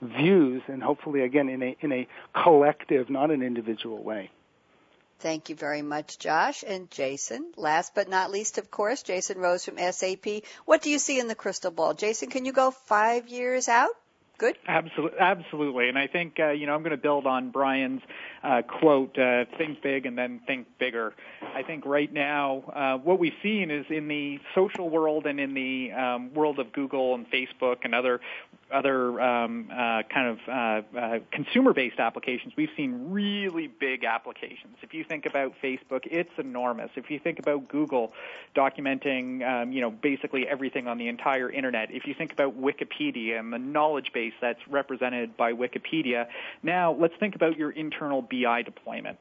views 0.00 0.62
and 0.66 0.82
hopefully 0.82 1.22
again 1.22 1.48
in 1.48 1.62
a 1.62 1.76
in 1.80 1.92
a 1.92 2.08
collective, 2.42 3.08
not 3.08 3.30
an 3.30 3.42
individual 3.42 4.02
way. 4.02 4.30
Thank 5.20 5.50
you 5.50 5.54
very 5.54 5.82
much, 5.82 6.18
Josh 6.18 6.64
and 6.66 6.90
Jason. 6.90 7.52
Last 7.56 7.94
but 7.94 8.08
not 8.08 8.32
least, 8.32 8.58
of 8.58 8.72
course, 8.72 9.04
Jason 9.04 9.38
Rose 9.38 9.64
from 9.64 9.78
SAP. 9.78 10.42
What 10.64 10.82
do 10.82 10.90
you 10.90 10.98
see 10.98 11.20
in 11.20 11.28
the 11.28 11.36
crystal 11.36 11.70
ball? 11.70 11.94
Jason, 11.94 12.28
can 12.28 12.44
you 12.44 12.52
go 12.52 12.72
five 12.72 13.28
years 13.28 13.68
out? 13.68 13.92
Good. 14.42 14.56
Absolutely, 14.66 15.20
absolutely. 15.20 15.88
And 15.88 15.96
I 15.96 16.08
think 16.08 16.40
uh, 16.40 16.50
you 16.50 16.66
know 16.66 16.74
I'm 16.74 16.82
going 16.82 16.90
to 16.90 16.96
build 16.96 17.28
on 17.28 17.52
Brian's 17.52 18.02
uh, 18.42 18.62
quote: 18.62 19.18
uh, 19.18 19.44
"Think 19.58 19.82
big 19.82 20.06
and 20.06 20.16
then 20.16 20.40
think 20.46 20.66
bigger." 20.78 21.14
I 21.54 21.62
think 21.62 21.84
right 21.86 22.12
now 22.12 22.64
uh, 22.74 22.98
what 22.98 23.18
we've 23.18 23.32
seen 23.42 23.70
is 23.70 23.86
in 23.90 24.08
the 24.08 24.38
social 24.54 24.88
world 24.88 25.26
and 25.26 25.38
in 25.40 25.54
the 25.54 25.92
um, 25.92 26.34
world 26.34 26.58
of 26.58 26.72
Google 26.72 27.14
and 27.14 27.30
Facebook 27.30 27.78
and 27.84 27.94
other 27.94 28.20
other 28.72 29.20
um, 29.20 29.68
uh, 29.70 30.02
kind 30.12 30.28
of 30.28 30.38
uh, 30.48 30.98
uh, 30.98 31.18
consumer-based 31.30 31.98
applications, 31.98 32.54
we've 32.56 32.70
seen 32.76 33.10
really 33.10 33.66
big 33.66 34.04
applications. 34.04 34.76
If 34.82 34.94
you 34.94 35.04
think 35.04 35.26
about 35.26 35.52
Facebook, 35.62 36.00
it's 36.04 36.30
enormous. 36.38 36.90
If 36.96 37.10
you 37.10 37.18
think 37.18 37.38
about 37.38 37.68
Google 37.68 38.12
documenting, 38.56 39.46
um, 39.46 39.72
you 39.72 39.80
know, 39.80 39.90
basically 39.90 40.46
everything 40.48 40.88
on 40.88 40.98
the 40.98 41.08
entire 41.08 41.50
internet. 41.50 41.90
If 41.90 42.06
you 42.06 42.14
think 42.14 42.32
about 42.32 42.60
Wikipedia 42.60 43.38
and 43.38 43.52
the 43.52 43.58
knowledge 43.58 44.12
base 44.14 44.32
that's 44.40 44.60
represented 44.68 45.36
by 45.36 45.52
Wikipedia, 45.52 46.26
now 46.62 46.92
let's 46.92 47.14
think 47.20 47.34
about 47.34 47.56
your 47.56 47.70
internal 47.70 48.22
BI 48.32 48.62
deployment. 48.62 49.18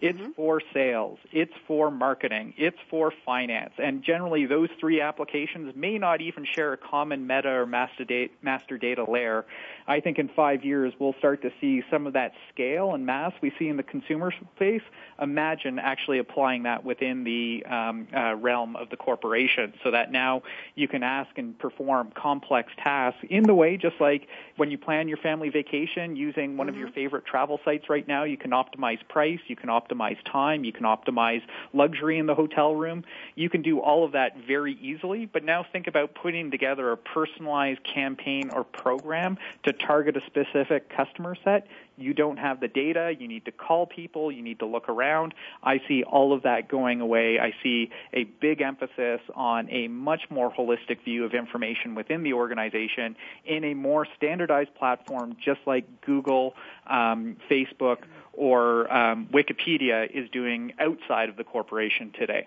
It's 0.00 0.18
mm-hmm. 0.18 0.32
for 0.32 0.60
sales. 0.72 1.18
It's 1.32 1.52
for 1.66 1.90
marketing. 1.90 2.54
It's 2.56 2.76
for 2.90 3.12
finance. 3.24 3.72
And 3.78 4.02
generally, 4.02 4.44
those 4.44 4.68
three 4.80 5.00
applications 5.00 5.74
may 5.76 5.98
not 5.98 6.20
even 6.20 6.44
share 6.44 6.72
a 6.72 6.76
common 6.76 7.26
meta 7.26 7.48
or 7.48 7.66
master 7.66 8.04
data, 8.04 8.32
master 8.42 8.76
data 8.76 9.08
layer. 9.08 9.46
I 9.86 10.00
think 10.00 10.18
in 10.18 10.28
five 10.28 10.64
years, 10.64 10.92
we'll 10.98 11.14
start 11.18 11.42
to 11.42 11.52
see 11.60 11.82
some 11.90 12.06
of 12.06 12.12
that 12.14 12.32
scale 12.52 12.94
and 12.94 13.06
mass 13.06 13.32
we 13.40 13.52
see 13.58 13.68
in 13.68 13.76
the 13.76 13.82
consumer 13.82 14.32
space. 14.56 14.82
Imagine 15.20 15.78
actually 15.78 16.18
applying 16.18 16.64
that 16.64 16.84
within 16.84 17.24
the 17.24 17.64
um, 17.66 18.08
uh, 18.14 18.34
realm 18.34 18.76
of 18.76 18.90
the 18.90 18.96
corporation 18.96 19.74
so 19.82 19.90
that 19.92 20.10
now 20.10 20.42
you 20.74 20.88
can 20.88 21.02
ask 21.02 21.30
and 21.38 21.58
perform 21.58 22.10
complex 22.14 22.72
tasks 22.82 23.20
in 23.30 23.44
the 23.44 23.54
way 23.54 23.76
just 23.76 24.00
like 24.00 24.26
when 24.56 24.70
you 24.70 24.78
plan 24.78 25.08
your 25.08 25.18
family 25.18 25.50
vacation 25.50 26.16
using 26.16 26.56
one 26.56 26.66
mm-hmm. 26.66 26.74
of 26.74 26.78
your 26.78 26.88
mm-hmm. 26.88 26.94
favorite 26.94 27.24
travel 27.24 27.60
sites 27.64 27.88
right 27.88 28.08
now, 28.08 28.24
you 28.24 28.36
can 28.36 28.50
optimize 28.50 28.98
price, 29.08 29.40
you 29.46 29.56
can 29.56 29.68
optimize 29.68 29.83
optimize 29.84 30.16
time, 30.30 30.64
you 30.64 30.72
can 30.72 30.84
optimize 30.84 31.42
luxury 31.72 32.18
in 32.18 32.26
the 32.26 32.34
hotel 32.34 32.74
room. 32.74 33.04
You 33.34 33.50
can 33.50 33.62
do 33.62 33.80
all 33.80 34.04
of 34.04 34.12
that 34.12 34.36
very 34.46 34.74
easily, 34.80 35.26
but 35.26 35.44
now 35.44 35.64
think 35.70 35.86
about 35.86 36.14
putting 36.14 36.50
together 36.50 36.92
a 36.92 36.96
personalized 36.96 37.80
campaign 37.84 38.50
or 38.52 38.64
program 38.64 39.38
to 39.64 39.72
target 39.72 40.16
a 40.16 40.20
specific 40.26 40.88
customer 40.94 41.36
set 41.44 41.66
you 41.96 42.12
don't 42.12 42.38
have 42.38 42.60
the 42.60 42.68
data, 42.68 43.12
you 43.18 43.28
need 43.28 43.44
to 43.44 43.52
call 43.52 43.86
people, 43.86 44.32
you 44.32 44.42
need 44.42 44.58
to 44.58 44.66
look 44.66 44.88
around. 44.88 45.34
I 45.62 45.80
see 45.86 46.02
all 46.02 46.32
of 46.32 46.42
that 46.42 46.68
going 46.68 47.00
away. 47.00 47.38
I 47.38 47.52
see 47.62 47.90
a 48.12 48.24
big 48.24 48.60
emphasis 48.60 49.20
on 49.34 49.70
a 49.70 49.88
much 49.88 50.22
more 50.30 50.52
holistic 50.52 51.04
view 51.04 51.24
of 51.24 51.34
information 51.34 51.94
within 51.94 52.22
the 52.22 52.32
organization 52.32 53.16
in 53.44 53.64
a 53.64 53.74
more 53.74 54.06
standardized 54.16 54.74
platform, 54.74 55.36
just 55.42 55.60
like 55.66 55.84
Google, 56.00 56.54
um, 56.86 57.36
Facebook, 57.50 57.98
or 58.36 58.92
um, 58.92 59.28
Wikipedia 59.32 60.10
is 60.10 60.28
doing 60.30 60.72
outside 60.78 61.28
of 61.28 61.36
the 61.36 61.44
corporation 61.44 62.12
today. 62.18 62.46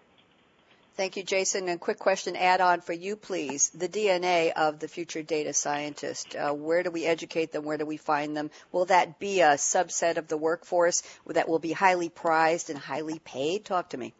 Thank 0.97 1.15
you, 1.15 1.23
Jason. 1.23 1.69
And 1.69 1.79
quick 1.79 1.99
question 1.99 2.35
add 2.35 2.59
on 2.59 2.81
for 2.81 2.91
you, 2.91 3.15
please. 3.15 3.69
The 3.69 3.87
DNA 3.87 4.51
of 4.51 4.79
the 4.79 4.87
future 4.87 5.21
data 5.21 5.53
scientist. 5.53 6.35
Uh, 6.35 6.53
where 6.53 6.81
do 6.81 6.89
we 6.89 7.05
educate 7.05 7.51
them? 7.51 7.65
Where 7.65 7.77
do 7.77 7.85
we 7.85 7.97
find 7.97 8.35
them? 8.35 8.49
Will 8.71 8.85
that 8.85 9.19
be 9.19 9.41
a 9.41 9.49
subset 9.49 10.17
of 10.17 10.27
the 10.27 10.37
workforce 10.37 11.03
that 11.27 11.47
will 11.47 11.59
be 11.59 11.71
highly 11.71 12.09
prized 12.09 12.71
and 12.71 12.79
highly 12.79 13.19
paid? 13.19 13.63
Talk 13.63 13.89
to 13.89 13.97
me. 13.97 14.15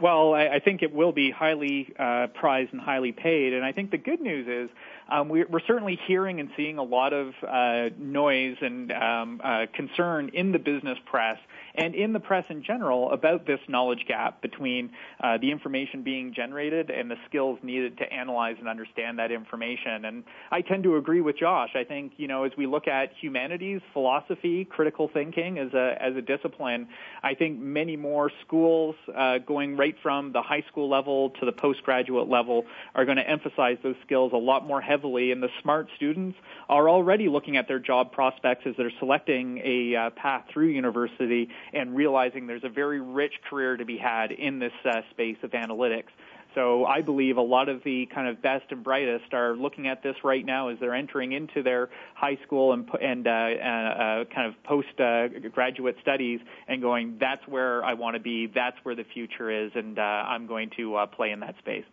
Well, 0.00 0.32
I, 0.32 0.46
I 0.46 0.58
think 0.60 0.82
it 0.82 0.94
will 0.94 1.10
be 1.10 1.32
highly 1.32 1.92
uh, 1.98 2.28
prized 2.28 2.72
and 2.72 2.80
highly 2.80 3.10
paid. 3.10 3.52
And 3.52 3.64
I 3.64 3.72
think 3.72 3.90
the 3.90 3.98
good 3.98 4.20
news 4.20 4.46
is 4.46 4.70
um, 5.10 5.28
we, 5.28 5.42
are 5.42 5.60
certainly 5.66 5.98
hearing 6.06 6.40
and 6.40 6.50
seeing 6.56 6.78
a 6.78 6.82
lot 6.82 7.12
of 7.12 7.34
uh, 7.46 7.90
noise 7.98 8.56
and 8.60 8.92
um, 8.92 9.40
uh, 9.42 9.66
concern 9.74 10.30
in 10.32 10.52
the 10.52 10.58
business 10.58 10.98
press 11.06 11.38
and 11.74 11.94
in 11.94 12.12
the 12.12 12.20
press 12.20 12.44
in 12.48 12.62
general 12.62 13.10
about 13.12 13.46
this 13.46 13.60
knowledge 13.68 14.04
gap 14.06 14.42
between 14.42 14.90
uh, 15.22 15.38
the 15.38 15.50
information 15.50 16.02
being 16.02 16.34
generated 16.34 16.90
and 16.90 17.10
the 17.10 17.16
skills 17.28 17.58
needed 17.62 17.98
to 17.98 18.12
analyze 18.12 18.56
and 18.58 18.68
understand 18.68 19.18
that 19.18 19.30
information. 19.30 20.04
And 20.04 20.24
I 20.50 20.62
tend 20.62 20.84
to 20.84 20.96
agree 20.96 21.20
with 21.20 21.38
Josh. 21.38 21.70
I 21.74 21.84
think 21.84 22.12
you 22.16 22.28
know 22.28 22.44
as 22.44 22.52
we 22.56 22.66
look 22.66 22.88
at 22.88 23.12
humanities, 23.20 23.80
philosophy, 23.92 24.64
critical 24.64 25.08
thinking 25.12 25.58
as 25.58 25.72
a 25.72 25.96
as 26.00 26.16
a 26.16 26.22
discipline, 26.22 26.88
I 27.22 27.34
think 27.34 27.58
many 27.58 27.96
more 27.96 28.30
schools 28.44 28.96
uh, 29.14 29.38
going 29.38 29.76
right 29.76 29.96
from 30.02 30.32
the 30.32 30.42
high 30.42 30.64
school 30.68 30.88
level 30.88 31.30
to 31.40 31.46
the 31.46 31.52
postgraduate 31.52 32.28
level 32.28 32.64
are 32.94 33.04
going 33.04 33.16
to 33.16 33.28
emphasize 33.28 33.78
those 33.82 33.96
skills 34.04 34.32
a 34.32 34.38
lot 34.38 34.66
more 34.66 34.80
heavily. 34.80 34.99
And 35.02 35.42
the 35.42 35.48
smart 35.62 35.88
students 35.96 36.36
are 36.68 36.88
already 36.88 37.28
looking 37.28 37.56
at 37.56 37.66
their 37.68 37.78
job 37.78 38.12
prospects 38.12 38.62
as 38.66 38.74
they're 38.76 38.92
selecting 38.98 39.58
a 39.64 39.96
uh, 39.96 40.10
path 40.10 40.44
through 40.52 40.68
university 40.68 41.48
and 41.72 41.96
realizing 41.96 42.46
there's 42.46 42.64
a 42.64 42.68
very 42.68 43.00
rich 43.00 43.32
career 43.48 43.76
to 43.76 43.84
be 43.84 43.96
had 43.96 44.30
in 44.30 44.58
this 44.58 44.72
uh, 44.84 45.00
space 45.10 45.36
of 45.42 45.50
analytics. 45.52 46.10
So 46.54 46.84
I 46.84 47.00
believe 47.00 47.36
a 47.36 47.42
lot 47.42 47.68
of 47.68 47.82
the 47.84 48.06
kind 48.12 48.28
of 48.28 48.42
best 48.42 48.64
and 48.70 48.82
brightest 48.82 49.32
are 49.32 49.54
looking 49.54 49.86
at 49.86 50.02
this 50.02 50.16
right 50.24 50.44
now 50.44 50.68
as 50.68 50.78
they're 50.80 50.94
entering 50.94 51.32
into 51.32 51.62
their 51.62 51.90
high 52.14 52.38
school 52.44 52.72
and, 52.72 52.88
and 53.00 53.26
uh, 53.26 53.30
uh, 53.30 54.24
kind 54.34 54.46
of 54.48 54.62
post 54.64 54.88
uh, 54.98 55.28
graduate 55.52 55.96
studies 56.02 56.40
and 56.66 56.82
going, 56.82 57.16
that's 57.20 57.46
where 57.46 57.84
I 57.84 57.94
want 57.94 58.14
to 58.16 58.20
be, 58.20 58.48
that's 58.52 58.76
where 58.82 58.96
the 58.96 59.04
future 59.14 59.50
is, 59.50 59.70
and 59.74 59.98
uh, 59.98 60.02
I'm 60.02 60.46
going 60.46 60.70
to 60.76 60.96
uh, 60.96 61.06
play 61.06 61.30
in 61.30 61.40
that 61.40 61.56
space. 61.58 61.84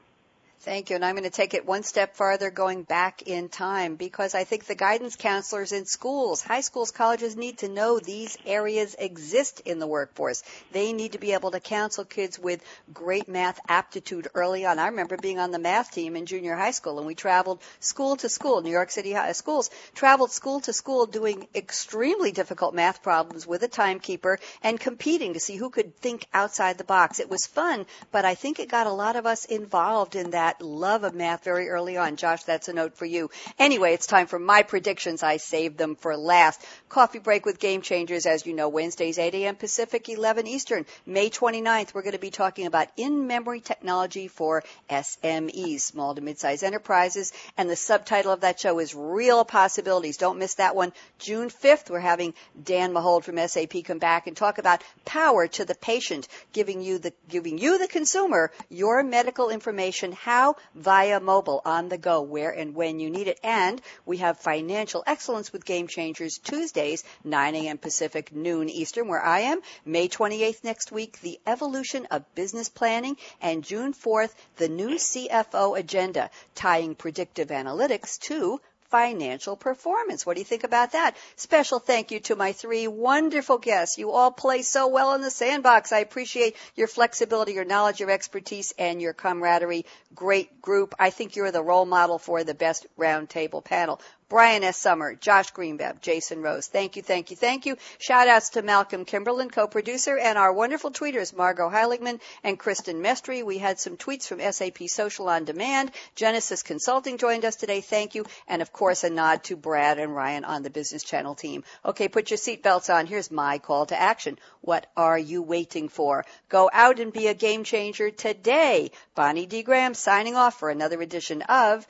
Thank 0.62 0.89
you. 0.89 0.95
And 0.95 1.05
I'm 1.05 1.14
going 1.14 1.24
to 1.24 1.30
take 1.30 1.53
it 1.53 1.68
one 1.68 1.84
step 1.84 2.16
farther 2.16 2.49
going 2.49 2.82
back 2.84 3.22
in 3.22 3.47
time 3.47 3.95
because 3.95 4.34
I 4.34 4.43
think 4.43 4.66
the 4.66 4.76
guidance 4.76 5.16
counselors 5.16 5.72
in 5.72 5.86
schools, 5.86 6.41
high 6.41 6.62
schools, 6.62 6.89
colleges 6.91 7.38
need 7.38 7.60
to 7.60 7.70
know 7.70 7.99
these 7.99 8.38
areas 8.45 8.95
exist 8.97 9.62
in 9.66 9.78
the 9.78 9.88
workforce. 9.88 10.43
They 10.72 10.93
need 10.93 11.12
to 11.12 11.20
be 11.20 11.34
able 11.34 11.51
to 11.51 11.60
counsel 11.60 12.05
kids 12.05 12.39
with 12.39 12.62
great 12.91 13.30
math 13.30 13.60
aptitude 13.70 14.30
early 14.34 14.66
on. 14.66 14.80
I 14.80 14.88
remember 14.88 15.16
being 15.16 15.39
on 15.39 15.51
the 15.51 15.60
math 15.60 15.91
team 15.91 16.16
in 16.16 16.26
junior 16.26 16.55
high 16.55 16.72
school 16.72 16.97
and 16.97 17.05
we 17.05 17.16
traveled 17.16 17.62
school 17.80 18.18
to 18.18 18.28
school, 18.28 18.62
New 18.62 18.72
York 18.72 18.89
City 18.89 19.14
high 19.14 19.34
schools, 19.34 19.70
traveled 19.93 20.32
school 20.32 20.60
to 20.62 20.74
school 20.74 21.05
doing 21.05 21.47
extremely 21.53 22.32
difficult 22.32 22.74
math 22.74 23.03
problems 23.03 23.45
with 23.45 23.62
a 23.62 23.68
timekeeper 23.68 24.39
and 24.64 24.80
competing 24.80 25.34
to 25.34 25.39
see 25.39 25.55
who 25.55 25.70
could 25.70 25.95
think 25.97 26.26
outside 26.34 26.80
the 26.80 26.84
box. 26.84 27.20
It 27.20 27.30
was 27.30 27.45
fun, 27.45 27.86
but 28.12 28.26
I 28.26 28.34
think 28.34 28.60
it 28.60 28.70
got 28.70 28.88
a 28.88 28.91
lot 28.91 29.16
of 29.16 29.28
us 29.28 29.45
involved 29.45 30.16
in 30.16 30.32
that 30.32 30.47
that 30.48 30.62
love 30.62 31.04
of 31.04 31.14
math 31.14 31.43
very 31.43 31.68
early 31.68 31.98
on. 31.98 32.16
Josh, 32.16 32.43
that's 32.43 32.70
a 32.70 32.74
note 32.74 32.95
for 32.95 33.06
you. 33.06 33.30
Anyway, 33.60 33.93
it's 33.93 34.08
time 34.08 34.28
for 34.28 34.39
my 34.39 34.64
predictions. 34.64 35.22
I 35.22 35.38
saved 35.38 35.78
them 35.78 35.95
for 35.95 36.16
last. 36.16 36.66
Coffee 36.88 37.20
break 37.20 37.45
with 37.45 37.60
game 37.60 37.82
changers, 37.82 38.26
as 38.26 38.45
you 38.45 38.54
know, 38.54 38.70
Wednesdays 38.70 39.20
8 39.20 39.36
a.m. 39.36 39.56
Pacific, 39.58 40.08
11 40.08 40.48
Eastern. 40.48 40.86
May 41.06 41.30
29th, 41.30 41.93
we're 41.93 42.02
going 42.02 42.14
to 42.14 42.18
be 42.20 42.32
talking 42.32 42.66
about 42.66 42.88
in-memory 42.95 43.60
technology 43.60 44.30
for 44.30 44.64
SMEs, 44.89 45.82
small 45.82 46.16
to 46.16 46.22
mid-sized 46.22 46.64
enterprises. 46.64 47.34
And 47.58 47.70
the 47.70 47.76
subtitle 47.76 48.32
of 48.32 48.41
that 48.41 48.62
show 48.62 48.80
is 48.80 48.95
Real 48.95 49.43
Possibilities. 49.43 50.16
Don't 50.16 50.39
miss 50.39 50.56
that 50.56 50.78
one. 50.78 50.93
June 51.20 51.50
5th, 51.50 51.89
we're 51.89 52.00
having 52.00 52.34
Dan 52.64 52.93
Mahold 52.93 53.26
from 53.26 53.38
SAP 53.38 53.84
come 53.84 54.00
back 54.00 54.28
and 54.28 54.38
talk 54.38 54.60
about 54.60 54.82
power 55.04 55.45
to 55.48 55.66
the 55.66 55.76
patient, 55.76 56.30
giving 56.54 56.82
you 56.82 57.00
the, 57.00 57.12
giving 57.28 57.58
you 57.58 57.80
the 57.80 57.88
consumer 57.89 58.50
your 58.70 59.04
medical 59.04 59.50
information, 59.50 60.14
how 60.14 60.36
now 60.38 60.55
via 60.75 61.19
mobile 61.19 61.61
on 61.65 61.89
the 61.89 61.97
go 61.97 62.21
where 62.21 62.51
and 62.51 62.75
when 62.75 62.99
you 62.99 63.09
need 63.09 63.27
it. 63.27 63.39
And 63.43 63.81
we 64.05 64.17
have 64.17 64.38
financial 64.38 65.03
excellence 65.07 65.51
with 65.51 65.65
Game 65.65 65.88
Changers 65.88 66.38
Tuesdays, 66.38 67.03
9 67.23 67.55
a.m. 67.55 67.79
Pacific, 67.79 68.31
noon 68.31 68.69
Eastern, 68.69 69.07
where 69.07 69.23
I 69.23 69.39
am. 69.51 69.61
May 69.83 70.07
28th 70.07 70.63
next 70.63 70.91
week, 70.91 71.19
the 71.21 71.39
evolution 71.47 72.05
of 72.11 72.35
business 72.35 72.69
planning. 72.69 73.17
And 73.41 73.63
June 73.63 73.93
4th, 73.93 74.35
the 74.57 74.69
new 74.69 74.91
CFO 74.97 75.75
agenda, 75.75 76.29
tying 76.53 76.93
predictive 76.93 77.47
analytics 77.47 78.19
to 78.27 78.61
financial 78.89 79.55
performance. 79.55 80.25
What 80.25 80.35
do 80.35 80.41
you 80.41 80.45
think 80.45 80.63
about 80.63 80.93
that? 80.93 81.15
Special 81.35 81.79
thank 81.79 82.11
you 82.11 82.19
to 82.21 82.35
my 82.35 82.53
three 82.53 82.88
wonderful 82.88 83.57
guests. 83.57 83.97
You 83.97 84.11
all 84.11 84.31
play 84.31 84.61
so 84.61 84.88
well 84.88 85.13
in 85.13 85.21
the 85.21 85.31
sandbox. 85.31 85.91
I 85.91 85.99
appreciate 85.99 86.55
your 86.75 86.88
flexibility, 86.88 87.53
your 87.53 87.65
knowledge, 87.65 87.99
your 87.99 88.11
expertise, 88.11 88.73
and 88.77 89.01
your 89.01 89.13
camaraderie. 89.13 89.85
Great 90.15 90.61
group. 90.61 90.95
I 90.99 91.09
think 91.09 91.35
you're 91.35 91.51
the 91.51 91.63
role 91.63 91.85
model 91.85 92.17
for 92.17 92.43
the 92.43 92.53
best 92.53 92.88
roundtable 92.97 93.63
panel. 93.63 94.01
Brian 94.30 94.63
S. 94.63 94.78
Sommer, 94.78 95.15
Josh 95.15 95.51
Greenbaum, 95.51 95.99
Jason 96.01 96.41
Rose. 96.41 96.67
Thank 96.67 96.97
you, 96.97 97.01
thank 97.01 97.32
you, 97.32 97.38
thank 97.38 97.65
you. 97.65 97.78
Shout 97.97 98.28
outs 98.28 98.49
to 98.49 98.61
Malcolm 98.61 99.05
Kimberlin, 99.05 99.49
co-producer, 99.49 100.17
and 100.17 100.38
our 100.38 100.51
wonderful 100.51 100.91
tweeters, 100.91 101.34
Margot 101.34 101.69
Heiligman 101.69 102.19
and 102.43 102.59
Kristen 102.59 103.01
Mestry. 103.01 103.41
We 103.41 103.57
had 103.57 103.80
some 103.80 103.95
tweets 103.95 104.28
from 104.28 104.41
SAP 104.41 104.89
Social 104.89 105.30
on 105.30 105.45
Demand. 105.45 105.91
Genesis 106.15 106.61
Consulting 106.61 107.17
joined 107.17 107.45
us 107.45 107.55
today. 107.55 107.80
Thank 107.80 108.15
you. 108.15 108.25
And 108.49 108.61
of 108.61 108.73
course, 108.73 109.05
a 109.05 109.09
nod 109.09 109.45
to 109.45 109.55
Brad 109.55 109.97
and 109.97 110.13
Ryan 110.13 110.43
on 110.43 110.61
the 110.61 110.69
Business 110.69 111.03
Channel 111.03 111.36
team. 111.36 111.63
Okay, 111.86 112.09
put 112.09 112.30
your 112.30 112.38
seatbelts 112.38 112.93
on. 112.93 113.05
Here's 113.05 113.32
my 113.32 113.59
call 113.59 113.86
to 113.86 113.99
action. 113.99 114.38
What 114.59 114.88
are 114.97 115.17
you 115.17 115.41
waiting 115.41 115.88
for? 115.88 116.25
Go 116.49 116.69
out 116.73 116.99
and 116.99 117.13
be 117.13 117.28
a 117.28 117.34
game 117.34 117.63
changer 117.63 118.11
today. 118.11 118.91
Bonnie 119.15 119.45
D. 119.45 119.63
Graham 119.63 119.93
signing 119.93 120.36
off 120.36 120.59
for 120.59 120.69
another 120.69 121.01
edition 121.01 121.43
of 121.43 121.88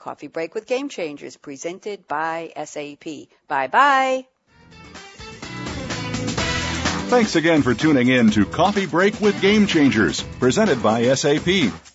Coffee 0.00 0.28
Break 0.28 0.54
with 0.54 0.66
Game 0.66 0.88
Changers, 0.88 1.36
presented 1.36 2.08
by 2.08 2.52
SAP. 2.64 3.28
Bye 3.46 3.68
bye. 3.68 4.26
Thanks 7.10 7.34
again 7.34 7.62
for 7.62 7.74
tuning 7.74 8.08
in 8.08 8.30
to 8.30 8.46
Coffee 8.46 8.86
Break 8.86 9.20
with 9.20 9.40
Game 9.40 9.66
Changers, 9.66 10.22
presented 10.38 10.82
by 10.82 11.12
SAP. 11.14 11.44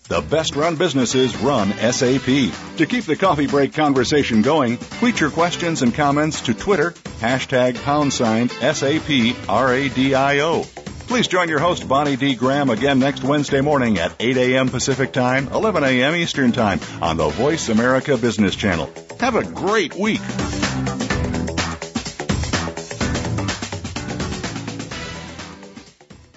The 0.08 0.24
best 0.30 0.54
run 0.54 0.76
businesses 0.76 1.36
run 1.38 1.72
SAP. 1.72 2.52
To 2.76 2.86
keep 2.86 3.04
the 3.04 3.16
coffee 3.16 3.46
break 3.46 3.72
conversation 3.72 4.42
going, 4.42 4.78
tweet 4.98 5.18
your 5.18 5.30
questions 5.30 5.82
and 5.82 5.92
comments 5.92 6.42
to 6.42 6.54
Twitter, 6.54 6.92
hashtag 7.20 7.82
pound 7.82 8.12
sign 8.12 8.48
SAP 8.48 9.08
RADIO. 9.48 10.85
Please 11.06 11.28
join 11.28 11.48
your 11.48 11.60
host, 11.60 11.86
Bonnie 11.86 12.16
D. 12.16 12.34
Graham, 12.34 12.68
again 12.68 12.98
next 12.98 13.22
Wednesday 13.22 13.60
morning 13.60 13.98
at 13.98 14.12
8 14.18 14.36
a.m. 14.36 14.68
Pacific 14.68 15.12
Time, 15.12 15.48
11 15.48 15.84
a.m. 15.84 16.16
Eastern 16.16 16.50
Time 16.52 16.80
on 17.00 17.16
the 17.16 17.28
Voice 17.28 17.68
America 17.68 18.18
Business 18.18 18.56
Channel. 18.56 18.90
Have 19.20 19.36
a 19.36 19.44
great 19.44 19.94
week. 19.94 20.20